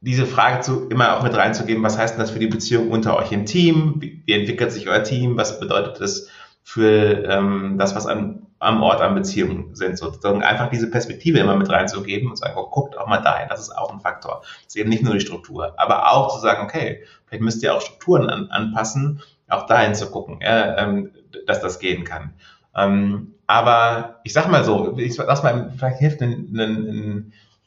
diese 0.00 0.26
Frage 0.26 0.60
zu 0.60 0.88
immer 0.88 1.16
auch 1.16 1.22
mit 1.22 1.34
reinzugeben, 1.34 1.82
was 1.82 1.98
heißt 1.98 2.14
denn 2.14 2.20
das 2.20 2.30
für 2.30 2.38
die 2.38 2.46
Beziehung 2.46 2.90
unter 2.90 3.16
euch 3.16 3.30
im 3.30 3.44
Team? 3.44 3.96
Wie, 3.98 4.22
wie 4.24 4.32
entwickelt 4.32 4.72
sich 4.72 4.88
euer 4.88 5.02
Team? 5.02 5.36
Was 5.36 5.60
bedeutet 5.60 6.00
das 6.00 6.28
für 6.62 7.24
ähm, 7.24 7.76
das, 7.78 7.94
was 7.94 8.06
an 8.06 8.46
am 8.62 8.80
Ort 8.80 9.00
an 9.00 9.16
Beziehungen 9.16 9.74
sind, 9.74 9.98
sozusagen 9.98 10.44
einfach 10.44 10.70
diese 10.70 10.88
Perspektive 10.88 11.40
immer 11.40 11.56
mit 11.56 11.68
reinzugeben 11.68 12.30
und 12.30 12.36
sagen, 12.36 12.54
oh, 12.56 12.70
guckt 12.70 12.96
auch 12.96 13.08
mal 13.08 13.18
dahin, 13.18 13.48
das 13.48 13.58
ist 13.58 13.76
auch 13.76 13.92
ein 13.92 13.98
Faktor. 13.98 14.42
Das 14.42 14.68
ist 14.68 14.76
eben 14.76 14.88
nicht 14.88 15.02
nur 15.02 15.14
die 15.14 15.20
Struktur, 15.20 15.74
aber 15.76 16.12
auch 16.12 16.32
zu 16.32 16.40
sagen, 16.40 16.62
okay, 16.62 17.02
vielleicht 17.26 17.42
müsst 17.42 17.62
ihr 17.64 17.74
auch 17.74 17.80
Strukturen 17.80 18.30
an, 18.30 18.50
anpassen, 18.50 19.20
auch 19.48 19.66
dahin 19.66 19.96
zu 19.96 20.08
gucken, 20.12 20.38
ja, 20.40 20.78
ähm, 20.78 21.10
dass 21.44 21.60
das 21.60 21.80
gehen 21.80 22.04
kann. 22.04 22.34
Ähm, 22.76 23.34
aber 23.48 24.20
ich 24.22 24.32
sag 24.32 24.48
mal 24.48 24.62
so, 24.62 24.96
ich 24.96 25.16
lass 25.16 25.42
mal, 25.42 25.72
vielleicht 25.76 25.98
hilft 25.98 26.22
eine, 26.22 26.36
eine, 26.36 27.24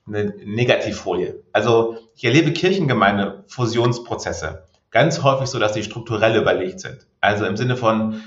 eine 0.07 0.33
Negativfolie. 0.45 1.43
Also 1.51 1.97
ich 2.15 2.23
erlebe 2.23 2.53
Kirchengemeinde 2.53 3.43
Fusionsprozesse 3.47 4.63
ganz 4.91 5.21
häufig 5.23 5.49
so, 5.49 5.59
dass 5.59 5.73
die 5.73 5.83
strukturell 5.83 6.37
überlegt 6.37 6.79
sind. 6.79 7.05
Also 7.19 7.45
im 7.45 7.57
Sinne 7.57 7.75
von, 7.75 8.21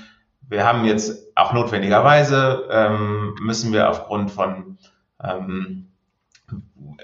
wir 0.49 0.65
haben 0.65 0.83
jetzt 0.85 1.35
auch 1.35 1.53
notwendigerweise, 1.53 2.67
ähm, 2.71 3.35
müssen 3.39 3.71
wir 3.71 3.89
aufgrund 3.89 4.31
von 4.31 4.77
ähm, 5.23 5.91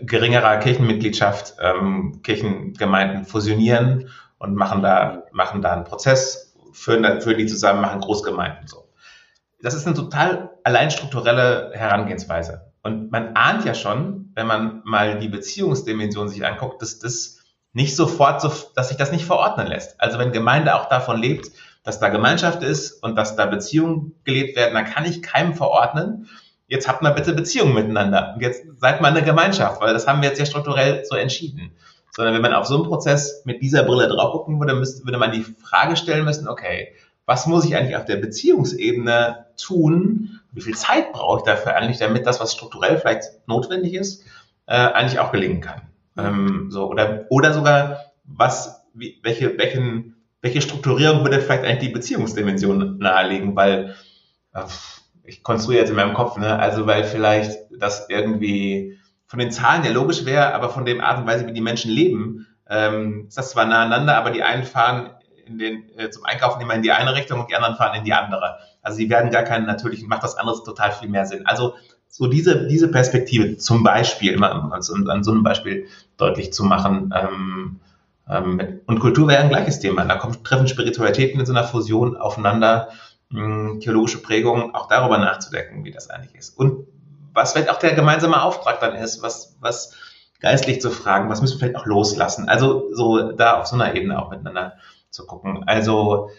geringerer 0.01 0.57
Kirchenmitgliedschaft 0.57 1.55
ähm, 1.61 2.21
Kirchengemeinden 2.23 3.25
fusionieren 3.25 4.09
und 4.39 4.55
machen 4.55 4.81
da, 4.81 5.23
machen 5.31 5.61
da 5.61 5.73
einen 5.73 5.83
Prozess, 5.83 6.55
führen, 6.73 7.21
führen 7.21 7.37
die 7.37 7.45
zusammen, 7.45 7.81
machen 7.81 8.01
Großgemeinden 8.01 8.67
so. 8.67 8.89
Das 9.61 9.73
ist 9.73 9.85
eine 9.85 9.95
total 9.95 10.51
allein 10.63 10.91
strukturelle 10.91 11.71
Herangehensweise. 11.73 12.71
Und 12.83 13.11
man 13.11 13.35
ahnt 13.35 13.65
ja 13.65 13.73
schon, 13.73 14.31
wenn 14.35 14.47
man 14.47 14.81
mal 14.83 15.17
die 15.17 15.29
Beziehungsdimension 15.29 16.29
sich 16.29 16.45
anguckt, 16.45 16.81
dass 16.81 16.99
das 16.99 17.39
nicht 17.73 17.95
sofort 17.95 18.41
so, 18.41 18.51
dass 18.75 18.89
sich 18.89 18.97
das 18.97 19.11
nicht 19.11 19.25
verordnen 19.25 19.67
lässt. 19.67 19.99
Also 19.99 20.19
wenn 20.19 20.31
Gemeinde 20.31 20.75
auch 20.75 20.87
davon 20.87 21.19
lebt, 21.19 21.51
dass 21.85 21.99
da 21.99 22.09
Gemeinschaft 22.09 22.63
ist 22.63 23.03
und 23.03 23.15
dass 23.15 23.35
da 23.35 23.45
Beziehungen 23.45 24.15
gelebt 24.23 24.57
werden, 24.57 24.73
dann 24.73 24.85
kann 24.85 25.05
ich 25.05 25.21
keinem 25.21 25.53
verordnen, 25.53 26.27
jetzt 26.67 26.87
habt 26.87 27.03
mal 27.03 27.11
bitte 27.11 27.33
Beziehungen 27.33 27.75
miteinander. 27.75 28.33
Und 28.35 28.41
jetzt 28.41 28.63
seid 28.77 29.01
mal 29.01 29.09
eine 29.09 29.21
Gemeinschaft, 29.21 29.79
weil 29.81 29.93
das 29.93 30.07
haben 30.07 30.21
wir 30.21 30.29
jetzt 30.29 30.39
ja 30.39 30.45
strukturell 30.45 31.05
so 31.05 31.15
entschieden. 31.15 31.71
Sondern 32.11 32.33
wenn 32.33 32.41
man 32.41 32.53
auf 32.53 32.65
so 32.65 32.75
einen 32.75 32.85
Prozess 32.85 33.43
mit 33.45 33.61
dieser 33.61 33.83
Brille 33.83 34.07
drauf 34.07 34.31
gucken 34.31 34.59
würde, 34.59 34.73
müsste, 34.73 35.05
würde 35.05 35.19
man 35.19 35.31
die 35.31 35.43
Frage 35.43 35.95
stellen 35.95 36.25
müssen, 36.25 36.47
okay, 36.47 36.93
was 37.27 37.45
muss 37.45 37.65
ich 37.65 37.75
eigentlich 37.75 37.95
auf 37.95 38.05
der 38.05 38.17
Beziehungsebene 38.17 39.45
tun? 39.57 40.39
Wie 40.51 40.61
viel 40.61 40.75
Zeit 40.75 41.11
brauche 41.11 41.39
ich 41.39 41.43
dafür 41.43 41.75
eigentlich, 41.75 41.99
damit 41.99 42.25
das, 42.25 42.39
was 42.39 42.53
strukturell 42.53 42.97
vielleicht 42.97 43.47
notwendig 43.47 43.93
ist, 43.93 44.23
äh, 44.65 44.75
eigentlich 44.75 45.19
auch 45.19 45.31
gelingen 45.31 45.61
kann? 45.61 45.81
Ähm, 46.17 46.67
so, 46.71 46.87
oder, 46.89 47.25
oder 47.29 47.53
sogar, 47.53 47.99
was, 48.23 48.85
wie, 48.93 49.19
welche, 49.21 49.57
welchen 49.57 50.14
welche 50.45 50.61
Strukturierung 50.61 51.23
würde 51.23 51.41
vielleicht 51.41 51.63
eigentlich 51.63 51.89
die 51.89 51.93
Beziehungsdimension 51.93 52.99
nahelegen? 52.99 53.55
Weil 53.55 53.95
äh, 54.53 54.61
ich 55.23 55.41
konstruiere 55.41 55.81
jetzt 55.81 55.89
in 55.89 55.95
meinem 55.95 56.13
Kopf, 56.13 56.37
ne? 56.37 56.59
also 56.59 56.85
weil 56.85 57.03
vielleicht 57.03 57.57
das 57.79 58.07
irgendwie 58.09 58.99
von 59.25 59.39
den 59.39 59.49
Zahlen 59.49 59.83
ja 59.83 59.89
logisch 59.89 60.23
wäre, 60.23 60.53
aber 60.53 60.69
von 60.69 60.85
der 60.85 61.01
Art 61.01 61.17
und 61.17 61.25
Weise, 61.25 61.47
wie 61.47 61.53
die 61.53 61.61
Menschen 61.61 61.89
leben, 61.89 62.45
ähm, 62.69 63.25
ist 63.27 63.39
das 63.39 63.49
zwar 63.49 63.65
naheinander, 63.65 64.15
aber 64.15 64.29
die 64.29 64.43
einen 64.43 64.65
fahren 64.65 65.09
in 65.47 65.57
den, 65.57 65.89
äh, 65.97 66.11
zum 66.11 66.25
Einkaufen 66.25 66.61
immer 66.61 66.75
in 66.75 66.83
die 66.83 66.91
eine 66.91 67.15
Richtung 67.15 67.39
und 67.39 67.49
die 67.49 67.55
anderen 67.55 67.75
fahren 67.75 67.97
in 67.97 68.03
die 68.03 68.13
andere. 68.13 68.59
Also 68.83 68.97
sie 68.97 69.09
werden 69.09 69.31
gar 69.31 69.43
keinen 69.43 69.65
natürlichen, 69.65 70.07
macht 70.07 70.21
das 70.21 70.35
anderes 70.35 70.61
total 70.61 70.91
viel 70.91 71.09
mehr 71.09 71.25
Sinn. 71.25 71.47
Also 71.47 71.73
so 72.07 72.27
diese, 72.27 72.67
diese 72.67 72.91
Perspektive 72.91 73.57
zum 73.57 73.81
Beispiel, 73.81 74.33
immer 74.33 74.51
an, 74.51 74.71
an 74.71 75.23
so 75.23 75.31
einem 75.31 75.43
Beispiel 75.43 75.87
deutlich 76.17 76.53
zu 76.53 76.63
machen, 76.63 77.11
Ähm, 77.15 77.79
und 78.27 78.99
Kultur 78.99 79.27
wäre 79.27 79.43
ein 79.43 79.49
gleiches 79.49 79.79
Thema. 79.79 80.03
Da 80.05 80.15
kommt, 80.15 80.43
treffen 80.43 80.67
Spiritualitäten 80.67 81.39
in 81.39 81.45
so 81.45 81.53
einer 81.53 81.63
Fusion 81.63 82.17
aufeinander, 82.17 82.89
theologische 83.29 84.21
Prägungen, 84.21 84.73
auch 84.73 84.87
darüber 84.87 85.17
nachzudenken, 85.17 85.83
wie 85.83 85.91
das 85.91 86.09
eigentlich 86.09 86.35
ist. 86.35 86.57
Und 86.57 86.87
was 87.33 87.51
vielleicht 87.51 87.69
auch 87.69 87.77
der 87.77 87.93
gemeinsame 87.93 88.41
Auftrag 88.41 88.79
dann 88.79 88.95
ist, 88.95 89.21
was, 89.21 89.57
was 89.59 89.93
geistlich 90.39 90.81
zu 90.81 90.89
fragen, 90.89 91.29
was 91.29 91.41
müssen 91.41 91.55
wir 91.55 91.59
vielleicht 91.59 91.75
auch 91.75 91.85
loslassen. 91.85 92.49
Also 92.49 92.93
so 92.93 93.31
da 93.31 93.59
auf 93.59 93.67
so 93.67 93.75
einer 93.75 93.93
Ebene 93.93 94.19
auch 94.19 94.31
miteinander 94.31 94.73
zu 95.09 95.25
gucken. 95.25 95.63
Also 95.67 96.29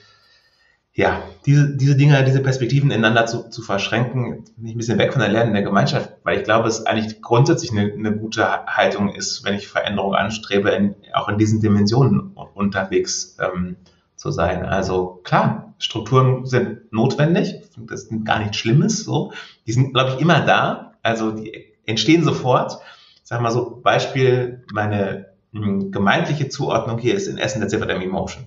ja, 0.97 1.23
diese, 1.45 1.77
diese 1.77 1.95
Dinge, 1.95 2.25
diese 2.25 2.41
Perspektiven 2.41 2.91
ineinander 2.91 3.27
zu, 3.27 3.51
zu 3.51 3.61
verschränken, 3.61 4.45
nicht 4.57 4.75
ein 4.75 4.79
bisschen 4.79 4.99
weg 4.99 5.13
von 5.13 5.21
der 5.21 5.29
Lernen 5.29 5.53
der 5.53 5.63
Gemeinschaft, 5.63 6.11
weil 6.25 6.39
ich 6.39 6.45
glaube, 6.45 6.69
es 6.69 6.87
eigentlich 6.87 7.21
grundsätzlich 7.21 7.71
eine, 7.71 7.93
eine 7.93 8.17
gute 8.17 8.65
Haltung 8.67 9.15
ist, 9.15 9.45
wenn 9.45 9.55
ich 9.55 9.69
Veränderung 9.69 10.15
anstrebe, 10.15 10.71
in, 10.71 10.95
auch 11.13 11.29
in 11.29 11.37
diesen 11.37 11.61
Dimensionen 11.61 12.33
unterwegs 12.55 13.37
ähm, 13.39 13.77
zu 14.17 14.31
sein. 14.31 14.65
Also 14.65 15.21
klar, 15.23 15.75
Strukturen 15.79 16.47
sind 16.47 16.91
notwendig, 16.95 17.61
das 17.77 18.05
ist 18.05 18.25
gar 18.25 18.39
nichts 18.39 18.57
Schlimmes, 18.57 19.05
so. 19.05 19.35
Die 19.67 19.73
sind, 19.73 19.93
glaube 19.93 20.13
ich, 20.15 20.21
immer 20.23 20.41
da, 20.41 20.95
also 21.03 21.31
die 21.33 21.75
entstehen 21.85 22.25
sofort. 22.25 22.79
Sag 23.23 23.43
mal 23.43 23.51
so, 23.51 23.81
Beispiel, 23.83 24.65
meine 24.73 25.27
mh, 25.53 25.67
hm, 25.67 25.93
gemeindliche 25.93 26.49
Zuordnung 26.49 26.97
hier 26.97 27.15
ist 27.15 27.27
in 27.27 27.37
Essen 27.37 27.61
der 27.61 27.69
Ziffer 27.69 27.91
Emotion 27.91 28.47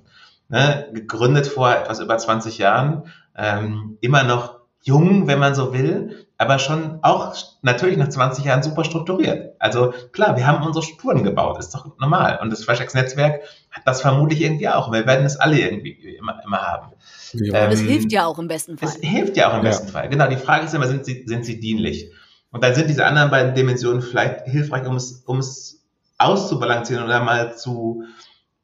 ne, 0.49 0.89
gegründet 0.93 1.47
vor 1.47 1.71
etwas 1.71 1.99
über 1.99 2.17
20 2.17 2.57
Jahren, 2.57 3.03
ähm, 3.35 3.97
immer 4.01 4.23
noch 4.23 4.59
jung, 4.81 5.27
wenn 5.27 5.39
man 5.39 5.55
so 5.55 5.73
will, 5.73 6.27
aber 6.37 6.57
schon 6.57 6.99
auch 7.01 7.35
natürlich 7.61 7.97
nach 7.97 8.07
20 8.07 8.45
Jahren 8.45 8.63
super 8.63 8.85
strukturiert. 8.85 9.55
Also 9.59 9.93
klar, 10.13 10.37
wir 10.37 10.47
haben 10.47 10.65
unsere 10.65 10.83
Strukturen 10.83 11.23
gebaut, 11.23 11.59
ist 11.59 11.75
doch 11.75 11.97
normal. 11.99 12.39
Und 12.41 12.49
das 12.49 12.63
FreshX-Netzwerk 12.63 13.41
hat 13.71 13.83
das 13.85 14.01
vermutlich 14.01 14.41
irgendwie 14.41 14.69
auch. 14.69 14.91
Wir 14.91 15.05
werden 15.05 15.25
es 15.25 15.35
alle 15.35 15.59
irgendwie 15.59 15.91
immer, 16.17 16.41
immer 16.45 16.61
haben. 16.61 16.93
Ja. 17.33 17.63
Ähm, 17.63 17.71
das 17.71 17.81
hilft 17.81 18.11
ja 18.13 18.25
auch 18.25 18.39
im 18.39 18.47
besten 18.47 18.77
Fall. 18.77 18.87
Es 18.87 18.95
hilft 18.95 19.35
ja 19.35 19.49
auch 19.49 19.57
im 19.57 19.65
ja. 19.65 19.69
besten 19.69 19.89
Fall. 19.89 20.07
Genau, 20.07 20.27
die 20.27 20.37
Frage 20.37 20.65
ist 20.65 20.73
immer, 20.73 20.87
sind 20.87 21.05
sie, 21.05 21.23
sind 21.25 21.45
sie 21.45 21.59
dienlich? 21.59 22.11
Und 22.51 22.63
dann 22.63 22.73
sind 22.73 22.89
diese 22.89 23.05
anderen 23.05 23.29
beiden 23.29 23.53
Dimensionen 23.53 24.01
vielleicht 24.01 24.45
hilfreich, 24.45 24.87
um 24.87 24.95
es, 24.95 25.23
um 25.25 25.39
es 25.39 25.85
auszubalancieren 26.17 27.03
oder 27.03 27.21
mal 27.21 27.55
zu, 27.57 28.03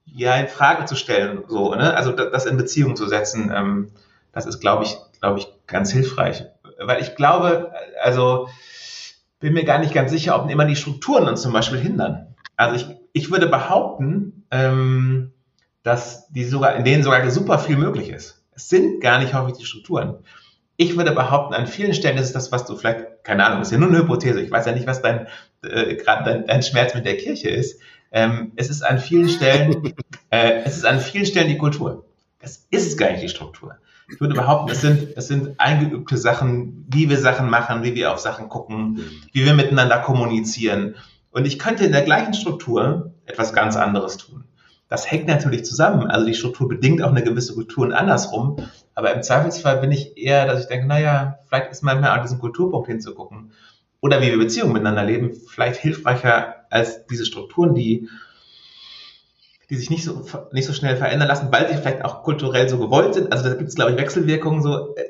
ja 0.05 0.35
in 0.35 0.47
Frage 0.47 0.85
zu 0.85 0.95
stellen, 0.95 1.43
so, 1.47 1.73
ne? 1.75 1.95
Also 1.95 2.11
das 2.11 2.45
in 2.45 2.57
Beziehung 2.57 2.95
zu 2.95 3.07
setzen, 3.07 3.51
ähm, 3.53 3.91
das 4.31 4.45
ist, 4.45 4.59
glaube 4.59 4.83
ich, 4.83 4.97
glaube 5.19 5.39
ich, 5.39 5.47
ganz 5.67 5.91
hilfreich. 5.91 6.45
Weil 6.79 7.01
ich 7.01 7.15
glaube, 7.15 7.71
also 8.01 8.49
bin 9.39 9.53
mir 9.53 9.63
gar 9.63 9.79
nicht 9.79 9.93
ganz 9.93 10.11
sicher, 10.11 10.41
ob 10.41 10.49
immer 10.49 10.65
die 10.65 10.75
Strukturen 10.75 11.27
uns 11.27 11.41
zum 11.41 11.53
Beispiel 11.53 11.79
hindern. 11.79 12.35
Also 12.55 12.75
ich, 12.75 12.87
ich 13.13 13.31
würde 13.31 13.47
behaupten, 13.47 14.45
ähm, 14.51 15.31
dass 15.83 16.27
die 16.29 16.43
sogar, 16.43 16.75
in 16.75 16.83
denen 16.83 17.03
sogar 17.03 17.29
super 17.29 17.59
viel 17.59 17.77
möglich 17.77 18.09
ist. 18.09 18.43
Es 18.55 18.69
sind 18.69 19.01
gar 19.01 19.19
nicht 19.19 19.33
häufig 19.33 19.57
die 19.57 19.65
Strukturen. 19.65 20.19
Ich 20.77 20.97
würde 20.97 21.11
behaupten, 21.11 21.53
an 21.53 21.67
vielen 21.67 21.93
Stellen 21.93 22.17
ist 22.17 22.25
es 22.25 22.33
das, 22.33 22.51
was 22.51 22.65
du 22.65 22.75
vielleicht, 22.75 23.23
keine 23.23 23.45
Ahnung, 23.45 23.61
ist 23.61 23.71
ja 23.71 23.77
nur 23.77 23.89
eine 23.89 23.99
Hypothese. 23.99 24.41
Ich 24.41 24.51
weiß 24.51 24.65
ja 24.65 24.71
nicht, 24.71 24.87
was 24.87 25.01
dein, 25.01 25.27
äh, 25.63 25.95
gerade 25.95 26.23
dein, 26.23 26.47
dein 26.47 26.63
Schmerz 26.63 26.93
mit 26.93 27.05
der 27.05 27.17
Kirche 27.17 27.49
ist. 27.49 27.79
Ähm, 28.15 28.53
es 28.55 28.69
ist 28.69 28.81
an 28.81 28.97
vielen 28.97 29.27
Stellen, 29.27 29.93
äh, 30.29 30.61
es 30.63 30.77
ist 30.77 30.85
an 30.85 31.01
vielen 31.01 31.25
Stellen 31.25 31.49
die 31.49 31.57
Kultur. 31.57 32.05
Es 32.39 32.65
ist 32.71 32.97
gar 32.97 33.11
nicht 33.11 33.21
die 33.21 33.29
Struktur. 33.29 33.75
Ich 34.09 34.21
würde 34.21 34.35
behaupten, 34.35 34.71
es 34.71 34.79
sind, 34.79 35.17
es 35.17 35.27
sind 35.27 35.59
eingeübte 35.59 36.17
Sachen, 36.17 36.85
wie 36.89 37.09
wir 37.09 37.17
Sachen 37.17 37.49
machen, 37.49 37.83
wie 37.83 37.93
wir 37.93 38.13
auf 38.13 38.19
Sachen 38.19 38.47
gucken, 38.47 39.03
wie 39.33 39.43
wir 39.43 39.53
miteinander 39.53 39.99
kommunizieren. 39.99 40.95
Und 41.31 41.45
ich 41.45 41.59
könnte 41.59 41.83
in 41.83 41.91
der 41.91 42.03
gleichen 42.03 42.33
Struktur 42.33 43.11
etwas 43.25 43.51
ganz 43.51 43.75
anderes 43.75 44.15
tun. 44.15 44.45
Das 44.87 45.11
hängt 45.11 45.27
natürlich 45.27 45.65
zusammen. 45.65 46.07
Also 46.07 46.25
die 46.25 46.35
Struktur 46.35 46.69
bedingt 46.69 47.01
auch 47.01 47.09
eine 47.09 47.23
gewisse 47.23 47.53
Kultur 47.53 47.83
und 47.83 47.91
andersrum. 47.91 48.55
Aber 48.93 49.13
im 49.13 49.23
Zweifelsfall 49.23 49.81
bin 49.81 49.91
ich 49.91 50.15
eher, 50.15 50.45
dass 50.45 50.61
ich 50.61 50.67
denke, 50.67 50.87
naja, 50.87 51.39
vielleicht 51.47 51.71
ist 51.71 51.81
manchmal 51.81 52.11
an 52.11 52.21
diesem 52.21 52.39
Kulturpunkt 52.39 52.87
hinzugucken 52.87 53.51
oder 54.01 54.21
wie 54.21 54.27
wir 54.27 54.37
Beziehungen 54.37 54.73
miteinander 54.73 55.03
leben, 55.03 55.33
vielleicht 55.33 55.79
hilfreicher 55.79 56.65
als 56.69 57.05
diese 57.07 57.25
Strukturen, 57.25 57.73
die, 57.73 58.09
die 59.69 59.75
sich 59.75 59.89
nicht 59.89 60.03
so, 60.03 60.25
nicht 60.51 60.65
so 60.65 60.73
schnell 60.73 60.97
verändern 60.97 61.27
lassen, 61.27 61.51
weil 61.51 61.67
sie 61.67 61.75
vielleicht 61.75 62.03
auch 62.03 62.23
kulturell 62.23 62.69
so 62.69 62.77
gewollt 62.77 63.15
sind. 63.15 63.31
Also 63.31 63.49
da 63.49 63.55
gibt 63.55 63.69
es, 63.69 63.75
glaube 63.75 63.91
ich, 63.91 63.97
Wechselwirkungen 63.97 64.61
so. 64.61 64.95
Äh, 64.95 65.05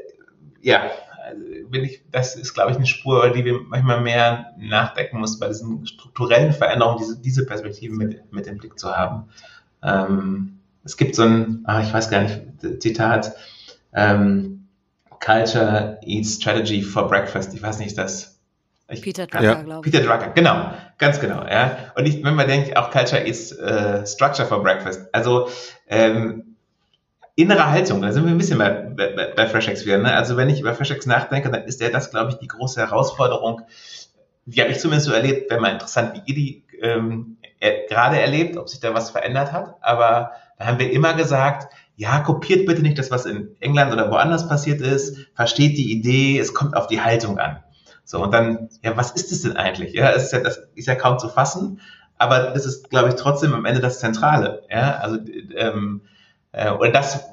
ja, 0.61 0.89
also 1.23 1.43
bin 1.69 1.83
ich, 1.83 2.03
das 2.11 2.35
ist, 2.35 2.53
glaube 2.53 2.71
ich, 2.71 2.77
eine 2.77 2.85
Spur, 2.85 3.31
die 3.31 3.45
wir 3.45 3.59
manchmal 3.67 4.01
mehr 4.01 4.53
nachdenken 4.57 5.19
muss, 5.19 5.39
bei 5.39 5.47
diesen 5.47 5.85
strukturellen 5.85 6.53
Veränderungen, 6.53 6.97
diese, 6.99 7.19
diese 7.19 7.45
Perspektiven 7.45 7.97
mit, 7.97 8.31
mit 8.31 8.47
im 8.47 8.57
Blick 8.57 8.79
zu 8.79 8.95
haben. 8.95 9.29
Ähm, 9.83 10.59
es 10.83 10.97
gibt 10.97 11.15
so 11.15 11.23
ein, 11.23 11.63
ah, 11.65 11.81
ich 11.81 11.91
weiß 11.91 12.09
gar 12.09 12.21
nicht, 12.21 12.41
Zitat, 12.81 13.35
ähm, 13.93 14.67
Culture 15.19 15.99
eats 16.03 16.35
strategy 16.35 16.83
for 16.83 17.07
breakfast. 17.07 17.53
Ich 17.53 17.61
weiß 17.61 17.79
nicht, 17.79 17.97
das 17.97 18.34
ich, 18.89 19.01
Peter 19.01 19.25
Drucker, 19.25 19.43
ja. 19.43 19.53
glaube 19.61 19.87
ich. 19.87 19.91
Peter 19.91 20.05
Drucker, 20.05 20.29
genau, 20.29 20.71
ganz 20.97 21.19
genau. 21.19 21.43
Ja. 21.45 21.91
Und 21.95 22.05
ich, 22.05 22.23
wenn 22.23 22.35
man 22.35 22.47
denkt, 22.47 22.75
auch 22.77 22.91
Culture 22.91 23.21
is 23.21 23.51
uh, 23.53 24.05
Structure 24.05 24.47
for 24.47 24.61
Breakfast. 24.61 25.07
Also 25.11 25.49
ähm, 25.87 26.55
innere 27.35 27.69
Haltung, 27.69 28.01
da 28.01 28.11
sind 28.11 28.25
wir 28.25 28.31
ein 28.31 28.37
bisschen 28.37 28.59
bei, 28.59 28.69
bei, 28.69 29.33
bei 29.35 29.47
FreshX 29.47 29.85
wieder. 29.85 29.97
Ne? 29.97 30.13
Also 30.13 30.37
wenn 30.37 30.49
ich 30.49 30.61
über 30.61 30.73
FreshX 30.73 31.05
nachdenke, 31.05 31.49
dann 31.49 31.63
ist 31.63 31.81
ja 31.81 31.89
das, 31.89 32.11
glaube 32.11 32.31
ich, 32.31 32.37
die 32.37 32.47
große 32.47 32.79
Herausforderung. 32.79 33.61
Die 34.45 34.61
habe 34.61 34.71
ich 34.71 34.79
zumindest 34.79 35.07
so 35.07 35.13
erlebt, 35.13 35.49
wenn 35.49 35.61
man 35.61 35.73
interessant, 35.73 36.13
wie 36.13 36.31
ihr 36.31 36.35
die 36.35 36.63
ähm, 36.81 37.37
er, 37.59 37.87
gerade 37.87 38.19
erlebt, 38.19 38.57
ob 38.57 38.69
sich 38.69 38.79
da 38.79 38.93
was 38.93 39.09
verändert 39.09 39.51
hat. 39.51 39.75
Aber 39.81 40.31
da 40.57 40.65
haben 40.65 40.79
wir 40.79 40.91
immer 40.91 41.13
gesagt, 41.13 41.73
ja, 41.97 42.19
kopiert 42.19 42.65
bitte 42.65 42.81
nicht 42.81 42.99
das, 42.99 43.11
was 43.11 43.25
in 43.25 43.55
England 43.59 43.91
oder 43.91 44.11
woanders 44.11 44.47
passiert 44.47 44.81
ist, 44.81 45.17
versteht 45.33 45.77
die 45.77 45.91
Idee, 45.91 46.39
es 46.39 46.53
kommt 46.53 46.75
auf 46.75 46.87
die 46.87 47.01
Haltung 47.01 47.39
an. 47.39 47.63
So, 48.05 48.21
und 48.21 48.31
dann, 48.31 48.69
ja, 48.83 48.95
was 48.95 49.11
ist 49.11 49.31
es 49.31 49.41
denn 49.41 49.57
eigentlich? 49.57 49.93
Ja, 49.93 50.09
ist 50.09 50.31
ja, 50.31 50.39
das 50.39 50.61
ist 50.75 50.87
ja 50.87 50.95
kaum 50.95 51.17
zu 51.17 51.27
fassen, 51.27 51.81
aber 52.17 52.51
das 52.51 52.65
ist, 52.65 52.89
glaube 52.91 53.09
ich, 53.09 53.15
trotzdem 53.15 53.53
am 53.53 53.65
Ende 53.65 53.81
das 53.81 53.99
Zentrale. 53.99 54.63
Ja, 54.69 54.99
also, 54.99 55.19
ähm, 55.55 56.01
äh, 56.51 56.71
und 56.71 56.93
das, 56.93 57.25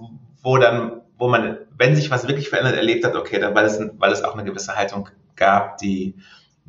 wo 0.42 0.56
dann, 0.56 1.02
wo 1.18 1.28
man, 1.28 1.58
wenn 1.76 1.94
sich 1.94 2.10
was 2.10 2.26
wirklich 2.26 2.48
verändert, 2.48 2.74
erlebt 2.74 3.04
hat, 3.04 3.14
okay, 3.14 3.38
dann, 3.38 3.54
weil 3.54 3.66
es, 3.66 3.78
weil 3.98 4.12
es 4.12 4.24
auch 4.24 4.32
eine 4.32 4.44
gewisse 4.44 4.74
Haltung 4.74 5.10
gab, 5.36 5.76
die, 5.78 6.16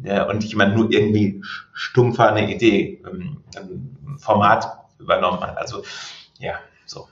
ja, 0.03 0.23
und 0.23 0.37
nicht 0.37 0.49
jemand 0.49 0.75
nur 0.75 0.91
irgendwie 0.91 1.41
stumpfer 1.71 2.33
eine 2.33 2.53
Idee, 2.53 3.01
ähm, 3.09 3.41
ein 3.55 4.17
Format 4.19 4.67
übernommen 4.99 5.39
hat. 5.41 5.57
Also, 5.57 5.83
ja, 6.39 6.59
so. 6.85 7.07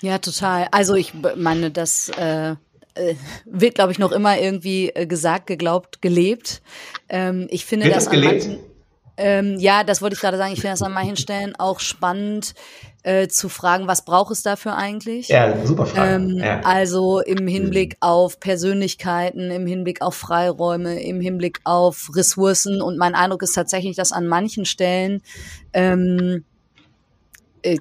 Ja, 0.00 0.18
total. 0.18 0.68
Also 0.72 0.94
ich 0.94 1.14
meine, 1.14 1.70
das 1.70 2.08
äh, 2.10 2.56
äh, 2.94 3.14
wird, 3.44 3.74
glaube 3.74 3.92
ich, 3.92 3.98
noch 3.98 4.12
immer 4.12 4.38
irgendwie 4.38 4.90
äh, 4.90 5.06
gesagt, 5.06 5.46
geglaubt, 5.46 6.02
gelebt. 6.02 6.62
Ähm, 7.08 7.46
ich 7.50 7.64
finde 7.64 7.86
wird 7.86 7.96
das 7.96 8.08
an 8.08 8.20
manchen, 8.20 8.58
ähm, 9.16 9.58
ja, 9.58 9.84
das 9.84 10.02
wollte 10.02 10.14
ich 10.14 10.20
gerade 10.20 10.36
sagen. 10.36 10.52
Ich 10.52 10.60
finde 10.60 10.72
das 10.72 10.82
an 10.82 10.92
manchen 10.92 11.16
Stellen 11.16 11.54
auch 11.56 11.78
spannend 11.80 12.54
äh, 13.04 13.28
zu 13.28 13.48
fragen, 13.48 13.86
was 13.86 14.04
braucht 14.04 14.32
es 14.32 14.42
dafür 14.42 14.76
eigentlich? 14.76 15.28
Ja, 15.28 15.64
super 15.64 15.86
Frage. 15.86 16.14
Ähm, 16.14 16.38
ja. 16.38 16.60
Also 16.64 17.20
im 17.20 17.46
Hinblick 17.46 17.94
mhm. 17.94 17.98
auf 18.00 18.40
Persönlichkeiten, 18.40 19.50
im 19.50 19.66
Hinblick 19.66 20.02
auf 20.02 20.16
Freiräume, 20.16 21.00
im 21.00 21.20
Hinblick 21.20 21.60
auf 21.64 22.10
Ressourcen. 22.14 22.82
Und 22.82 22.98
mein 22.98 23.14
Eindruck 23.14 23.42
ist 23.42 23.54
tatsächlich, 23.54 23.94
dass 23.96 24.10
an 24.10 24.26
manchen 24.26 24.64
Stellen 24.64 25.22
ähm, 25.72 26.44
äh, 27.62 27.78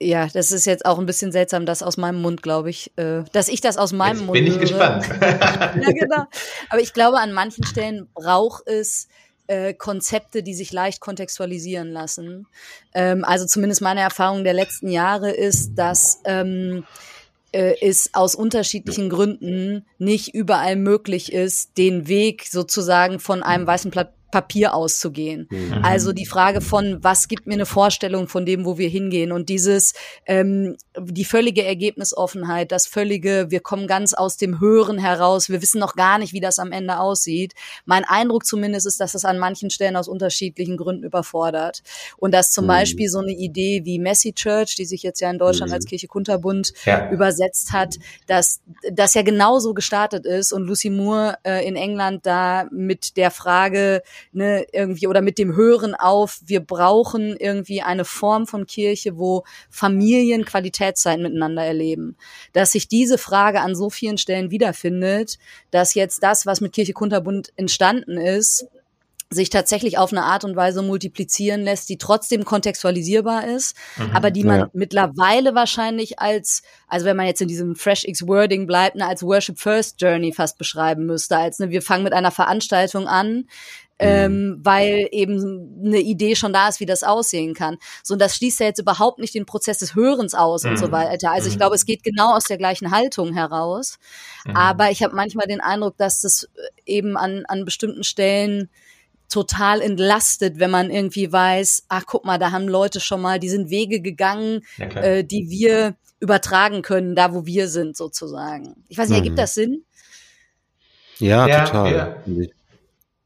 ja, 0.00 0.28
das 0.32 0.52
ist 0.52 0.64
jetzt 0.66 0.86
auch 0.86 0.98
ein 0.98 1.06
bisschen 1.06 1.32
seltsam, 1.32 1.66
das 1.66 1.82
aus 1.82 1.96
meinem 1.96 2.20
Mund, 2.20 2.42
glaube 2.42 2.70
ich, 2.70 2.92
äh, 2.96 3.24
dass 3.32 3.48
ich 3.48 3.60
das 3.60 3.76
aus 3.76 3.92
meinem 3.92 4.18
jetzt 4.18 4.26
Mund 4.26 4.32
bin 4.32 4.46
ich 4.46 4.54
höre. 4.54 4.60
gespannt. 4.60 5.08
ja, 5.20 5.92
genau. 5.92 6.24
Aber 6.70 6.80
ich 6.80 6.92
glaube, 6.92 7.18
an 7.18 7.32
manchen 7.32 7.64
Stellen 7.64 8.08
braucht 8.14 8.68
es 8.68 9.08
äh, 9.48 9.74
Konzepte, 9.74 10.42
die 10.42 10.54
sich 10.54 10.72
leicht 10.72 11.00
kontextualisieren 11.00 11.90
lassen. 11.90 12.46
Ähm, 12.94 13.24
also 13.24 13.46
zumindest 13.46 13.80
meine 13.80 14.00
Erfahrung 14.00 14.44
der 14.44 14.54
letzten 14.54 14.88
Jahre 14.88 15.30
ist, 15.30 15.74
dass 15.74 16.20
ähm, 16.24 16.84
äh, 17.52 17.74
es 17.80 18.10
aus 18.12 18.34
unterschiedlichen 18.34 19.08
Gründen 19.08 19.86
nicht 19.98 20.34
überall 20.34 20.76
möglich 20.76 21.32
ist, 21.32 21.78
den 21.78 22.06
Weg 22.06 22.46
sozusagen 22.46 23.18
von 23.18 23.42
einem 23.42 23.66
weißen 23.66 23.90
Blatt 23.90 24.12
Papier 24.30 24.74
auszugehen. 24.74 25.48
Mhm. 25.50 25.80
Also 25.82 26.12
die 26.12 26.26
Frage 26.26 26.60
von, 26.60 26.98
was 27.02 27.28
gibt 27.28 27.46
mir 27.46 27.54
eine 27.54 27.66
Vorstellung 27.66 28.28
von 28.28 28.44
dem, 28.44 28.64
wo 28.64 28.78
wir 28.78 28.88
hingehen 28.88 29.32
und 29.32 29.48
dieses, 29.48 29.94
ähm, 30.26 30.76
die 30.98 31.24
völlige 31.24 31.64
Ergebnisoffenheit, 31.64 32.72
das 32.72 32.86
völlige, 32.86 33.46
wir 33.50 33.60
kommen 33.60 33.86
ganz 33.86 34.14
aus 34.14 34.36
dem 34.36 34.60
Hören 34.60 34.98
heraus, 34.98 35.48
wir 35.48 35.62
wissen 35.62 35.78
noch 35.78 35.96
gar 35.96 36.18
nicht, 36.18 36.32
wie 36.32 36.40
das 36.40 36.58
am 36.58 36.72
Ende 36.72 36.98
aussieht. 36.98 37.54
Mein 37.86 38.04
Eindruck 38.04 38.44
zumindest 38.44 38.86
ist, 38.86 39.00
dass 39.00 39.12
das 39.12 39.24
an 39.24 39.38
manchen 39.38 39.70
Stellen 39.70 39.96
aus 39.96 40.08
unterschiedlichen 40.08 40.76
Gründen 40.76 41.04
überfordert 41.04 41.82
und 42.18 42.34
dass 42.34 42.52
zum 42.52 42.64
mhm. 42.64 42.68
Beispiel 42.68 43.08
so 43.08 43.20
eine 43.20 43.32
Idee 43.32 43.82
wie 43.84 43.98
Messy 43.98 44.32
Church, 44.32 44.74
die 44.76 44.84
sich 44.84 45.02
jetzt 45.02 45.20
ja 45.20 45.30
in 45.30 45.38
Deutschland 45.38 45.70
mhm. 45.70 45.74
als 45.74 45.86
Kirche 45.86 46.06
Kunterbund 46.06 46.72
ja. 46.84 47.10
übersetzt 47.10 47.72
hat, 47.72 47.96
dass 48.26 48.60
das 48.92 49.14
ja 49.14 49.22
genauso 49.22 49.74
gestartet 49.74 50.26
ist 50.26 50.52
und 50.52 50.66
Lucy 50.66 50.90
Moore 50.90 51.38
äh, 51.44 51.66
in 51.66 51.76
England 51.76 52.26
da 52.26 52.66
mit 52.70 53.16
der 53.16 53.30
Frage 53.30 54.02
ne, 54.32 54.66
irgendwie 54.72 55.06
oder 55.06 55.22
mit 55.22 55.38
dem 55.38 55.54
Hören 55.54 55.94
auf, 55.94 56.40
wir 56.44 56.60
brauchen 56.60 57.36
irgendwie 57.36 57.82
eine 57.82 58.04
Form 58.04 58.46
von 58.46 58.66
Kirche, 58.66 59.18
wo 59.18 59.44
Familien 59.70 60.44
Qualitätszeit 60.44 61.20
miteinander 61.20 61.64
erleben. 61.64 62.16
Dass 62.52 62.72
sich 62.72 62.88
diese 62.88 63.18
Frage 63.18 63.60
an 63.60 63.74
so 63.74 63.90
vielen 63.90 64.18
Stellen 64.18 64.50
wiederfindet, 64.50 65.38
dass 65.70 65.94
jetzt 65.94 66.22
das, 66.22 66.46
was 66.46 66.60
mit 66.60 66.72
Kirche 66.72 66.92
Kunterbund 66.92 67.52
entstanden 67.56 68.18
ist, 68.18 68.66
sich 69.30 69.50
tatsächlich 69.50 69.98
auf 69.98 70.12
eine 70.12 70.24
Art 70.24 70.44
und 70.44 70.56
Weise 70.56 70.82
multiplizieren 70.82 71.62
lässt, 71.62 71.88
die 71.90 71.98
trotzdem 71.98 72.44
kontextualisierbar 72.44 73.46
ist, 73.46 73.76
mhm, 73.96 74.10
aber 74.14 74.30
die 74.30 74.44
man 74.44 74.60
ja. 74.60 74.70
mittlerweile 74.72 75.54
wahrscheinlich 75.54 76.18
als, 76.18 76.62
also 76.86 77.04
wenn 77.04 77.16
man 77.16 77.26
jetzt 77.26 77.42
in 77.42 77.48
diesem 77.48 77.76
Fresh 77.76 78.04
X 78.04 78.26
Wording 78.26 78.66
bleibt, 78.66 78.96
ne, 78.96 79.06
als 79.06 79.22
Worship 79.22 79.58
First 79.58 80.00
Journey 80.00 80.32
fast 80.32 80.56
beschreiben 80.56 81.04
müsste, 81.04 81.36
als 81.36 81.58
ne, 81.58 81.68
wir 81.68 81.82
fangen 81.82 82.04
mit 82.04 82.14
einer 82.14 82.30
Veranstaltung 82.30 83.06
an, 83.06 83.44
ähm, 83.98 84.32
mhm. 84.32 84.60
weil 84.64 85.08
eben 85.10 85.82
eine 85.84 86.00
Idee 86.00 86.36
schon 86.36 86.52
da 86.52 86.68
ist, 86.68 86.80
wie 86.80 86.86
das 86.86 87.02
aussehen 87.02 87.54
kann. 87.54 87.78
So, 88.02 88.14
und 88.14 88.20
das 88.20 88.36
schließt 88.36 88.60
ja 88.60 88.66
jetzt 88.66 88.78
überhaupt 88.78 89.18
nicht 89.18 89.34
den 89.34 89.46
Prozess 89.46 89.78
des 89.78 89.94
Hörens 89.94 90.34
aus 90.34 90.64
mhm. 90.64 90.70
und 90.70 90.76
so 90.78 90.88
mhm. 90.88 90.92
weiter. 90.92 91.32
Also 91.32 91.48
ich 91.48 91.54
mhm. 91.54 91.58
glaube, 91.58 91.74
es 91.74 91.84
geht 91.84 92.02
genau 92.02 92.36
aus 92.36 92.44
der 92.44 92.58
gleichen 92.58 92.90
Haltung 92.90 93.32
heraus. 93.32 93.98
Mhm. 94.46 94.56
Aber 94.56 94.90
ich 94.90 95.02
habe 95.02 95.14
manchmal 95.14 95.46
den 95.46 95.60
Eindruck, 95.60 95.96
dass 95.96 96.20
das 96.20 96.48
eben 96.86 97.16
an, 97.16 97.44
an 97.46 97.64
bestimmten 97.64 98.04
Stellen 98.04 98.68
total 99.28 99.82
entlastet, 99.82 100.58
wenn 100.58 100.70
man 100.70 100.90
irgendwie 100.90 101.30
weiß, 101.30 101.84
ach 101.88 102.04
guck 102.06 102.24
mal, 102.24 102.38
da 102.38 102.50
haben 102.50 102.66
Leute 102.66 102.98
schon 102.98 103.20
mal, 103.20 103.38
die 103.38 103.50
sind 103.50 103.68
Wege 103.68 104.00
gegangen, 104.00 104.62
ja, 104.78 104.86
äh, 104.86 105.24
die 105.24 105.50
wir 105.50 105.96
übertragen 106.20 106.82
können, 106.82 107.14
da 107.14 107.34
wo 107.34 107.46
wir 107.46 107.68
sind 107.68 107.96
sozusagen. 107.96 108.84
Ich 108.88 108.96
weiß 108.96 109.08
nicht, 109.08 109.18
mhm. 109.18 109.24
ergibt 109.24 109.38
das 109.38 109.54
Sinn? 109.54 109.84
Ja, 111.18 111.46
ja 111.46 111.64
total. 111.64 111.92
Ja, 112.26 112.46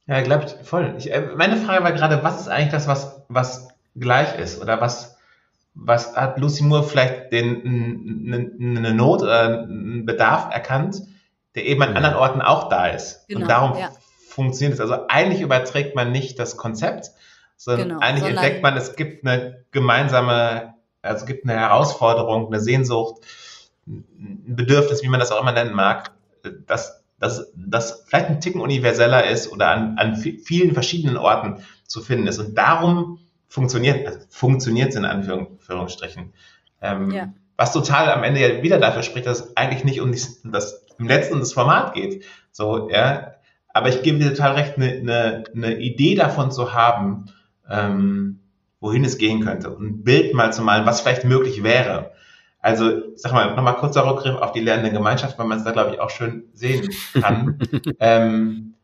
ja 0.06 0.20
glaube 0.22 0.46
ich, 0.46 0.66
voll. 0.66 0.94
Ich, 0.98 1.12
äh, 1.12 1.20
meine 1.36 1.56
Frage 1.56 1.84
war 1.84 1.92
gerade, 1.92 2.22
was 2.22 2.40
ist 2.40 2.48
eigentlich 2.48 2.72
das, 2.72 2.86
was, 2.86 3.22
was 3.28 3.68
gleich 3.96 4.38
ist? 4.38 4.60
Oder 4.60 4.80
was, 4.80 5.16
was 5.74 6.16
hat 6.16 6.38
Lucy 6.38 6.64
Moore 6.64 6.84
vielleicht 6.84 7.32
den, 7.32 8.52
eine 8.60 8.94
Not 8.94 9.22
oder 9.22 9.62
einen 9.62 10.04
Bedarf 10.06 10.52
erkannt, 10.52 11.02
der 11.54 11.66
eben 11.66 11.82
an 11.82 11.96
anderen 11.96 12.16
Orten 12.16 12.42
auch 12.42 12.68
da 12.68 12.88
ist? 12.88 13.26
Genau, 13.28 13.42
und 13.42 13.48
darum 13.48 13.78
ja 13.78 13.90
funktioniert 14.32 14.74
es. 14.74 14.80
Also 14.80 15.06
eigentlich 15.08 15.40
überträgt 15.40 15.94
man 15.94 16.10
nicht 16.10 16.38
das 16.38 16.56
Konzept, 16.56 17.10
sondern 17.56 17.88
genau, 17.88 18.00
eigentlich 18.00 18.24
sondern 18.24 18.44
entdeckt 18.44 18.62
man, 18.62 18.76
es 18.76 18.96
gibt 18.96 19.26
eine 19.26 19.64
gemeinsame, 19.70 20.74
also 21.02 21.22
es 21.22 21.26
gibt 21.26 21.44
eine 21.44 21.58
Herausforderung, 21.58 22.46
eine 22.46 22.60
Sehnsucht, 22.60 23.22
ein 23.86 24.04
Bedürfnis, 24.56 25.02
wie 25.02 25.08
man 25.08 25.20
das 25.20 25.30
auch 25.30 25.40
immer 25.40 25.52
nennen 25.52 25.74
mag, 25.74 26.12
das, 26.66 27.01
das, 27.22 27.52
das 27.54 28.02
vielleicht 28.06 28.26
ein 28.26 28.40
Ticken 28.40 28.60
universeller 28.60 29.28
ist 29.28 29.50
oder 29.52 29.70
an, 29.70 29.96
an 29.96 30.16
vielen 30.16 30.74
verschiedenen 30.74 31.16
Orten 31.16 31.62
zu 31.86 32.00
finden 32.00 32.26
ist. 32.26 32.40
Und 32.40 32.58
darum 32.58 33.20
funktioniert, 33.46 34.04
also 34.06 34.18
funktioniert 34.28 34.90
es 34.90 34.96
in 34.96 35.04
Anführungsstrichen. 35.04 36.32
Ähm, 36.80 37.10
ja. 37.12 37.32
Was 37.56 37.72
total 37.72 38.10
am 38.10 38.24
Ende 38.24 38.40
ja 38.40 38.62
wieder 38.64 38.80
dafür 38.80 39.04
spricht, 39.04 39.26
dass 39.26 39.40
es 39.40 39.56
eigentlich 39.56 39.84
nicht 39.84 40.00
um 40.00 40.10
das, 40.10 40.84
im 40.98 41.06
letzten 41.06 41.34
um 41.34 41.40
das 41.40 41.52
Format 41.52 41.94
geht. 41.94 42.24
So, 42.50 42.90
ja, 42.90 43.34
aber 43.68 43.88
ich 43.88 44.02
gebe 44.02 44.18
dir 44.18 44.30
total 44.30 44.54
recht, 44.54 44.76
eine, 44.76 44.90
eine, 44.90 45.44
eine 45.54 45.78
Idee 45.78 46.16
davon 46.16 46.50
zu 46.50 46.72
haben, 46.72 47.26
ähm, 47.70 48.40
wohin 48.80 49.04
es 49.04 49.16
gehen 49.16 49.44
könnte 49.44 49.70
und 49.70 49.84
ein 49.84 50.02
Bild 50.02 50.34
mal 50.34 50.52
zu 50.52 50.62
malen, 50.62 50.86
was 50.86 51.02
vielleicht 51.02 51.24
möglich 51.24 51.62
wäre. 51.62 52.11
Also, 52.62 53.02
sag 53.16 53.32
mal, 53.32 53.56
nochmal 53.56 53.76
kurzer 53.76 54.06
Rückgriff 54.06 54.36
auf 54.36 54.52
die 54.52 54.60
lernende 54.60 54.92
Gemeinschaft, 54.92 55.36
weil 55.38 55.46
man 55.46 55.58
es 55.58 55.64
da, 55.64 55.72
glaube 55.72 55.92
ich, 55.92 56.00
auch 56.00 56.10
schön 56.10 56.44
sehen 56.54 56.88
kann. 57.20 57.58
ähm, 57.98 58.74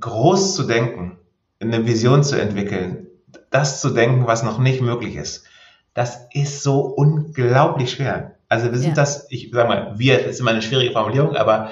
groß 0.00 0.56
zu 0.56 0.62
denken, 0.64 1.18
eine 1.60 1.86
Vision 1.86 2.24
zu 2.24 2.40
entwickeln, 2.40 3.06
das 3.50 3.82
zu 3.82 3.90
denken, 3.90 4.26
was 4.26 4.42
noch 4.42 4.58
nicht 4.58 4.80
möglich 4.80 5.16
ist, 5.16 5.44
das 5.92 6.26
ist 6.32 6.62
so 6.62 6.80
unglaublich 6.80 7.92
schwer. 7.92 8.36
Also 8.48 8.72
wir 8.72 8.78
sind 8.78 8.90
ja. 8.90 8.94
das, 8.94 9.26
ich 9.30 9.50
sag 9.52 9.68
mal, 9.68 9.98
wir, 9.98 10.18
das 10.18 10.32
ist 10.32 10.40
immer 10.40 10.52
eine 10.52 10.62
schwierige 10.62 10.92
Formulierung, 10.92 11.36
aber 11.36 11.70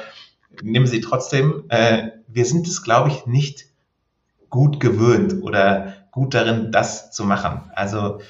nehmen 0.62 0.86
Sie 0.86 1.00
trotzdem, 1.00 1.64
äh, 1.70 2.10
wir 2.26 2.44
sind 2.44 2.66
es, 2.66 2.82
glaube 2.82 3.08
ich, 3.08 3.26
nicht 3.26 3.66
gut 4.50 4.78
gewöhnt 4.78 5.42
oder 5.42 5.94
gut 6.10 6.34
darin, 6.34 6.70
das 6.70 7.12
zu 7.12 7.24
machen. 7.24 7.70
Also 7.74 8.20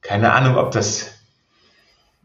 keine 0.00 0.32
Ahnung, 0.32 0.56
ob 0.56 0.70
das, 0.70 1.12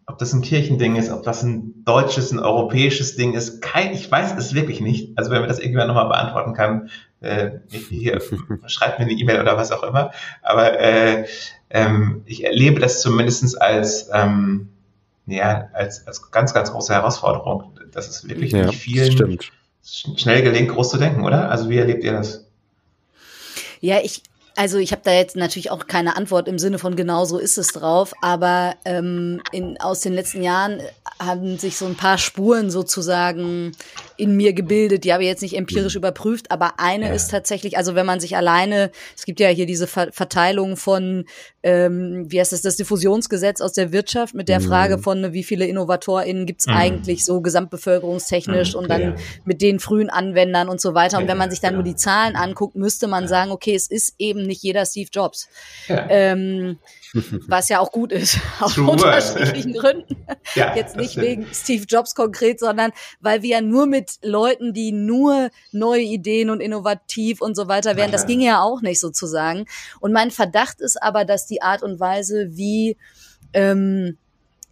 ob 0.05 0.17
das 0.17 0.33
ein 0.33 0.41
Kirchending 0.41 0.95
ist, 0.95 1.11
ob 1.11 1.23
das 1.23 1.43
ein 1.43 1.83
deutsches, 1.85 2.31
ein 2.31 2.39
europäisches 2.39 3.15
Ding 3.15 3.33
ist. 3.33 3.61
Kein, 3.61 3.93
ich 3.93 4.09
weiß 4.11 4.35
es 4.37 4.53
wirklich 4.53 4.81
nicht. 4.81 5.17
Also 5.17 5.31
wenn 5.31 5.41
mir 5.41 5.47
das 5.47 5.59
irgendjemand 5.59 5.87
nochmal 5.87 6.07
beantworten 6.07 6.53
kann, 6.53 6.89
äh, 7.21 7.51
hier, 7.69 8.21
schreibt 8.67 8.99
mir 8.99 9.05
eine 9.05 9.13
E-Mail 9.13 9.41
oder 9.41 9.57
was 9.57 9.71
auch 9.71 9.83
immer. 9.83 10.11
Aber 10.41 10.79
äh, 10.79 11.25
ähm, 11.69 12.21
ich 12.25 12.45
erlebe 12.45 12.79
das 12.79 13.01
zumindest 13.01 13.61
als 13.61 14.09
ähm, 14.13 14.69
ja, 15.25 15.69
als, 15.73 16.05
als 16.05 16.31
ganz, 16.31 16.53
ganz 16.53 16.71
große 16.71 16.93
Herausforderung. 16.93 17.77
Das 17.91 18.07
ist 18.07 18.27
wirklich 18.27 18.51
ja, 18.51 18.65
nicht 18.65 18.79
vielen 18.79 19.11
stimmt. 19.11 19.51
schnell 19.81 20.41
gelingt, 20.41 20.69
groß 20.69 20.89
zu 20.89 20.97
denken, 20.97 21.23
oder? 21.23 21.49
Also 21.49 21.69
wie 21.69 21.77
erlebt 21.77 22.03
ihr 22.03 22.13
das? 22.13 22.45
Ja, 23.79 23.99
ich, 24.03 24.23
also 24.55 24.77
ich 24.77 24.91
habe 24.91 25.01
da 25.03 25.11
jetzt 25.11 25.35
natürlich 25.35 25.71
auch 25.71 25.87
keine 25.87 26.15
Antwort 26.15 26.47
im 26.47 26.59
Sinne 26.59 26.79
von 26.79 26.95
genau 26.95 27.25
so 27.25 27.37
ist 27.37 27.57
es 27.57 27.67
drauf, 27.67 28.13
aber 28.21 28.75
ähm, 28.85 29.41
in, 29.51 29.79
aus 29.79 30.01
den 30.01 30.13
letzten 30.13 30.43
Jahren 30.43 30.81
haben 31.19 31.57
sich 31.57 31.77
so 31.77 31.85
ein 31.85 31.95
paar 31.95 32.17
Spuren 32.17 32.69
sozusagen 32.69 33.71
in 34.17 34.35
mir 34.35 34.53
gebildet. 34.53 35.03
Die 35.03 35.13
habe 35.13 35.23
ich 35.23 35.29
jetzt 35.29 35.41
nicht 35.41 35.55
empirisch 35.55 35.95
mhm. 35.95 35.99
überprüft, 35.99 36.51
aber 36.51 36.79
eine 36.79 37.07
ja. 37.07 37.13
ist 37.13 37.31
tatsächlich, 37.31 37.77
also 37.77 37.95
wenn 37.95 38.05
man 38.05 38.19
sich 38.19 38.35
alleine, 38.35 38.91
es 39.15 39.25
gibt 39.25 39.39
ja 39.39 39.49
hier 39.49 39.65
diese 39.65 39.87
Ver 39.87 40.11
Verteilung 40.11 40.77
von, 40.77 41.25
ähm, 41.63 42.25
wie 42.27 42.39
heißt 42.39 42.51
das, 42.51 42.61
das 42.61 42.75
Diffusionsgesetz 42.75 43.61
aus 43.61 43.73
der 43.73 43.91
Wirtschaft 43.91 44.33
mit 44.33 44.49
der 44.49 44.59
mhm. 44.59 44.65
Frage 44.65 44.97
von, 44.99 45.33
wie 45.33 45.43
viele 45.43 45.65
InnovatorInnen 45.65 46.45
gibt's 46.45 46.67
mhm. 46.67 46.73
eigentlich 46.73 47.25
so 47.25 47.41
gesamtbevölkerungstechnisch 47.41 48.73
mhm. 48.73 48.79
und 48.79 48.89
dann 48.89 49.01
ja. 49.01 49.15
mit 49.45 49.61
den 49.61 49.79
frühen 49.79 50.09
Anwendern 50.09 50.69
und 50.69 50.81
so 50.81 50.93
weiter. 50.93 51.17
Und 51.17 51.27
wenn 51.27 51.37
man 51.37 51.49
sich 51.49 51.61
dann 51.61 51.75
nur 51.75 51.83
die 51.83 51.95
Zahlen 51.95 52.35
anguckt, 52.35 52.75
müsste 52.75 53.07
man 53.07 53.27
sagen, 53.27 53.51
okay, 53.51 53.75
es 53.75 53.89
ist 53.89 54.15
eben 54.19 54.43
nicht 54.43 54.63
jeder 54.63 54.85
Steve 54.85 55.09
Jobs. 55.11 55.47
Ähm, 55.87 56.77
was 57.47 57.69
ja 57.69 57.79
auch 57.79 57.91
gut 57.91 58.11
ist, 58.11 58.39
aus 58.59 58.73
True. 58.73 58.91
unterschiedlichen 58.91 59.73
Gründen. 59.73 60.25
Ja, 60.55 60.75
Jetzt 60.75 60.95
nicht 60.95 61.17
wegen 61.17 61.47
Steve 61.53 61.85
Jobs 61.87 62.15
konkret, 62.15 62.59
sondern 62.59 62.91
weil 63.19 63.41
wir 63.41 63.49
ja 63.49 63.61
nur 63.61 63.85
mit 63.85 64.02
Leuten, 64.21 64.73
die 64.73 64.91
nur 64.91 65.49
neue 65.71 66.01
Ideen 66.01 66.49
und 66.49 66.61
innovativ 66.61 67.41
und 67.41 67.55
so 67.55 67.67
weiter 67.67 67.95
wären, 67.95 68.11
das 68.11 68.25
ging 68.25 68.41
ja 68.41 68.61
auch 68.61 68.81
nicht 68.81 68.99
sozusagen. 68.99 69.65
Und 69.99 70.13
mein 70.13 70.31
Verdacht 70.31 70.81
ist 70.81 71.01
aber, 71.01 71.25
dass 71.25 71.45
die 71.45 71.61
Art 71.61 71.83
und 71.83 71.99
Weise, 71.99 72.49
wie 72.51 72.97
ähm, 73.53 74.17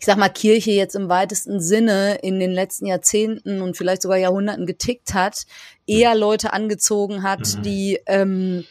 ich 0.01 0.07
sag 0.07 0.17
mal, 0.17 0.29
Kirche 0.29 0.71
jetzt 0.71 0.95
im 0.95 1.09
weitesten 1.09 1.59
Sinne 1.59 2.15
in 2.23 2.39
den 2.39 2.49
letzten 2.49 2.87
Jahrzehnten 2.87 3.61
und 3.61 3.77
vielleicht 3.77 4.01
sogar 4.01 4.17
Jahrhunderten 4.17 4.65
getickt 4.65 5.13
hat, 5.13 5.43
eher 5.85 6.15
Leute 6.15 6.53
angezogen 6.53 7.21
hat, 7.21 7.57
mhm. 7.57 7.61
die 7.61 7.99
ähm, 8.07 8.65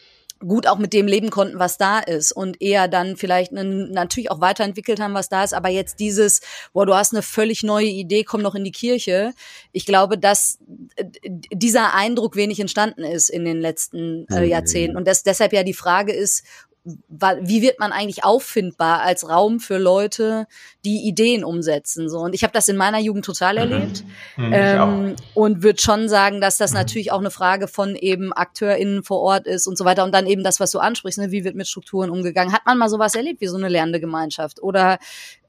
gut 0.45 0.67
auch 0.67 0.77
mit 0.77 0.93
dem 0.93 1.07
leben 1.07 1.29
konnten, 1.29 1.59
was 1.59 1.77
da 1.77 1.99
ist 1.99 2.31
und 2.31 2.61
eher 2.61 2.87
dann 2.87 3.15
vielleicht 3.17 3.51
einen, 3.51 3.91
natürlich 3.91 4.31
auch 4.31 4.41
weiterentwickelt 4.41 4.99
haben, 4.99 5.13
was 5.13 5.29
da 5.29 5.43
ist, 5.43 5.53
aber 5.53 5.69
jetzt 5.69 5.99
dieses, 5.99 6.41
boah, 6.73 6.85
du 6.85 6.95
hast 6.95 7.13
eine 7.13 7.21
völlig 7.21 7.63
neue 7.63 7.87
Idee, 7.87 8.23
komm 8.23 8.41
noch 8.41 8.55
in 8.55 8.63
die 8.63 8.71
Kirche. 8.71 9.33
Ich 9.71 9.85
glaube, 9.85 10.17
dass 10.17 10.59
äh, 10.95 11.05
dieser 11.51 11.93
Eindruck 11.93 12.35
wenig 12.35 12.59
entstanden 12.59 13.03
ist 13.03 13.29
in 13.29 13.45
den 13.45 13.61
letzten 13.61 14.27
äh, 14.29 14.41
mhm. 14.41 14.49
Jahrzehnten 14.49 14.97
und 14.97 15.07
das, 15.07 15.23
deshalb 15.23 15.53
ja 15.53 15.63
die 15.63 15.73
Frage 15.73 16.13
ist, 16.13 16.43
wie 16.83 17.61
wird 17.61 17.79
man 17.79 17.91
eigentlich 17.91 18.23
auffindbar 18.23 19.01
als 19.01 19.29
Raum 19.29 19.59
für 19.59 19.77
Leute, 19.77 20.47
die 20.83 21.07
Ideen 21.07 21.43
umsetzen? 21.43 22.09
So 22.09 22.19
und 22.19 22.33
ich 22.33 22.43
habe 22.43 22.53
das 22.53 22.67
in 22.67 22.75
meiner 22.75 22.99
Jugend 22.99 23.23
total 23.23 23.53
mhm. 23.53 23.59
erlebt 23.59 24.03
mhm. 24.35 24.51
ähm, 24.51 25.15
und 25.35 25.61
würde 25.61 25.79
schon 25.79 26.09
sagen, 26.09 26.41
dass 26.41 26.57
das 26.57 26.71
mhm. 26.71 26.77
natürlich 26.77 27.11
auch 27.11 27.19
eine 27.19 27.29
Frage 27.29 27.67
von 27.67 27.95
eben 27.95 28.33
AkteurInnen 28.33 29.03
vor 29.03 29.19
Ort 29.19 29.45
ist 29.45 29.67
und 29.67 29.77
so 29.77 29.85
weiter 29.85 30.03
und 30.03 30.11
dann 30.11 30.25
eben 30.25 30.43
das, 30.43 30.59
was 30.59 30.71
du 30.71 30.79
ansprichst, 30.79 31.19
ne? 31.19 31.31
wie 31.31 31.43
wird 31.43 31.55
mit 31.55 31.67
Strukturen 31.67 32.09
umgegangen? 32.09 32.51
Hat 32.51 32.65
man 32.65 32.79
mal 32.79 32.89
sowas 32.89 33.13
erlebt 33.13 33.41
wie 33.41 33.47
so 33.47 33.57
eine 33.57 33.69
lernende 33.69 33.99
Gemeinschaft 33.99 34.61
oder 34.63 34.97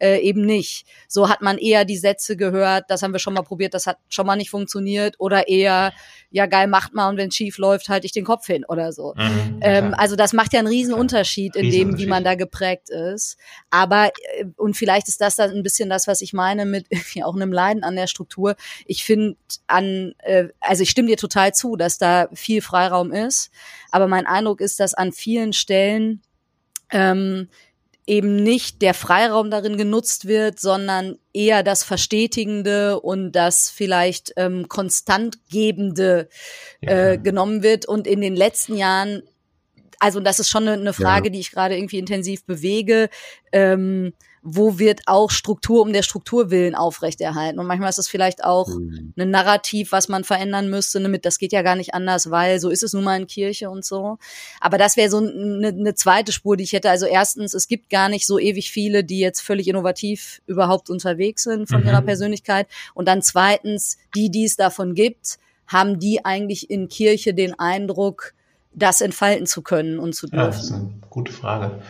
äh, 0.00 0.18
eben 0.20 0.44
nicht? 0.44 0.86
So 1.08 1.30
hat 1.30 1.40
man 1.40 1.56
eher 1.56 1.86
die 1.86 1.96
Sätze 1.96 2.36
gehört, 2.36 2.84
das 2.88 3.02
haben 3.02 3.12
wir 3.12 3.20
schon 3.20 3.34
mal 3.34 3.42
probiert, 3.42 3.72
das 3.72 3.86
hat 3.86 3.96
schon 4.10 4.26
mal 4.26 4.36
nicht 4.36 4.50
funktioniert 4.50 5.14
oder 5.18 5.48
eher 5.48 5.92
ja 6.30 6.46
geil 6.46 6.66
macht 6.66 6.94
mal 6.94 7.08
und 7.08 7.16
wenn 7.16 7.30
schief 7.30 7.58
läuft, 7.58 7.88
halte 7.88 8.06
ich 8.06 8.12
den 8.12 8.24
Kopf 8.24 8.46
hin 8.46 8.64
oder 8.66 8.92
so. 8.92 9.14
Mhm, 9.16 9.60
ähm, 9.62 9.94
also 9.96 10.16
das 10.16 10.32
macht 10.32 10.52
ja 10.52 10.58
einen 10.58 10.68
riesen 10.68 10.94
Unterschied 10.94 11.21
in 11.56 11.70
dem, 11.70 11.98
wie 11.98 12.06
man 12.06 12.24
da 12.24 12.34
geprägt 12.34 12.90
ist. 12.90 13.36
Aber 13.70 14.10
äh, 14.36 14.44
und 14.56 14.76
vielleicht 14.76 15.08
ist 15.08 15.20
das 15.20 15.36
dann 15.36 15.50
ein 15.50 15.62
bisschen 15.62 15.88
das, 15.88 16.06
was 16.06 16.20
ich 16.20 16.32
meine 16.32 16.66
mit 16.66 16.86
ja, 17.14 17.24
auch 17.24 17.36
einem 17.36 17.52
Leiden 17.52 17.84
an 17.84 17.96
der 17.96 18.06
Struktur. 18.06 18.56
Ich 18.86 19.04
finde 19.04 19.36
an, 19.66 20.14
äh, 20.18 20.48
also 20.60 20.82
ich 20.82 20.90
stimme 20.90 21.08
dir 21.08 21.16
total 21.16 21.54
zu, 21.54 21.76
dass 21.76 21.98
da 21.98 22.28
viel 22.32 22.62
Freiraum 22.62 23.12
ist. 23.12 23.50
Aber 23.90 24.08
mein 24.08 24.26
Eindruck 24.26 24.60
ist, 24.60 24.80
dass 24.80 24.94
an 24.94 25.12
vielen 25.12 25.52
Stellen 25.52 26.22
ähm, 26.90 27.48
eben 28.06 28.36
nicht 28.36 28.82
der 28.82 28.94
Freiraum 28.94 29.50
darin 29.50 29.76
genutzt 29.76 30.26
wird, 30.26 30.58
sondern 30.58 31.18
eher 31.32 31.62
das 31.62 31.84
Verstetigende 31.84 33.00
und 33.00 33.32
das 33.32 33.70
vielleicht 33.70 34.32
ähm, 34.36 34.68
konstant 34.68 35.38
Gebende 35.50 36.28
äh, 36.80 37.16
genommen 37.16 37.62
wird. 37.62 37.86
Und 37.86 38.06
in 38.06 38.20
den 38.20 38.34
letzten 38.34 38.76
Jahren, 38.76 39.22
also 40.02 40.18
das 40.18 40.40
ist 40.40 40.50
schon 40.50 40.66
eine, 40.66 40.92
Frage, 40.92 41.28
ja. 41.28 41.32
die 41.32 41.38
ich 41.38 41.52
gerade 41.52 41.76
irgendwie 41.76 41.98
intensiv 41.98 42.44
bewege. 42.44 43.08
Ähm, 43.52 44.12
wo 44.44 44.80
wird 44.80 45.02
auch 45.06 45.30
Struktur 45.30 45.80
um 45.82 45.92
der 45.92 46.02
Struktur 46.02 46.50
willen 46.50 46.74
aufrechterhalten. 46.74 47.60
Und 47.60 47.68
manchmal 47.68 47.90
ist 47.90 48.00
es 48.00 48.08
vielleicht 48.08 48.42
auch 48.42 48.66
mhm. 48.66 49.14
ein 49.16 49.30
Narrativ, 49.30 49.92
was 49.92 50.08
man 50.08 50.24
verändern 50.24 50.68
müsste, 50.68 51.00
damit 51.00 51.24
das 51.24 51.38
geht 51.38 51.52
ja 51.52 51.62
gar 51.62 51.76
nicht 51.76 51.94
anders, 51.94 52.28
weil 52.28 52.58
so 52.58 52.68
ist 52.68 52.82
es 52.82 52.92
nun 52.92 53.04
mal 53.04 53.20
in 53.20 53.28
Kirche 53.28 53.70
und 53.70 53.84
so. 53.84 54.18
Aber 54.60 54.78
das 54.78 54.96
wäre 54.96 55.08
so 55.08 55.18
eine, 55.18 55.68
eine 55.68 55.94
zweite 55.94 56.32
Spur, 56.32 56.56
die 56.56 56.64
ich 56.64 56.72
hätte. 56.72 56.90
Also 56.90 57.06
erstens, 57.06 57.54
es 57.54 57.68
gibt 57.68 57.88
gar 57.88 58.08
nicht 58.08 58.26
so 58.26 58.40
ewig 58.40 58.72
viele, 58.72 59.04
die 59.04 59.20
jetzt 59.20 59.42
völlig 59.42 59.68
innovativ 59.68 60.42
überhaupt 60.46 60.90
unterwegs 60.90 61.44
sind 61.44 61.68
von 61.68 61.82
mhm. 61.82 61.86
ihrer 61.86 62.02
Persönlichkeit. 62.02 62.66
Und 62.94 63.06
dann 63.06 63.22
zweitens, 63.22 63.98
die, 64.16 64.28
die 64.28 64.46
es 64.46 64.56
davon 64.56 64.96
gibt, 64.96 65.38
haben 65.68 66.00
die 66.00 66.24
eigentlich 66.24 66.68
in 66.68 66.88
Kirche 66.88 67.32
den 67.32 67.56
Eindruck, 67.56 68.34
das 68.74 69.00
entfalten 69.00 69.46
zu 69.46 69.62
können 69.62 69.98
und 69.98 70.14
zu 70.14 70.26
dürfen? 70.26 70.38
Ja, 70.38 70.46
das 70.46 70.64
ist 70.64 70.72
eine 70.72 70.90
gute 71.10 71.32
Frage. 71.32 71.82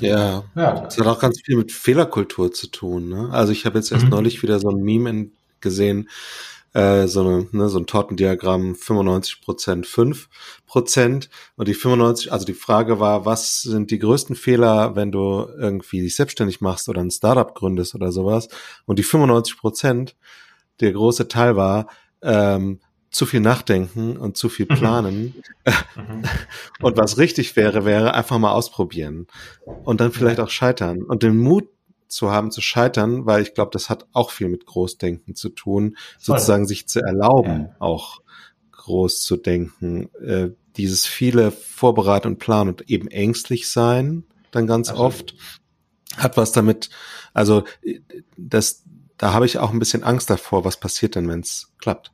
Ja, 0.00 0.44
ja, 0.54 0.80
das 0.80 0.98
hat 0.98 1.06
auch 1.06 1.18
ganz 1.18 1.40
viel 1.40 1.56
mit 1.56 1.72
Fehlerkultur 1.72 2.52
zu 2.52 2.66
tun. 2.68 3.08
Ne? 3.08 3.30
Also 3.32 3.52
ich 3.52 3.64
habe 3.64 3.78
jetzt 3.78 3.92
erst 3.92 4.04
mhm. 4.04 4.10
neulich 4.10 4.42
wieder 4.42 4.60
so 4.60 4.68
ein 4.68 4.82
Meme 4.82 5.30
gesehen, 5.60 6.08
äh, 6.74 7.06
so, 7.06 7.20
eine, 7.20 7.46
ne, 7.52 7.68
so 7.70 7.78
ein 7.78 7.86
Tortendiagramm 7.86 8.74
95 8.74 9.40
Prozent, 9.40 9.86
5 9.86 10.28
Prozent. 10.66 11.30
Und 11.56 11.68
die 11.68 11.74
95, 11.74 12.30
also 12.32 12.44
die 12.44 12.52
Frage 12.52 13.00
war, 13.00 13.24
was 13.24 13.62
sind 13.62 13.90
die 13.90 13.98
größten 13.98 14.36
Fehler, 14.36 14.94
wenn 14.94 15.10
du 15.10 15.46
irgendwie 15.58 16.02
dich 16.02 16.14
selbstständig 16.16 16.60
machst 16.60 16.90
oder 16.90 17.00
ein 17.00 17.10
Startup 17.10 17.54
gründest 17.54 17.94
oder 17.94 18.12
sowas? 18.12 18.48
Und 18.84 18.98
die 18.98 19.04
95 19.04 19.56
Prozent, 19.56 20.16
der 20.80 20.92
große 20.92 21.28
Teil 21.28 21.56
war, 21.56 21.86
ähm, 22.20 22.80
zu 23.10 23.26
viel 23.26 23.40
nachdenken 23.40 24.16
und 24.16 24.36
zu 24.36 24.48
viel 24.48 24.66
mhm. 24.68 24.74
planen. 24.74 25.34
Mhm. 25.96 26.22
und 26.80 26.96
was 26.96 27.18
richtig 27.18 27.56
wäre, 27.56 27.84
wäre 27.84 28.14
einfach 28.14 28.38
mal 28.38 28.52
ausprobieren 28.52 29.26
und 29.84 30.00
dann 30.00 30.12
vielleicht 30.12 30.40
auch 30.40 30.50
scheitern 30.50 31.02
und 31.02 31.22
den 31.22 31.36
Mut 31.36 31.68
zu 32.08 32.30
haben 32.30 32.50
zu 32.50 32.60
scheitern, 32.60 33.26
weil 33.26 33.42
ich 33.42 33.54
glaube, 33.54 33.70
das 33.72 33.90
hat 33.90 34.06
auch 34.12 34.30
viel 34.30 34.48
mit 34.48 34.66
Großdenken 34.66 35.34
zu 35.34 35.48
tun, 35.48 35.96
Voll. 36.18 36.36
sozusagen 36.36 36.66
sich 36.66 36.86
zu 36.86 37.00
erlauben, 37.00 37.68
ja. 37.68 37.76
auch 37.78 38.20
groß 38.72 39.20
zu 39.22 39.36
denken, 39.36 40.08
äh, 40.24 40.50
dieses 40.76 41.06
viele 41.06 41.50
Vorbereiten 41.50 42.28
und 42.28 42.38
Planen 42.38 42.70
und 42.70 42.88
eben 42.88 43.08
ängstlich 43.08 43.68
sein, 43.68 44.24
dann 44.50 44.66
ganz 44.66 44.90
also. 44.90 45.02
oft, 45.02 45.34
hat 46.16 46.36
was 46.36 46.52
damit, 46.52 46.90
also 47.34 47.64
das, 48.36 48.84
da 49.16 49.32
habe 49.32 49.46
ich 49.46 49.58
auch 49.58 49.70
ein 49.72 49.78
bisschen 49.78 50.04
Angst 50.04 50.30
davor, 50.30 50.64
was 50.64 50.78
passiert 50.78 51.14
denn, 51.14 51.28
wenn 51.28 51.40
es 51.40 51.72
klappt. 51.78 52.12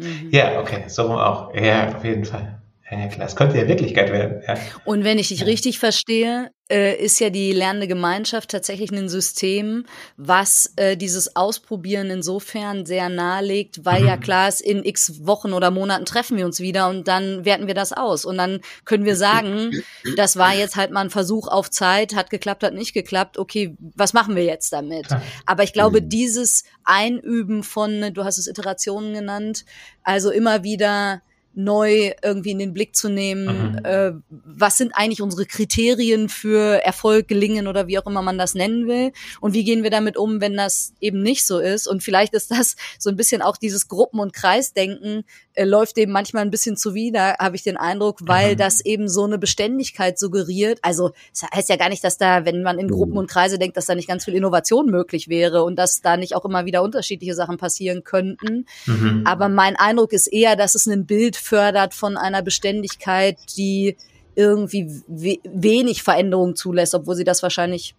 Mhm. 0.00 0.30
Ja, 0.32 0.60
okay, 0.60 0.88
so 0.88 1.12
auch. 1.12 1.54
Ja, 1.54 1.94
auf 1.96 2.04
jeden 2.04 2.24
Fall. 2.24 2.59
Ja, 2.90 3.06
klar, 3.06 3.28
es 3.28 3.36
könnte 3.36 3.56
ja 3.56 3.68
Wirklichkeit 3.68 4.10
werden. 4.10 4.42
Ja. 4.46 4.54
Und 4.84 5.04
wenn 5.04 5.18
ich 5.18 5.28
dich 5.28 5.40
ja. 5.40 5.46
richtig 5.46 5.78
verstehe, 5.78 6.50
äh, 6.68 6.96
ist 6.96 7.20
ja 7.20 7.30
die 7.30 7.52
lernende 7.52 7.86
Gemeinschaft 7.86 8.50
tatsächlich 8.50 8.90
ein 8.90 9.08
System, 9.08 9.86
was 10.16 10.72
äh, 10.76 10.96
dieses 10.96 11.36
Ausprobieren 11.36 12.10
insofern 12.10 12.86
sehr 12.86 13.08
nahelegt, 13.08 13.84
weil 13.84 14.02
mhm. 14.02 14.08
ja 14.08 14.16
klar 14.16 14.48
ist, 14.48 14.60
in 14.60 14.84
x 14.84 15.24
Wochen 15.24 15.52
oder 15.52 15.70
Monaten 15.70 16.04
treffen 16.04 16.36
wir 16.36 16.44
uns 16.44 16.58
wieder 16.58 16.88
und 16.88 17.06
dann 17.06 17.44
werten 17.44 17.68
wir 17.68 17.74
das 17.74 17.92
aus. 17.92 18.24
Und 18.24 18.38
dann 18.38 18.60
können 18.84 19.04
wir 19.04 19.16
sagen, 19.16 19.70
das 20.16 20.36
war 20.36 20.54
jetzt 20.54 20.74
halt 20.74 20.90
mal 20.90 21.02
ein 21.02 21.10
Versuch 21.10 21.46
auf 21.46 21.70
Zeit, 21.70 22.16
hat 22.16 22.30
geklappt, 22.30 22.64
hat 22.64 22.74
nicht 22.74 22.92
geklappt, 22.92 23.38
okay, 23.38 23.76
was 23.78 24.12
machen 24.12 24.34
wir 24.34 24.44
jetzt 24.44 24.72
damit? 24.72 25.06
Aber 25.46 25.62
ich 25.62 25.72
glaube, 25.72 26.00
mhm. 26.00 26.08
dieses 26.08 26.64
Einüben 26.82 27.62
von, 27.62 28.12
du 28.14 28.24
hast 28.24 28.38
es 28.38 28.48
Iterationen 28.48 29.14
genannt, 29.14 29.64
also 30.02 30.30
immer 30.30 30.64
wieder 30.64 31.22
neu 31.54 32.12
irgendwie 32.22 32.52
in 32.52 32.58
den 32.58 32.72
Blick 32.72 32.94
zu 32.94 33.08
nehmen. 33.08 33.72
Mhm. 33.72 33.84
Äh, 33.84 34.12
was 34.28 34.78
sind 34.78 34.92
eigentlich 34.94 35.20
unsere 35.20 35.46
Kriterien 35.46 36.28
für 36.28 36.82
Erfolg, 36.84 37.28
Gelingen 37.28 37.66
oder 37.66 37.88
wie 37.88 37.98
auch 37.98 38.06
immer 38.06 38.22
man 38.22 38.38
das 38.38 38.54
nennen 38.54 38.86
will? 38.86 39.12
Und 39.40 39.54
wie 39.54 39.64
gehen 39.64 39.82
wir 39.82 39.90
damit 39.90 40.16
um, 40.16 40.40
wenn 40.40 40.56
das 40.56 40.94
eben 41.00 41.22
nicht 41.22 41.46
so 41.46 41.58
ist? 41.58 41.88
Und 41.88 42.02
vielleicht 42.02 42.34
ist 42.34 42.50
das 42.50 42.76
so 42.98 43.10
ein 43.10 43.16
bisschen 43.16 43.42
auch 43.42 43.56
dieses 43.56 43.88
Gruppen- 43.88 44.20
und 44.20 44.32
Kreisdenken, 44.32 45.24
äh, 45.54 45.64
läuft 45.64 45.96
dem 45.96 46.10
manchmal 46.10 46.44
ein 46.44 46.50
bisschen 46.50 46.76
zuwider, 46.76 47.36
habe 47.38 47.56
ich 47.56 47.62
den 47.62 47.76
Eindruck, 47.76 48.20
weil 48.22 48.52
mhm. 48.52 48.58
das 48.58 48.80
eben 48.84 49.08
so 49.08 49.24
eine 49.24 49.38
Beständigkeit 49.38 50.18
suggeriert. 50.18 50.78
Also 50.82 51.10
das 51.32 51.50
heißt 51.52 51.68
ja 51.68 51.76
gar 51.76 51.88
nicht, 51.88 52.04
dass 52.04 52.16
da, 52.16 52.44
wenn 52.44 52.62
man 52.62 52.78
in 52.78 52.88
Gruppen 52.88 53.18
und 53.18 53.28
Kreise 53.28 53.58
denkt, 53.58 53.76
dass 53.76 53.86
da 53.86 53.96
nicht 53.96 54.08
ganz 54.08 54.24
viel 54.24 54.34
Innovation 54.34 54.86
möglich 54.86 55.28
wäre 55.28 55.64
und 55.64 55.76
dass 55.76 56.00
da 56.00 56.16
nicht 56.16 56.36
auch 56.36 56.44
immer 56.44 56.64
wieder 56.64 56.82
unterschiedliche 56.82 57.34
Sachen 57.34 57.56
passieren 57.56 58.04
könnten. 58.04 58.66
Mhm. 58.86 59.22
Aber 59.26 59.48
mein 59.48 59.74
Eindruck 59.74 60.12
ist 60.12 60.28
eher, 60.28 60.54
dass 60.54 60.76
es 60.76 60.86
ein 60.86 61.06
Bild 61.06 61.36
fördert 61.40 61.94
von 61.94 62.16
einer 62.16 62.42
Beständigkeit, 62.42 63.36
die 63.56 63.96
irgendwie 64.34 65.02
we 65.06 65.38
wenig 65.44 66.02
Veränderung 66.02 66.56
zulässt, 66.56 66.94
obwohl 66.94 67.14
sie 67.14 67.24
das 67.24 67.42
wahrscheinlich 67.42 67.94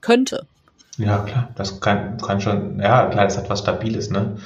könnte. 0.00 0.46
Ja, 0.98 1.18
klar, 1.20 1.48
das 1.56 1.80
kann, 1.80 2.18
kann 2.18 2.40
schon, 2.40 2.80
ja, 2.80 3.06
klar, 3.06 3.24
das 3.24 3.38
hat 3.38 3.48
was 3.48 3.60
Stabiles, 3.60 4.10
ne? 4.10 4.36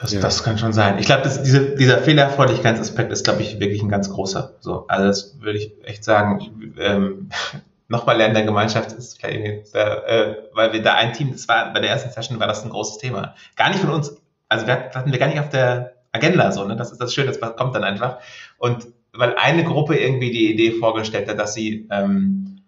Das, 0.00 0.12
ja. 0.12 0.20
das 0.20 0.42
kann 0.42 0.56
schon 0.56 0.72
sein. 0.72 0.98
Ich 0.98 1.06
glaube, 1.06 1.22
diese, 1.28 1.76
dieser 1.76 1.98
Fehlerfreudigkeitsaspekt 1.98 3.12
ist, 3.12 3.24
glaube 3.24 3.42
ich, 3.42 3.60
wirklich 3.60 3.82
ein 3.82 3.90
ganz 3.90 4.10
großer. 4.10 4.54
So, 4.60 4.86
also 4.88 5.06
das 5.06 5.40
würde 5.40 5.58
ich 5.58 5.72
echt 5.84 6.04
sagen. 6.04 6.74
Ähm, 6.78 7.28
Nochmal 7.88 8.18
lernen 8.18 8.34
der 8.34 8.44
Gemeinschaft 8.44 8.92
ist 8.92 9.20
vielleicht, 9.20 9.74
äh, 9.74 10.36
weil 10.54 10.72
wir 10.72 10.80
da 10.80 10.94
ein 10.94 11.12
Team, 11.12 11.32
das 11.32 11.48
war 11.48 11.72
bei 11.72 11.80
der 11.80 11.90
ersten 11.90 12.12
Session 12.12 12.38
war 12.38 12.46
das 12.46 12.62
ein 12.62 12.70
großes 12.70 12.98
Thema. 12.98 13.34
Gar 13.56 13.70
nicht 13.70 13.80
von 13.80 13.90
uns, 13.90 14.14
also 14.48 14.64
wir 14.68 14.90
hatten 14.94 15.10
wir 15.10 15.18
gar 15.18 15.26
nicht 15.26 15.40
auf 15.40 15.48
der 15.48 15.94
Agenda 16.12 16.52
so, 16.52 16.64
ne? 16.64 16.76
Das 16.76 16.92
ist 16.92 17.00
das 17.00 17.14
Schöne, 17.14 17.32
das 17.32 17.56
kommt 17.56 17.74
dann 17.74 17.84
einfach. 17.84 18.18
Und 18.58 18.88
weil 19.12 19.34
eine 19.36 19.64
Gruppe 19.64 19.96
irgendwie 19.96 20.30
die 20.30 20.52
Idee 20.52 20.72
vorgestellt 20.72 21.28
hat, 21.28 21.38
dass 21.38 21.54
sie 21.54 21.88
ähm, 21.90 22.62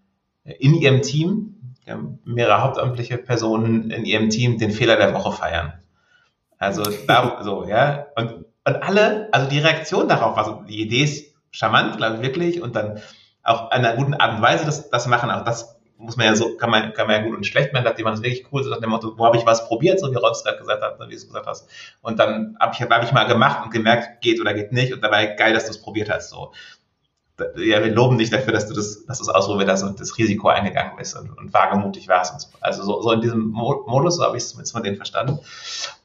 in 0.45 0.74
ihrem 0.74 1.03
Team, 1.03 1.49
mehrere 2.24 2.62
hauptamtliche 2.62 3.18
Personen 3.18 3.90
in 3.90 4.05
ihrem 4.05 4.30
Team 4.30 4.59
den 4.59 4.70
Fehler 4.70 4.97
der 4.97 5.14
Woche 5.14 5.32
feiern. 5.32 5.72
Also 6.59 6.82
da, 7.07 7.40
so, 7.43 7.66
ja. 7.66 8.07
Und, 8.16 8.45
und 8.64 8.82
alle, 8.82 9.28
also 9.32 9.49
die 9.49 9.59
Reaktion 9.59 10.09
darauf 10.09 10.36
war 10.36 10.45
so, 10.45 10.62
die 10.68 10.80
Idee 10.80 11.05
ist 11.05 11.34
charmant, 11.51 11.97
glaube 11.97 12.16
ich 12.16 12.22
wirklich, 12.22 12.62
und 12.62 12.76
dann 12.76 13.01
auch 13.43 13.72
in 13.72 13.84
einer 13.84 13.97
guten 13.97 14.14
Art 14.14 14.36
und 14.36 14.43
Weise 14.43 14.64
das, 14.64 14.90
das 14.90 15.07
machen. 15.09 15.30
Auch 15.30 15.45
das 15.45 15.80
muss 16.03 16.17
man 16.17 16.27
ja 16.27 16.35
so, 16.35 16.57
kann 16.57 16.71
man, 16.71 16.93
kann 16.93 17.07
man 17.07 17.17
ja 17.17 17.23
gut 17.23 17.37
und 17.37 17.47
schlecht 17.47 17.73
machen, 17.73 17.85
nachdem 17.85 18.05
man 18.05 18.15
es 18.15 18.23
wirklich 18.23 18.45
cool, 18.53 18.63
so 18.63 18.71
nach 18.71 18.81
dem 18.81 18.91
Motto, 18.91 19.17
wo 19.17 19.25
habe 19.25 19.37
ich 19.37 19.47
was 19.47 19.67
probiert, 19.67 20.01
so 20.01 20.11
wie 20.11 20.17
Rolf 20.17 20.43
gerade 20.43 20.59
gesagt 20.59 20.83
hat, 20.83 21.01
wie 21.01 21.11
du 21.11 21.17
es 21.17 21.27
gesagt 21.27 21.47
hast. 21.47 21.69
Und 22.03 22.19
dann 22.19 22.57
habe 22.61 22.75
ich, 22.75 22.83
hab 22.83 23.05
ich 23.05 23.13
mal 23.13 23.25
gemacht 23.25 23.65
und 23.65 23.71
gemerkt, 23.73 24.21
geht 24.21 24.41
oder 24.41 24.53
geht 24.55 24.73
nicht. 24.73 24.93
Und 24.93 25.03
dabei 25.03 25.27
geil, 25.27 25.55
dass 25.55 25.65
du 25.65 25.71
es 25.71 25.81
probiert 25.81 26.11
hast. 26.11 26.31
So 26.31 26.53
ja, 27.57 27.83
wir 27.83 27.93
loben 27.93 28.19
dich 28.19 28.31
dafür, 28.31 28.53
dass 28.53 28.69
du 28.69 28.75
das, 28.75 29.05
dass 29.07 29.19
du 29.19 29.25
es 29.25 29.29
ausprobiert 29.29 29.69
hast 29.69 29.83
und 29.83 30.01
das 30.01 30.17
Risiko 30.19 30.49
eingegangen 30.49 30.93
bist 30.97 31.17
und, 31.17 31.31
und 31.37 31.53
wagemutig 31.53 32.09
warst. 32.09 32.33
Und 32.35 32.41
so. 32.41 32.49
Also 32.61 32.83
so, 32.83 33.03
so 33.03 33.13
in 33.13 33.21
diesem 33.21 33.49
Modus, 33.49 34.17
so 34.17 34.25
habe 34.25 34.37
ich 34.37 34.43
es 34.43 34.51
zumindest 34.51 34.73
von 34.73 34.83
denen 34.83 34.97
verstanden. 34.97 35.39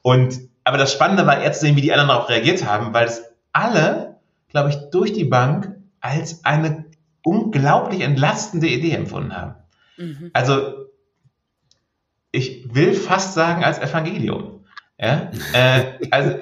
Und 0.02 0.40
aber 0.64 0.78
das 0.78 0.92
Spannende 0.92 1.26
war 1.26 1.42
eher 1.42 1.54
zu 1.54 1.62
sehen, 1.62 1.76
wie 1.76 1.82
die 1.82 1.94
anderen 1.94 2.10
darauf 2.10 2.30
reagiert 2.30 2.66
haben, 2.66 2.94
weil 2.94 3.08
es 3.08 3.24
alle, 3.54 4.18
glaube 4.50 4.70
ich, 4.70 4.76
durch 4.92 5.14
die 5.14 5.24
Bank 5.24 5.76
als 6.02 6.44
eine 6.44 6.86
unglaublich 7.24 8.02
entlastende 8.02 8.68
Idee 8.68 8.92
empfunden 8.92 9.36
haben. 9.36 9.56
Mhm. 9.98 10.32
Also 10.34 10.88
ich 12.32 12.74
will 12.74 12.94
fast 12.94 13.34
sagen 13.34 13.64
als 13.64 13.80
Evangelium. 13.80 14.66
Ja, 15.00 15.30
äh, 15.54 16.08
also 16.10 16.36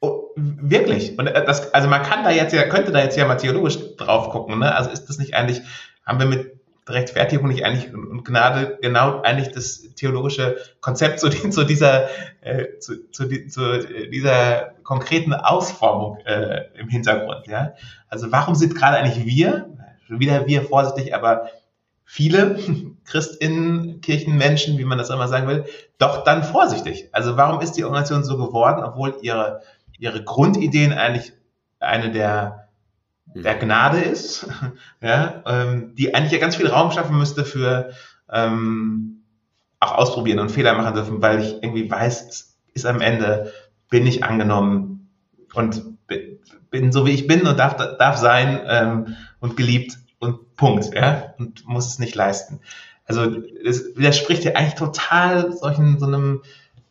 oh, 0.00 0.30
wirklich. 0.36 1.18
Und 1.18 1.26
äh, 1.26 1.44
das, 1.44 1.74
also 1.74 1.86
man 1.88 2.02
kann 2.02 2.24
da 2.24 2.30
jetzt 2.30 2.54
ja, 2.54 2.66
könnte 2.66 2.92
da 2.92 3.02
jetzt 3.02 3.16
ja 3.16 3.26
mal 3.26 3.36
theologisch 3.36 3.96
drauf 3.96 4.30
gucken. 4.30 4.58
Ne? 4.58 4.74
Also 4.74 4.90
ist 4.90 5.06
das 5.06 5.18
nicht 5.18 5.34
eigentlich, 5.34 5.60
haben 6.06 6.18
wir 6.18 6.26
mit 6.26 6.54
Rechtfertigung 6.88 7.48
nicht 7.48 7.64
eigentlich 7.64 7.92
und 7.92 8.24
Gnade 8.24 8.78
genau 8.80 9.20
eigentlich 9.22 9.52
das 9.52 9.94
theologische 9.96 10.56
Konzept 10.80 11.20
zu, 11.20 11.28
zu 11.50 11.64
dieser 11.64 12.08
äh, 12.40 12.78
zu, 12.78 13.10
zu, 13.10 13.28
zu, 13.48 13.78
dieser 14.10 14.72
konkreten 14.82 15.34
Ausformung 15.34 16.18
äh, 16.24 16.64
im 16.78 16.88
Hintergrund. 16.88 17.46
Ja, 17.46 17.74
also 18.08 18.32
warum 18.32 18.54
sind 18.54 18.74
gerade 18.74 18.96
eigentlich 18.96 19.26
wir, 19.26 19.70
wieder 20.08 20.46
wir 20.46 20.62
vorsichtig, 20.62 21.14
aber 21.14 21.50
viele 22.14 22.60
Christinnen, 23.04 24.00
Kirchenmenschen, 24.00 24.78
wie 24.78 24.84
man 24.84 24.98
das 24.98 25.10
immer 25.10 25.26
sagen 25.26 25.48
will, 25.48 25.64
doch 25.98 26.22
dann 26.22 26.44
vorsichtig. 26.44 27.08
Also 27.10 27.36
warum 27.36 27.60
ist 27.60 27.72
die 27.72 27.82
Organisation 27.82 28.22
so 28.22 28.36
geworden, 28.36 28.84
obwohl 28.84 29.16
ihre, 29.22 29.62
ihre 29.98 30.22
Grundideen 30.22 30.92
eigentlich 30.92 31.32
eine 31.80 32.12
der, 32.12 32.68
der 33.26 33.56
Gnade 33.56 33.98
ist, 33.98 34.46
ja, 35.00 35.42
ähm, 35.44 35.96
die 35.96 36.14
eigentlich 36.14 36.30
ja 36.30 36.38
ganz 36.38 36.54
viel 36.54 36.68
Raum 36.68 36.92
schaffen 36.92 37.18
müsste 37.18 37.44
für 37.44 37.90
ähm, 38.30 39.24
auch 39.80 39.98
ausprobieren 39.98 40.38
und 40.38 40.52
Fehler 40.52 40.74
machen 40.74 40.94
dürfen, 40.94 41.20
weil 41.20 41.40
ich 41.40 41.54
irgendwie 41.64 41.90
weiß, 41.90 42.28
es 42.28 42.58
ist 42.74 42.86
am 42.86 43.00
Ende, 43.00 43.52
bin 43.90 44.06
ich 44.06 44.22
angenommen 44.22 45.10
und 45.52 45.82
bin 46.70 46.92
so 46.92 47.06
wie 47.06 47.10
ich 47.10 47.26
bin 47.26 47.44
und 47.44 47.58
darf, 47.58 47.76
darf 47.76 48.16
sein 48.18 48.60
ähm, 48.68 49.16
und 49.40 49.56
geliebt 49.56 49.98
und 50.18 50.56
Punkt, 50.56 50.94
ja, 50.94 51.34
und 51.38 51.66
muss 51.66 51.86
es 51.86 51.98
nicht 51.98 52.14
leisten. 52.14 52.60
Also 53.06 53.36
es 53.64 53.96
widerspricht 53.96 54.44
ja 54.44 54.52
eigentlich 54.52 54.74
total 54.74 55.52
solchen 55.52 55.98
so 55.98 56.06
einem 56.06 56.42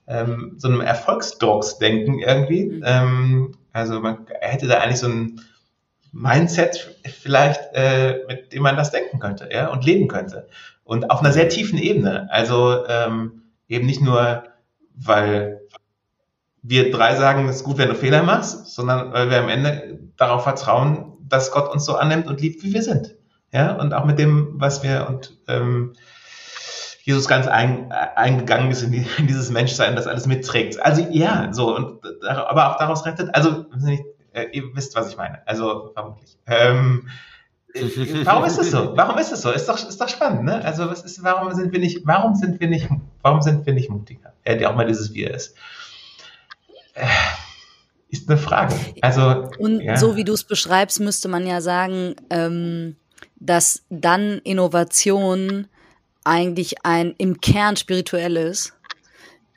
ähm, 0.07 0.55
so 0.57 0.67
einem 0.67 0.81
Erfolgsdrucksdenken 0.81 2.19
irgendwie. 2.19 2.65
Mhm. 2.65 2.83
Ähm, 2.85 3.51
also 3.71 3.99
man 3.99 4.27
hätte 4.41 4.67
da 4.67 4.79
eigentlich 4.79 4.99
so 4.99 5.07
ein 5.07 5.41
Mindset 6.11 6.95
vielleicht, 7.05 7.59
äh, 7.73 8.19
mit 8.27 8.53
dem 8.53 8.63
man 8.63 8.77
das 8.77 8.91
denken 8.91 9.19
könnte, 9.19 9.49
ja, 9.51 9.69
und 9.69 9.83
leben 9.83 10.07
könnte. 10.07 10.47
Und 10.83 11.09
auf 11.09 11.21
einer 11.21 11.31
sehr 11.31 11.49
tiefen 11.49 11.79
Ebene. 11.79 12.27
Also 12.29 12.85
ähm, 12.87 13.43
eben 13.67 13.87
nicht 13.87 14.01
nur, 14.01 14.43
weil 14.95 15.61
wir 16.61 16.91
drei 16.91 17.15
sagen, 17.15 17.47
es 17.49 17.57
ist 17.57 17.63
gut, 17.63 17.77
wenn 17.77 17.89
du 17.89 17.95
Fehler 17.95 18.23
machst, 18.23 18.67
sondern 18.67 19.11
weil 19.11 19.29
wir 19.29 19.39
am 19.39 19.49
Ende 19.49 19.99
darauf 20.15 20.43
vertrauen, 20.43 21.12
dass 21.27 21.51
Gott 21.51 21.71
uns 21.71 21.85
so 21.85 21.95
annimmt 21.95 22.27
und 22.27 22.41
liebt, 22.41 22.63
wie 22.63 22.73
wir 22.73 22.83
sind. 22.83 23.15
Ja, 23.51 23.73
und 23.73 23.93
auch 23.93 24.05
mit 24.05 24.17
dem, 24.17 24.53
was 24.55 24.81
wir 24.81 25.07
und 25.07 25.37
ähm, 25.47 25.93
Jesus 27.03 27.27
ganz 27.27 27.47
ein, 27.47 27.91
eingegangen 27.91 28.71
ist 28.71 28.81
in, 28.81 28.91
die, 28.91 29.05
in, 29.17 29.27
dieses 29.27 29.51
Menschsein, 29.51 29.95
das 29.95 30.07
alles 30.07 30.25
mitträgt. 30.25 30.81
Also 30.81 31.05
ja, 31.11 31.49
so 31.51 31.75
und 31.75 31.99
aber 32.25 32.71
auch 32.71 32.77
daraus 32.77 33.05
rettet. 33.05 33.33
Also 33.35 33.65
äh, 34.33 34.47
ihr 34.51 34.75
wisst, 34.75 34.95
was 34.95 35.09
ich 35.09 35.17
meine. 35.17 35.45
Also 35.45 35.91
vermutlich. 35.93 36.37
Ähm, 36.47 37.07
warum 38.23 38.45
ist 38.45 38.57
es 38.57 38.71
so? 38.71 38.95
Warum 38.95 39.17
ist 39.17 39.31
es 39.31 39.41
so? 39.41 39.51
Ist 39.51 39.67
doch, 39.67 39.77
ist 39.77 39.99
doch 39.99 40.09
spannend, 40.09 40.43
ne? 40.43 40.63
Also 40.63 40.89
was 40.89 41.03
ist, 41.03 41.23
warum 41.23 41.53
sind 41.53 41.71
wir 41.71 41.79
nicht, 41.79 42.05
warum 42.05 42.35
sind 42.35 42.59
wir 42.59 42.67
nicht, 42.67 42.87
warum 43.21 43.41
sind 43.41 43.65
wir 43.65 43.73
nicht 43.73 43.89
mutiger? 43.89 44.33
Er 44.43 44.59
ja, 44.59 44.69
auch 44.69 44.75
mal 44.75 44.85
dieses 44.85 45.13
Wir 45.13 45.33
ist. 45.33 45.55
Äh, 46.93 47.05
ist 48.13 48.29
eine 48.29 48.37
Frage. 48.37 48.75
Also 49.01 49.49
und 49.57 49.81
ja. 49.81 49.97
so 49.97 50.15
wie 50.15 50.23
du 50.23 50.33
es 50.33 50.43
beschreibst, 50.43 50.99
müsste 50.99 51.27
man 51.27 51.45
ja 51.45 51.61
sagen, 51.61 52.15
ähm, 52.29 52.95
dass 53.35 53.83
dann 53.89 54.39
Innovation 54.43 55.67
eigentlich 56.23 56.85
ein 56.85 57.13
im 57.17 57.41
Kern 57.41 57.75
spirituelles 57.75 58.73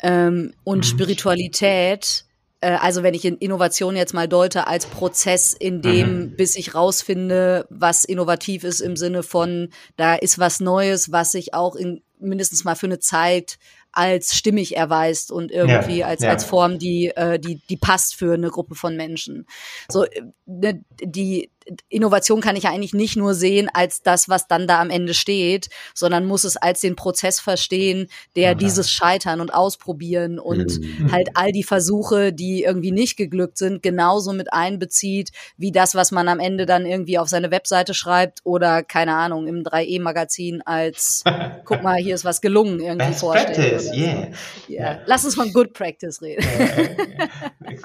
ähm, 0.03 0.55
und 0.65 0.79
mhm. 0.79 0.83
Spiritualität 0.83 2.25
äh, 2.61 2.79
also 2.81 3.03
wenn 3.03 3.15
ich 3.15 3.25
Innovation 3.25 3.97
jetzt 3.97 4.15
mal 4.15 4.29
deute 4.29 4.67
als 4.67 4.87
Prozess, 4.87 5.53
in 5.53 5.83
dem, 5.83 6.21
mhm. 6.21 6.37
bis 6.37 6.57
ich 6.57 6.75
rausfinde, 6.75 7.67
was 7.71 8.05
innovativ 8.05 8.65
ist 8.65 8.81
im 8.81 8.97
Sinne 8.97 9.23
von, 9.23 9.69
da 9.97 10.15
ist 10.15 10.39
was 10.39 10.61
Neues, 10.61 11.13
was 11.13 11.33
sich 11.33 11.55
auch 11.55 11.77
in 11.77 12.03
mindestens 12.19 12.65
mal 12.65 12.75
für 12.75 12.87
eine 12.87 12.99
Zeit 12.99 13.59
als 13.97 14.37
stimmig 14.37 14.77
erweist 14.77 15.33
und 15.33 15.51
irgendwie 15.51 15.99
ja, 15.99 16.07
als, 16.07 16.23
ja. 16.23 16.29
als 16.29 16.45
Form, 16.45 16.79
die, 16.79 17.13
äh, 17.17 17.39
die, 17.39 17.63
die 17.71 17.79
passt 17.79 18.15
für 18.15 18.35
eine 18.35 18.51
Gruppe 18.51 18.75
von 18.75 18.95
Menschen. 18.95 19.47
So, 19.89 20.05
äh, 20.05 20.23
ne, 20.45 20.85
die, 21.01 21.51
Innovation 21.89 22.41
kann 22.41 22.57
ich 22.57 22.65
ja 22.65 22.71
eigentlich 22.71 22.95
nicht 22.95 23.17
nur 23.17 23.35
sehen 23.35 23.69
als 23.73 24.03
das, 24.03 24.29
was 24.29 24.47
dann 24.47 24.67
da 24.67 24.81
am 24.81 24.91
Ende 24.91 25.15
steht, 25.15 25.69
sondern 25.95 26.27
muss 26.27 26.45
es 26.45 26.57
als 26.57 26.81
den 26.81 26.97
Prozess 26.97 27.41
verstehen, 27.41 28.09
der 28.37 28.51
ja. 28.51 28.55
dieses 28.55 28.91
Scheitern 28.91 29.41
und 29.41 29.53
Ausprobieren 29.53 30.39
und 30.39 30.81
mhm. 30.81 31.13
halt 31.13 31.31
all 31.35 31.53
die 31.53 31.65
Versuche, 31.65 32.33
die 32.33 32.63
irgendwie 32.63 32.93
nicht 32.93 33.17
geglückt 33.17 33.59
sind, 33.59 33.83
genauso 33.83 34.33
mit 34.33 34.53
einbezieht, 34.53 35.31
wie 35.57 35.73
das, 35.73 35.95
was 35.95 36.13
man 36.13 36.29
am 36.29 36.41
Ende 36.41 36.67
dann 36.67 36.87
irgendwie 36.87 37.19
auf 37.19 37.29
seine 37.29 37.51
Webseite 37.51 37.95
schreibt 37.95 38.41
oder 38.45 38.83
keine 38.83 39.15
Ahnung, 39.15 39.49
im 39.49 39.63
3E-Magazin 39.63 40.63
als 40.65 41.25
guck 41.65 41.83
mal, 41.83 41.97
hier 41.97 42.15
ist 42.15 42.25
was 42.25 42.41
gelungen 42.41 42.81
irgendwie 42.81 43.09
Best 43.09 43.21
vorstellt. 43.21 43.57
Practice, 43.57 43.93
yeah. 43.95 44.29
So. 44.67 44.73
yeah. 44.73 44.99
Lass 45.07 45.25
uns 45.25 45.35
von 45.35 45.53
Good 45.53 45.73
Practice 45.73 46.23
reden. 46.23 46.45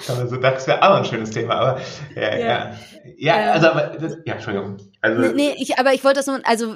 Ja, 0.08 0.24
das 0.42 0.68
wäre 0.68 0.82
auch 0.82 0.98
ein 0.98 1.06
schönes 1.06 1.32
Thema, 1.32 1.56
aber 1.56 1.82
ja, 2.16 2.38
ja. 2.38 2.76
ja 3.18 3.52
also 3.52 3.71
aber 3.72 3.98
das, 3.98 4.18
ja, 4.26 4.36
Entschuldigung. 4.36 4.78
Also, 5.02 5.34
nee, 5.34 5.56
ich, 5.58 5.80
aber 5.80 5.94
ich 5.94 6.04
wollte 6.04 6.20
das 6.20 6.28
noch, 6.28 6.40
also 6.44 6.76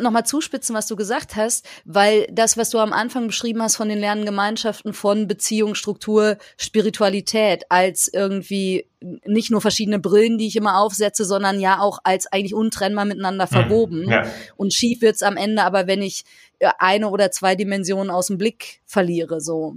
nochmal 0.00 0.26
zuspitzen, 0.26 0.74
was 0.74 0.86
du 0.86 0.96
gesagt 0.96 1.36
hast, 1.36 1.66
weil 1.84 2.26
das, 2.30 2.56
was 2.56 2.70
du 2.70 2.78
am 2.78 2.92
Anfang 2.92 3.26
beschrieben 3.26 3.62
hast 3.62 3.76
von 3.76 3.88
den 3.88 3.98
Lerngemeinschaften 3.98 4.92
von 4.92 5.26
Beziehung, 5.26 5.74
Struktur, 5.74 6.36
Spiritualität 6.58 7.64
als 7.70 8.08
irgendwie 8.12 8.86
nicht 9.24 9.50
nur 9.50 9.60
verschiedene 9.60 9.98
Brillen, 9.98 10.38
die 10.38 10.46
ich 10.46 10.56
immer 10.56 10.78
aufsetze, 10.78 11.24
sondern 11.24 11.60
ja 11.60 11.80
auch 11.80 11.98
als 12.04 12.26
eigentlich 12.26 12.54
untrennbar 12.54 13.04
miteinander 13.04 13.46
mhm. 13.46 13.54
verwoben. 13.54 14.08
Ja. 14.08 14.26
Und 14.56 14.72
schief 14.72 15.02
wird's 15.02 15.22
am 15.22 15.36
Ende, 15.36 15.62
aber 15.62 15.86
wenn 15.86 16.02
ich 16.02 16.24
äh, 16.58 16.70
eine 16.78 17.08
oder 17.10 17.30
zwei 17.30 17.54
Dimensionen 17.54 18.10
aus 18.10 18.28
dem 18.28 18.38
Blick 18.38 18.80
verliere, 18.86 19.40
so. 19.40 19.76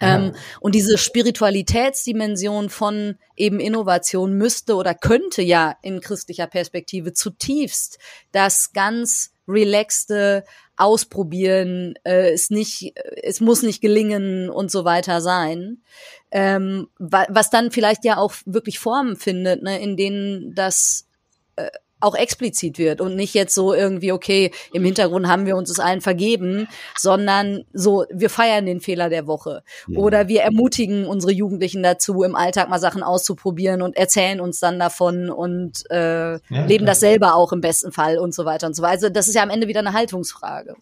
Ähm, 0.00 0.34
und 0.60 0.74
diese 0.74 0.98
Spiritualitätsdimension 0.98 2.70
von 2.70 3.16
eben 3.36 3.60
Innovation 3.60 4.34
müsste 4.34 4.76
oder 4.76 4.94
könnte 4.94 5.42
ja 5.42 5.76
in 5.82 6.00
christlicher 6.00 6.46
Perspektive 6.46 7.12
zutiefst 7.12 7.98
das 8.32 8.72
ganz 8.72 9.32
relaxte 9.48 10.44
Ausprobieren, 10.76 11.94
äh, 12.04 12.30
es 12.30 12.50
nicht, 12.50 12.92
es 13.22 13.40
muss 13.40 13.62
nicht 13.62 13.80
gelingen 13.80 14.48
und 14.48 14.70
so 14.70 14.84
weiter 14.84 15.20
sein. 15.20 15.82
Ähm, 16.30 16.88
was 16.98 17.50
dann 17.50 17.72
vielleicht 17.72 18.04
ja 18.04 18.18
auch 18.18 18.32
wirklich 18.44 18.78
Formen 18.78 19.16
findet, 19.16 19.62
ne, 19.64 19.80
in 19.80 19.96
denen 19.96 20.54
das 20.54 21.08
äh, 21.56 21.70
auch 22.00 22.14
explizit 22.14 22.78
wird 22.78 23.00
und 23.00 23.16
nicht 23.16 23.34
jetzt 23.34 23.54
so 23.54 23.74
irgendwie, 23.74 24.12
okay, 24.12 24.52
im 24.72 24.84
Hintergrund 24.84 25.28
haben 25.28 25.46
wir 25.46 25.56
uns 25.56 25.70
es 25.70 25.80
allen 25.80 26.00
vergeben, 26.00 26.68
sondern 26.96 27.64
so, 27.72 28.04
wir 28.10 28.30
feiern 28.30 28.66
den 28.66 28.80
Fehler 28.80 29.08
der 29.08 29.26
Woche. 29.26 29.62
Ja. 29.86 29.98
Oder 29.98 30.28
wir 30.28 30.42
ermutigen 30.42 31.06
unsere 31.06 31.32
Jugendlichen 31.32 31.82
dazu, 31.82 32.22
im 32.22 32.36
Alltag 32.36 32.68
mal 32.68 32.78
Sachen 32.78 33.02
auszuprobieren 33.02 33.82
und 33.82 33.96
erzählen 33.96 34.40
uns 34.40 34.60
dann 34.60 34.78
davon 34.78 35.30
und 35.30 35.90
äh, 35.90 36.32
ja, 36.32 36.40
leben 36.48 36.84
klar. 36.84 36.86
das 36.86 37.00
selber 37.00 37.34
auch 37.34 37.52
im 37.52 37.60
besten 37.60 37.92
Fall 37.92 38.18
und 38.18 38.34
so 38.34 38.44
weiter 38.44 38.66
und 38.66 38.74
so 38.74 38.82
weiter. 38.82 38.92
Also 38.92 39.10
das 39.10 39.28
ist 39.28 39.34
ja 39.34 39.42
am 39.42 39.50
Ende 39.50 39.68
wieder 39.68 39.80
eine 39.80 39.92
Haltungsfrage. 39.92 40.74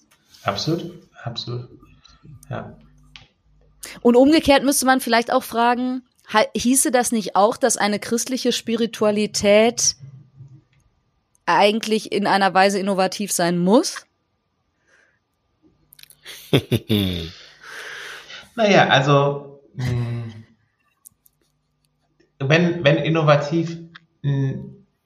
Absolut, 0.42 0.90
absolut. 1.22 1.68
Ja. 2.48 2.76
Und 4.00 4.16
umgekehrt 4.16 4.64
müsste 4.64 4.86
man 4.86 5.00
vielleicht 5.00 5.32
auch 5.32 5.42
fragen, 5.42 6.02
hieße 6.54 6.90
das 6.90 7.12
nicht 7.12 7.36
auch, 7.36 7.56
dass 7.56 7.76
eine 7.76 7.98
christliche 7.98 8.52
Spiritualität 8.52 9.96
eigentlich 11.46 12.12
in 12.12 12.26
einer 12.26 12.52
Weise 12.54 12.78
innovativ 12.78 13.32
sein 13.32 13.58
muss? 13.58 14.06
naja, 18.54 18.88
also 18.88 19.62
hm, 19.76 20.44
wenn, 22.38 22.84
wenn 22.84 22.96
innovativ 22.96 23.78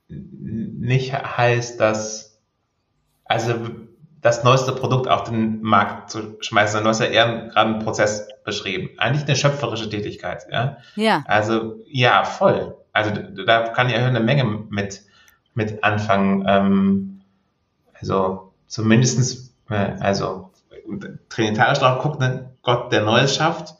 nicht 0.09 1.13
heißt, 1.13 1.79
dass 1.79 2.41
also 3.25 3.55
das 4.21 4.45
neueste 4.45 4.73
Produkt 4.73 5.09
auf 5.09 5.25
den 5.25 5.63
Markt 5.63 6.11
zu 6.11 6.37
schmeißen, 6.41 6.79
dann 6.79 6.89
hast 6.89 7.01
du 7.01 7.05
ja 7.05 7.11
eher 7.11 7.49
gerade 7.49 7.71
einen 7.71 7.85
Prozess 7.85 8.29
beschrieben. 8.45 8.91
Eigentlich 8.99 9.25
eine 9.27 9.37
schöpferische 9.37 9.89
Tätigkeit. 9.89 10.47
Ja. 10.51 10.79
ja. 10.97 11.25
Also 11.27 11.77
ja, 11.87 12.25
voll. 12.25 12.77
Also 12.93 13.13
da 13.47 13.69
kann 13.69 13.89
ja 13.89 14.05
eine 14.05 14.21
Menge 14.21 14.45
mit 14.45 15.03
mit 15.55 15.83
anfangen. 15.85 16.45
Ähm, 16.47 17.21
also 17.99 18.53
zumindestens, 18.67 19.55
äh, 19.69 19.93
also 20.01 20.51
trinitarisch 21.29 21.79
drauf 21.79 22.03
guckt, 22.03 22.21
ne? 22.21 22.51
Gott, 22.63 22.93
der 22.93 23.03
Neues 23.03 23.35
schafft, 23.35 23.75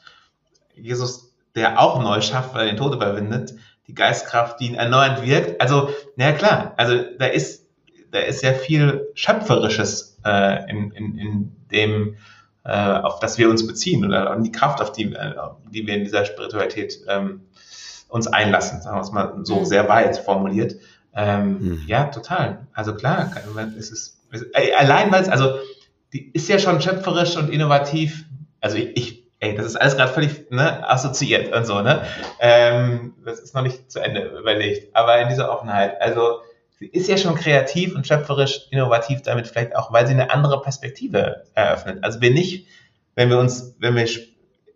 Jesus, 0.75 1.35
der 1.55 1.81
auch 1.81 2.03
Neues 2.03 2.27
schafft, 2.27 2.55
weil 2.55 2.67
er 2.67 2.73
den 2.73 2.79
Tod 2.79 2.95
überwindet, 2.95 3.55
die 3.87 3.95
Geistkraft, 3.95 4.61
die 4.61 4.67
ihn 4.67 4.75
erneuernd 4.75 5.23
wirkt. 5.23 5.61
Also, 5.61 5.91
na 6.17 6.33
klar, 6.33 6.75
also 6.77 6.97
da 7.19 7.27
ist, 7.27 7.67
da 8.11 8.21
ist 8.21 8.43
ja 8.43 8.53
viel 8.53 9.09
Schöpferisches 9.15 10.19
äh, 10.25 10.71
in, 10.71 10.91
in, 10.93 11.19
in 11.19 11.57
dem, 11.71 12.17
äh, 12.65 12.71
auf 12.71 13.21
das 13.21 13.39
wir 13.39 13.51
uns 13.51 13.67
beziehen 13.67 14.05
oder 14.05 14.37
die 14.41 14.53
Kraft, 14.53 14.81
auf 14.81 14.93
die, 14.93 15.13
äh, 15.13 15.35
die 15.71 15.87
wir 15.87 15.95
in 15.95 16.05
dieser 16.05 16.25
Spiritualität 16.25 17.01
ähm, 17.09 17.43
uns 18.09 18.27
einlassen, 18.27 18.83
sagen 18.83 18.97
wir 18.97 19.03
es 19.03 19.13
mal 19.13 19.35
so 19.45 19.61
mhm. 19.61 19.65
sehr 19.65 19.89
weit 19.89 20.19
formuliert. 20.19 20.77
Ähm, 21.15 21.59
mhm. 21.61 21.85
Ja, 21.87 22.05
total. 22.05 22.67
Also 22.73 22.95
klar, 22.95 23.31
es 23.79 23.91
ist, 23.91 24.21
es, 24.31 24.43
äh, 24.55 24.75
allein 24.75 25.11
weil 25.11 25.23
es, 25.23 25.29
also 25.29 25.59
die 26.13 26.31
ist 26.33 26.49
ja 26.49 26.59
schon 26.59 26.81
schöpferisch 26.81 27.37
und 27.37 27.51
innovativ. 27.51 28.25
Also 28.61 28.77
ich, 28.77 28.97
ich 28.97 29.21
ey, 29.41 29.55
das 29.55 29.67
ist 29.67 29.77
alles 29.77 29.97
gerade 29.97 30.13
völlig 30.13 30.51
ne, 30.51 30.89
assoziiert 30.89 31.55
und 31.55 31.65
so, 31.67 31.81
ne? 31.81 32.03
Ähm, 32.39 33.15
das 33.25 33.41
ist 33.41 33.55
noch 33.55 33.63
nicht 33.63 33.91
zu 33.91 33.99
Ende 33.99 34.23
überlegt, 34.39 34.95
aber 34.95 35.21
in 35.21 35.29
dieser 35.29 35.51
Offenheit. 35.51 36.01
Also 36.01 36.41
sie 36.79 36.87
ist 36.87 37.09
ja 37.09 37.17
schon 37.17 37.35
kreativ 37.35 37.95
und 37.95 38.07
schöpferisch 38.07 38.69
innovativ 38.71 39.23
damit 39.23 39.49
vielleicht 39.49 39.75
auch, 39.75 39.93
weil 39.93 40.07
sie 40.07 40.13
eine 40.13 40.31
andere 40.31 40.61
Perspektive 40.61 41.45
eröffnet. 41.55 42.05
Also 42.05 42.21
wir 42.21 42.31
nicht, 42.31 42.67
wenn 43.15 43.31
wir 43.31 43.39
uns, 43.39 43.75
wenn 43.79 43.97
wir 43.97 44.07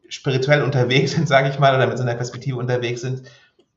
spirituell 0.08 0.62
unterwegs 0.62 1.12
sind, 1.12 1.28
sage 1.34 1.50
ich 1.50 1.58
mal, 1.58 1.74
oder 1.74 1.86
mit 1.86 1.98
so 1.98 2.02
einer 2.02 2.14
Perspektive 2.14 2.56
unterwegs 2.56 3.02
sind, 3.02 3.22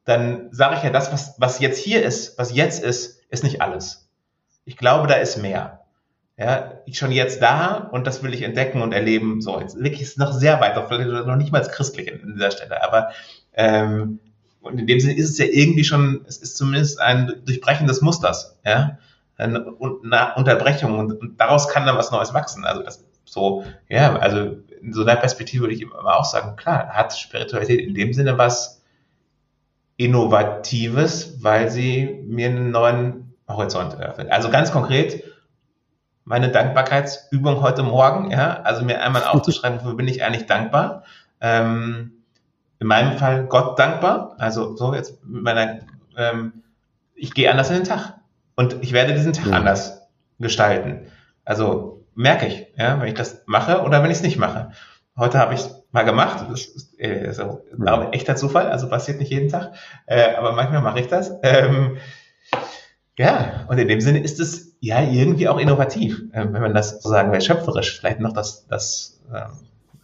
dann 0.08 0.48
sage 0.52 0.78
ich 0.78 0.84
ja, 0.84 0.90
das, 0.90 1.12
was, 1.12 1.36
was 1.38 1.60
jetzt 1.60 1.80
hier 1.80 2.02
ist, 2.02 2.38
was 2.38 2.56
jetzt 2.56 2.82
ist, 2.82 3.22
ist 3.30 3.44
nicht 3.44 3.62
alles. 3.62 4.10
Ich 4.64 4.78
glaube, 4.78 5.08
da 5.08 5.16
ist 5.16 5.38
mehr. 5.38 5.82
Ja, 6.38 6.76
ich 6.86 6.98
schon 6.98 7.12
jetzt 7.12 7.42
da 7.42 7.90
und 7.92 8.08
das 8.08 8.24
will 8.24 8.34
ich 8.34 8.44
entdecken 8.44 8.82
und 8.82 8.94
erleben. 8.94 9.42
So, 9.42 9.60
jetzt 9.60 9.76
wirklich 9.76 10.02
ist 10.02 10.18
noch 10.18 10.32
sehr 10.32 10.62
weit, 10.62 10.78
vielleicht 10.88 11.10
noch 11.10 11.36
nicht 11.36 11.52
mal 11.52 11.62
christlich 11.62 12.12
an 12.12 12.34
dieser 12.36 12.52
Stelle, 12.52 12.82
aber 12.84 13.10
ähm, 13.54 14.20
und 14.62 14.80
in 14.80 14.88
dem 14.88 15.00
Sinne 15.00 15.16
ist 15.16 15.30
es 15.30 15.38
ja 15.40 15.46
irgendwie 15.46 15.84
schon, 15.84 16.24
es 16.28 16.38
ist 16.38 16.56
zumindest 16.56 17.02
ein 17.02 17.42
Durchbrechen 17.46 17.88
des 17.88 18.02
Musters. 18.02 18.58
Ja, 18.66 19.00
eine, 19.38 19.60
eine 19.60 20.36
Unterbrechung 20.36 20.98
und, 20.98 21.14
und, 21.20 21.40
daraus 21.40 21.68
kann 21.68 21.86
dann 21.86 21.98
was 21.98 22.12
Neues 22.12 22.34
wachsen. 22.34 22.64
Also 22.66 22.82
das 22.82 23.04
so, 23.26 23.66
ja, 23.90 24.16
also 24.18 24.58
in 24.82 24.94
so 24.94 25.02
einer 25.02 25.18
Perspektive 25.18 25.64
würde 25.64 25.74
ich 25.74 25.82
immer 25.82 26.18
auch 26.18 26.26
sagen, 26.26 26.56
klar, 26.56 26.90
hat 26.90 27.18
Spiritualität 27.18 27.82
in 27.82 27.94
dem 27.94 28.14
Sinne 28.14 28.38
was 28.38 28.77
Innovatives, 29.98 31.44
weil 31.44 31.70
sie 31.70 32.24
mir 32.28 32.50
einen 32.50 32.72
neuen 32.72 33.34
Horizont 33.48 33.94
eröffnet. 33.96 34.32
Also 34.32 34.50
ganz 34.50 34.72
konkret, 34.72 35.24
meine 36.24 36.50
Dankbarkeitsübung 36.50 37.62
heute 37.62 37.84
Morgen, 37.84 38.32
ja, 38.32 38.62
also 38.62 38.86
mir 38.86 39.02
einmal 39.02 39.24
aufzuschreiben, 39.28 39.80
wofür 39.80 39.96
bin 39.96 40.08
ich 40.08 40.24
eigentlich 40.24 40.46
dankbar. 40.46 41.04
Ähm, 41.42 42.14
in 42.80 42.88
meinem 42.88 43.18
Fall 43.18 43.46
Gott 43.48 43.80
dankbar, 43.80 44.36
also 44.38 44.76
so 44.76 44.94
jetzt 44.94 45.24
mit 45.26 45.42
meiner, 45.42 45.80
ähm, 46.16 46.64
ich 47.16 47.34
gehe 47.34 47.50
anders 47.50 47.70
in 47.70 47.78
den 47.78 47.84
Tag 47.86 48.16
und 48.56 48.78
ich 48.82 48.94
werde 48.94 49.14
diesen 49.14 49.34
Tag 49.34 49.48
ja. 49.48 49.54
anders 49.54 50.08
gestalten. 50.40 51.08
Also 51.44 52.06
merke 52.14 52.46
ich, 52.46 52.68
ja, 52.78 53.00
wenn 53.00 53.08
ich 53.08 53.16
das 53.16 53.44
mache 53.48 53.82
oder 53.82 54.04
wenn 54.04 54.12
ich 54.12 54.18
es 54.18 54.24
nicht 54.24 54.38
mache. 54.38 54.72
Heute 55.18 55.40
habe 55.40 55.56
ich 55.56 55.62
es 55.62 55.84
mal 55.92 56.04
gemacht, 56.04 56.46
das 56.50 56.66
ist 56.66 57.00
äh, 57.00 57.34
so, 57.34 57.64
ja. 57.84 58.10
echter 58.12 58.36
Zufall, 58.36 58.68
also 58.68 58.88
passiert 58.88 59.20
nicht 59.20 59.32
jeden 59.32 59.50
Tag, 59.50 59.74
äh, 60.06 60.36
aber 60.36 60.52
manchmal 60.52 60.82
mache 60.82 61.00
ich 61.00 61.08
das. 61.08 61.32
Ähm, 61.42 61.98
ja, 63.18 63.66
und 63.68 63.80
in 63.80 63.88
dem 63.88 64.00
Sinne 64.00 64.22
ist 64.22 64.40
es 64.40 64.76
ja 64.80 65.02
irgendwie 65.02 65.48
auch 65.48 65.58
innovativ, 65.58 66.22
äh, 66.34 66.46
wenn 66.52 66.62
man 66.62 66.76
das 66.76 67.02
so 67.02 67.10
sagen 67.10 67.32
will, 67.32 67.42
schöpferisch. 67.42 68.00
Vielleicht 68.00 68.20
noch 68.20 68.32
das, 68.34 68.68
das 68.68 69.20
ähm, 69.34 69.58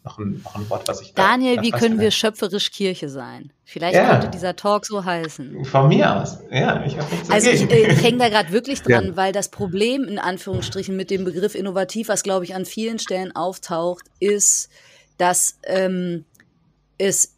noch, 0.04 0.18
ein, 0.18 0.42
noch 0.44 0.56
ein 0.56 0.68
Wort, 0.72 0.88
was 0.88 1.02
ich 1.02 1.14
Daniel, 1.14 1.58
da, 1.58 1.62
wie 1.62 1.72
können 1.72 2.00
wir 2.00 2.10
schöpferisch 2.10 2.72
Kirche 2.72 3.08
sein? 3.08 3.54
Vielleicht 3.66 3.96
ja. 3.96 4.10
könnte 4.10 4.30
dieser 4.30 4.56
Talk 4.56 4.88
so 4.88 5.06
heißen. 5.06 5.64
Von 5.66 5.90
mir 5.90 6.22
aus, 6.22 6.40
ja. 6.52 6.84
Ich 6.86 6.98
also 7.30 7.50
ich, 7.52 7.70
äh, 7.70 7.92
ich 7.92 8.04
hänge 8.04 8.18
da 8.18 8.30
gerade 8.30 8.52
wirklich 8.52 8.82
dran, 8.82 9.10
ja. 9.10 9.16
weil 9.16 9.32
das 9.32 9.50
Problem 9.50 10.06
in 10.06 10.18
Anführungsstrichen 10.18 10.96
mit 10.96 11.12
dem 11.12 11.24
Begriff 11.24 11.54
innovativ, 11.54 12.10
was 12.10 12.24
glaube 12.24 12.46
ich 12.46 12.56
an 12.56 12.66
vielen 12.66 12.98
Stellen 12.98 13.36
auftaucht, 13.36 14.06
ist, 14.20 14.70
dass 15.24 15.58
ähm, 15.64 16.26
es 16.98 17.36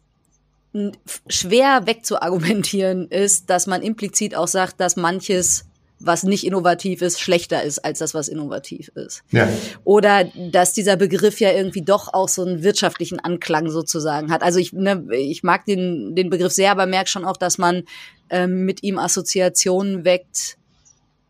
schwer 1.28 1.86
wegzuargumentieren 1.86 3.06
ist, 3.10 3.48
dass 3.48 3.68
man 3.68 3.80
implizit 3.80 4.34
auch 4.34 4.48
sagt, 4.48 4.80
dass 4.80 4.96
manches 4.96 5.66
was 5.98 6.24
nicht 6.24 6.44
innovativ 6.44 7.00
ist, 7.00 7.20
schlechter 7.20 7.62
ist 7.62 7.78
als 7.78 8.00
das, 8.00 8.12
was 8.12 8.28
innovativ 8.28 8.88
ist. 8.88 9.22
Ja. 9.30 9.48
Oder 9.84 10.24
dass 10.50 10.74
dieser 10.74 10.96
Begriff 10.96 11.40
ja 11.40 11.52
irgendwie 11.52 11.80
doch 11.80 12.12
auch 12.12 12.28
so 12.28 12.44
einen 12.44 12.62
wirtschaftlichen 12.62 13.18
Anklang 13.18 13.70
sozusagen 13.70 14.30
hat. 14.30 14.42
Also 14.42 14.58
ich, 14.58 14.74
ne, 14.74 15.06
ich 15.12 15.42
mag 15.42 15.64
den, 15.64 16.14
den 16.14 16.28
Begriff 16.28 16.52
sehr, 16.52 16.72
aber 16.72 16.84
merke 16.84 17.08
schon 17.08 17.24
auch, 17.24 17.38
dass 17.38 17.56
man 17.56 17.84
ähm, 18.28 18.66
mit 18.66 18.82
ihm 18.82 18.98
Assoziationen 18.98 20.04
weckt, 20.04 20.58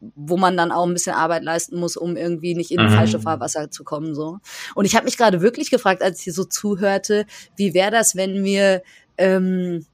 wo 0.00 0.36
man 0.36 0.56
dann 0.56 0.72
auch 0.72 0.86
ein 0.86 0.92
bisschen 0.92 1.14
Arbeit 1.14 1.42
leisten 1.42 1.78
muss, 1.78 1.96
um 1.96 2.16
irgendwie 2.16 2.54
nicht 2.54 2.70
in 2.70 2.82
mhm. 2.82 2.90
falsche 2.90 3.20
Fahrwasser 3.20 3.70
zu 3.70 3.82
kommen. 3.84 4.14
so. 4.14 4.38
Und 4.74 4.84
ich 4.84 4.94
habe 4.94 5.04
mich 5.04 5.16
gerade 5.16 5.40
wirklich 5.40 5.70
gefragt, 5.70 6.02
als 6.02 6.18
ich 6.18 6.24
hier 6.24 6.32
so 6.32 6.44
zuhörte, 6.44 7.26
wie 7.56 7.74
wäre 7.74 7.90
das, 7.90 8.16
wenn 8.16 8.44
wir 8.44 8.82
ähm, 9.18 9.86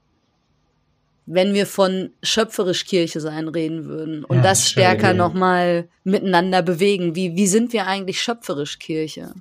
wenn 1.27 1.55
wir 1.55 1.67
von 1.67 2.11
schöpferisch 2.23 2.85
Kirche 2.85 3.21
sein 3.21 3.49
reden 3.49 3.85
würden 3.85 4.25
und 4.25 4.37
ja, 4.39 4.43
das 4.43 4.69
stärker 4.69 5.15
nochmal 5.15 5.89
miteinander 6.05 6.63
bewegen. 6.63 7.15
Wie, 7.15 7.37
wie 7.37 7.47
sind 7.47 7.73
wir 7.73 7.87
eigentlich 7.87 8.21
schöpferisch 8.21 8.79
Kirche? 8.79 9.33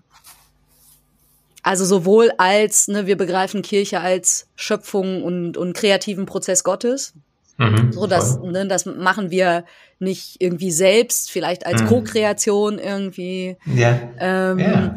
Also 1.64 1.86
sowohl 1.86 2.32
als, 2.38 2.88
ne, 2.88 3.07
wir 3.07 3.18
begreifen 3.18 3.62
Kirche 3.62 3.99
als 3.99 4.47
Schöpfung 4.55 5.24
und, 5.24 5.57
und 5.57 5.74
kreativen 5.74 6.26
Prozess 6.26 6.64
Gottes. 6.64 7.14
Mhm, 7.62 7.91
so, 7.91 8.07
das, 8.07 8.39
ne, 8.39 8.66
das 8.68 8.86
machen 8.86 9.30
wir 9.30 9.66
nicht 9.99 10.38
irgendwie 10.39 10.72
selbst, 10.72 11.30
vielleicht 11.30 11.66
als 11.66 11.84
mhm. 11.84 11.88
Co-Kreation 11.88 12.80
irgendwie. 12.80 13.55
Ja. 13.66 13.99
Ähm, 14.20 14.59
ja. 14.59 14.95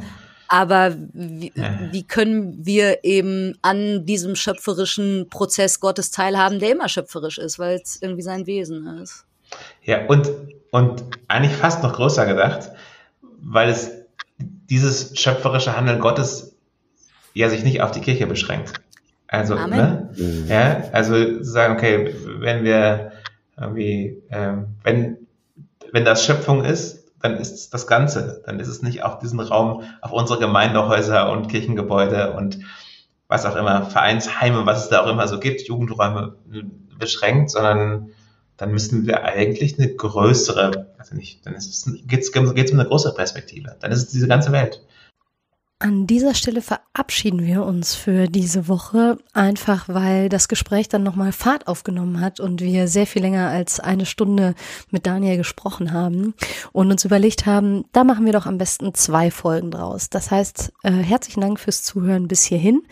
Aber 0.49 0.95
wie, 1.13 1.53
wie 1.91 2.05
können 2.05 2.65
wir 2.65 3.05
eben 3.05 3.59
an 3.63 4.07
diesem 4.07 4.37
schöpferischen 4.37 5.29
Prozess 5.29 5.81
Gottes 5.81 6.11
teilhaben, 6.11 6.59
der 6.59 6.73
immer 6.73 6.89
schöpferisch 6.89 7.39
ist, 7.39 7.59
weil 7.59 7.81
es 7.83 8.01
irgendwie 8.01 8.23
sein 8.23 8.47
Wesen 8.47 8.87
ist? 9.03 9.25
Ja, 9.83 10.07
und, 10.07 10.31
und 10.71 11.05
eigentlich 11.29 11.57
fast 11.57 11.83
noch 11.83 11.95
größer 11.95 12.25
gedacht, 12.27 12.71
weil 13.41 13.69
es 13.69 13.91
dieses 14.39 15.19
schöpferische 15.19 15.77
Handeln 15.77 16.01
Gottes 16.01 16.55
ja 17.35 17.49
sich 17.51 17.65
nicht 17.65 17.83
auf 17.83 17.91
die 17.91 18.01
Kirche 18.01 18.27
beschränkt. 18.27 18.75
Also, 19.35 19.57
Amen. 19.57 20.11
ne? 20.17 20.45
Ja, 20.49 20.83
also 20.93 21.43
sagen, 21.43 21.75
okay, 21.75 22.15
wenn 22.39 22.65
wir 22.65 23.13
irgendwie, 23.61 24.23
ähm, 24.31 24.77
wenn, 24.83 25.19
wenn 25.93 26.05
das 26.05 26.25
Schöpfung 26.25 26.65
ist, 26.65 27.05
dann 27.21 27.37
ist 27.37 27.55
es 27.55 27.71
das 27.71 27.87
Ganze. 27.87 28.43
Dann 28.45 28.61
ist 28.61 28.69
es 28.69 28.83
nicht 28.83 29.03
auf 29.03 29.19
diesen 29.19 29.41
Raum, 29.41 29.83
auf 30.03 30.13
unsere 30.13 30.39
Gemeindehäuser 30.39 31.31
und 31.31 31.49
Kirchengebäude 31.49 32.35
und 32.35 32.59
was 33.29 33.47
auch 33.47 33.57
immer, 33.57 33.87
Vereinsheime, 33.87 34.67
was 34.67 34.85
es 34.85 34.91
da 34.91 35.03
auch 35.03 35.11
immer 35.11 35.27
so 35.27 35.41
gibt, 35.41 35.63
Jugendräume 35.63 36.37
beschränkt, 36.99 37.51
sondern 37.51 38.11
dann 38.57 38.71
müssen 38.71 39.07
wir 39.07 39.25
eigentlich 39.25 39.79
eine 39.79 39.93
größere, 39.95 40.93
also 40.99 41.17
nicht, 41.17 41.45
dann 41.47 41.55
geht 42.07 42.21
es 42.21 42.31
um 42.31 42.79
eine 42.79 42.89
größere 42.89 43.15
Perspektive. 43.15 43.77
Dann 43.81 43.91
ist 43.91 43.99
es 43.99 44.09
diese 44.11 44.29
ganze 44.29 44.53
Welt. 44.53 44.83
An 45.81 46.07
dieser 46.07 46.35
Stelle 46.35 46.63
verabschieden 46.63 47.45
wir 47.45 47.65
uns 47.65 47.97
für 47.97 48.29
diese 48.29 48.69
Woche, 48.69 49.19
einfach 49.33 49.89
weil 49.89 50.29
das 50.29 50.47
Gespräch 50.47 50.89
dann 50.89 51.03
nochmal 51.03 51.33
Fahrt 51.33 51.67
aufgenommen 51.67 52.21
hat 52.21 52.39
und 52.39 52.61
wir 52.61 52.87
sehr 52.87 53.09
viel 53.09 53.23
länger 53.23 53.49
als 53.49 53.81
eine 53.81 54.07
Stunde 54.07 54.55
mit 54.93 55.05
Daniel 55.05 55.37
gesprochen 55.37 55.93
haben 55.93 56.33
und 56.73 56.93
uns 56.93 57.05
überlegt 57.05 57.45
haben, 57.45 57.85
da 57.91 58.05
machen 58.05 58.25
wir 58.25 58.33
doch 58.33 58.47
am 58.47 58.57
besten 58.57 58.95
zwei 58.95 59.33
Folgen 59.33 59.73
draus. 59.73 60.09
Das 60.09 60.31
heißt, 60.31 60.73
äh, 60.85 60.93
herzlichen 60.93 61.41
Dank 61.41 61.59
fürs 61.59 61.83
Zuhören 61.83 62.29
bis 62.29 62.45
hierhin. 62.45 62.83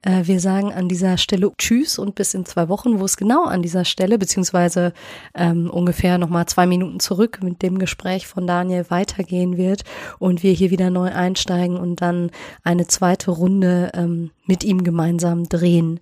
Äh, 0.00 0.22
wir 0.24 0.40
sagen 0.40 0.72
an 0.72 0.88
dieser 0.88 1.18
Stelle 1.18 1.52
Tschüss 1.58 1.98
und 1.98 2.14
bis 2.14 2.32
in 2.32 2.46
zwei 2.46 2.68
Wochen, 2.70 3.00
wo 3.00 3.04
es 3.04 3.18
genau 3.18 3.44
an 3.44 3.60
dieser 3.60 3.84
Stelle, 3.84 4.18
beziehungsweise 4.18 4.94
ähm, 5.34 5.70
ungefähr 5.70 6.16
nochmal 6.16 6.46
zwei 6.46 6.66
Minuten 6.66 7.00
zurück 7.00 7.40
mit 7.42 7.60
dem 7.60 7.78
Gespräch 7.78 8.26
von 8.26 8.46
Daniel 8.46 8.86
weitergehen 8.88 9.58
wird 9.58 9.84
und 10.18 10.42
wir 10.42 10.52
hier 10.52 10.70
wieder 10.70 10.88
neu 10.88 11.12
einsteigen 11.12 11.76
und 11.76 12.00
eine 12.62 12.86
zweite 12.86 13.30
Runde 13.30 13.90
ähm, 13.94 14.30
mit 14.46 14.64
ihm 14.64 14.82
gemeinsam 14.82 15.48
drehen. 15.48 16.00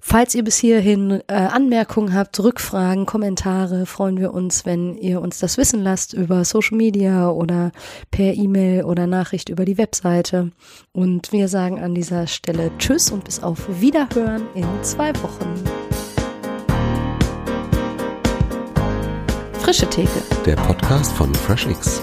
Falls 0.00 0.34
ihr 0.34 0.44
bis 0.44 0.58
hierhin 0.58 1.22
äh, 1.26 1.34
Anmerkungen 1.34 2.14
habt, 2.14 2.38
Rückfragen, 2.38 3.06
Kommentare, 3.06 3.86
freuen 3.86 4.18
wir 4.18 4.32
uns, 4.32 4.64
wenn 4.64 4.96
ihr 4.96 5.20
uns 5.20 5.38
das 5.38 5.58
wissen 5.58 5.82
lasst 5.82 6.12
über 6.12 6.44
Social 6.44 6.76
Media 6.76 7.30
oder 7.30 7.72
per 8.10 8.34
E-Mail 8.34 8.84
oder 8.84 9.06
Nachricht 9.06 9.48
über 9.48 9.64
die 9.64 9.78
Webseite. 9.78 10.52
Und 10.92 11.32
wir 11.32 11.48
sagen 11.48 11.80
an 11.80 11.94
dieser 11.94 12.26
Stelle 12.26 12.70
Tschüss 12.78 13.10
und 13.10 13.24
bis 13.24 13.42
auf 13.42 13.80
Wiederhören 13.80 14.42
in 14.54 14.66
zwei 14.82 15.12
Wochen. 15.22 15.54
Frische 19.58 19.88
Theke. 19.88 20.22
Der 20.46 20.56
Podcast 20.56 21.12
von 21.12 21.32
FreshX. 21.34 22.02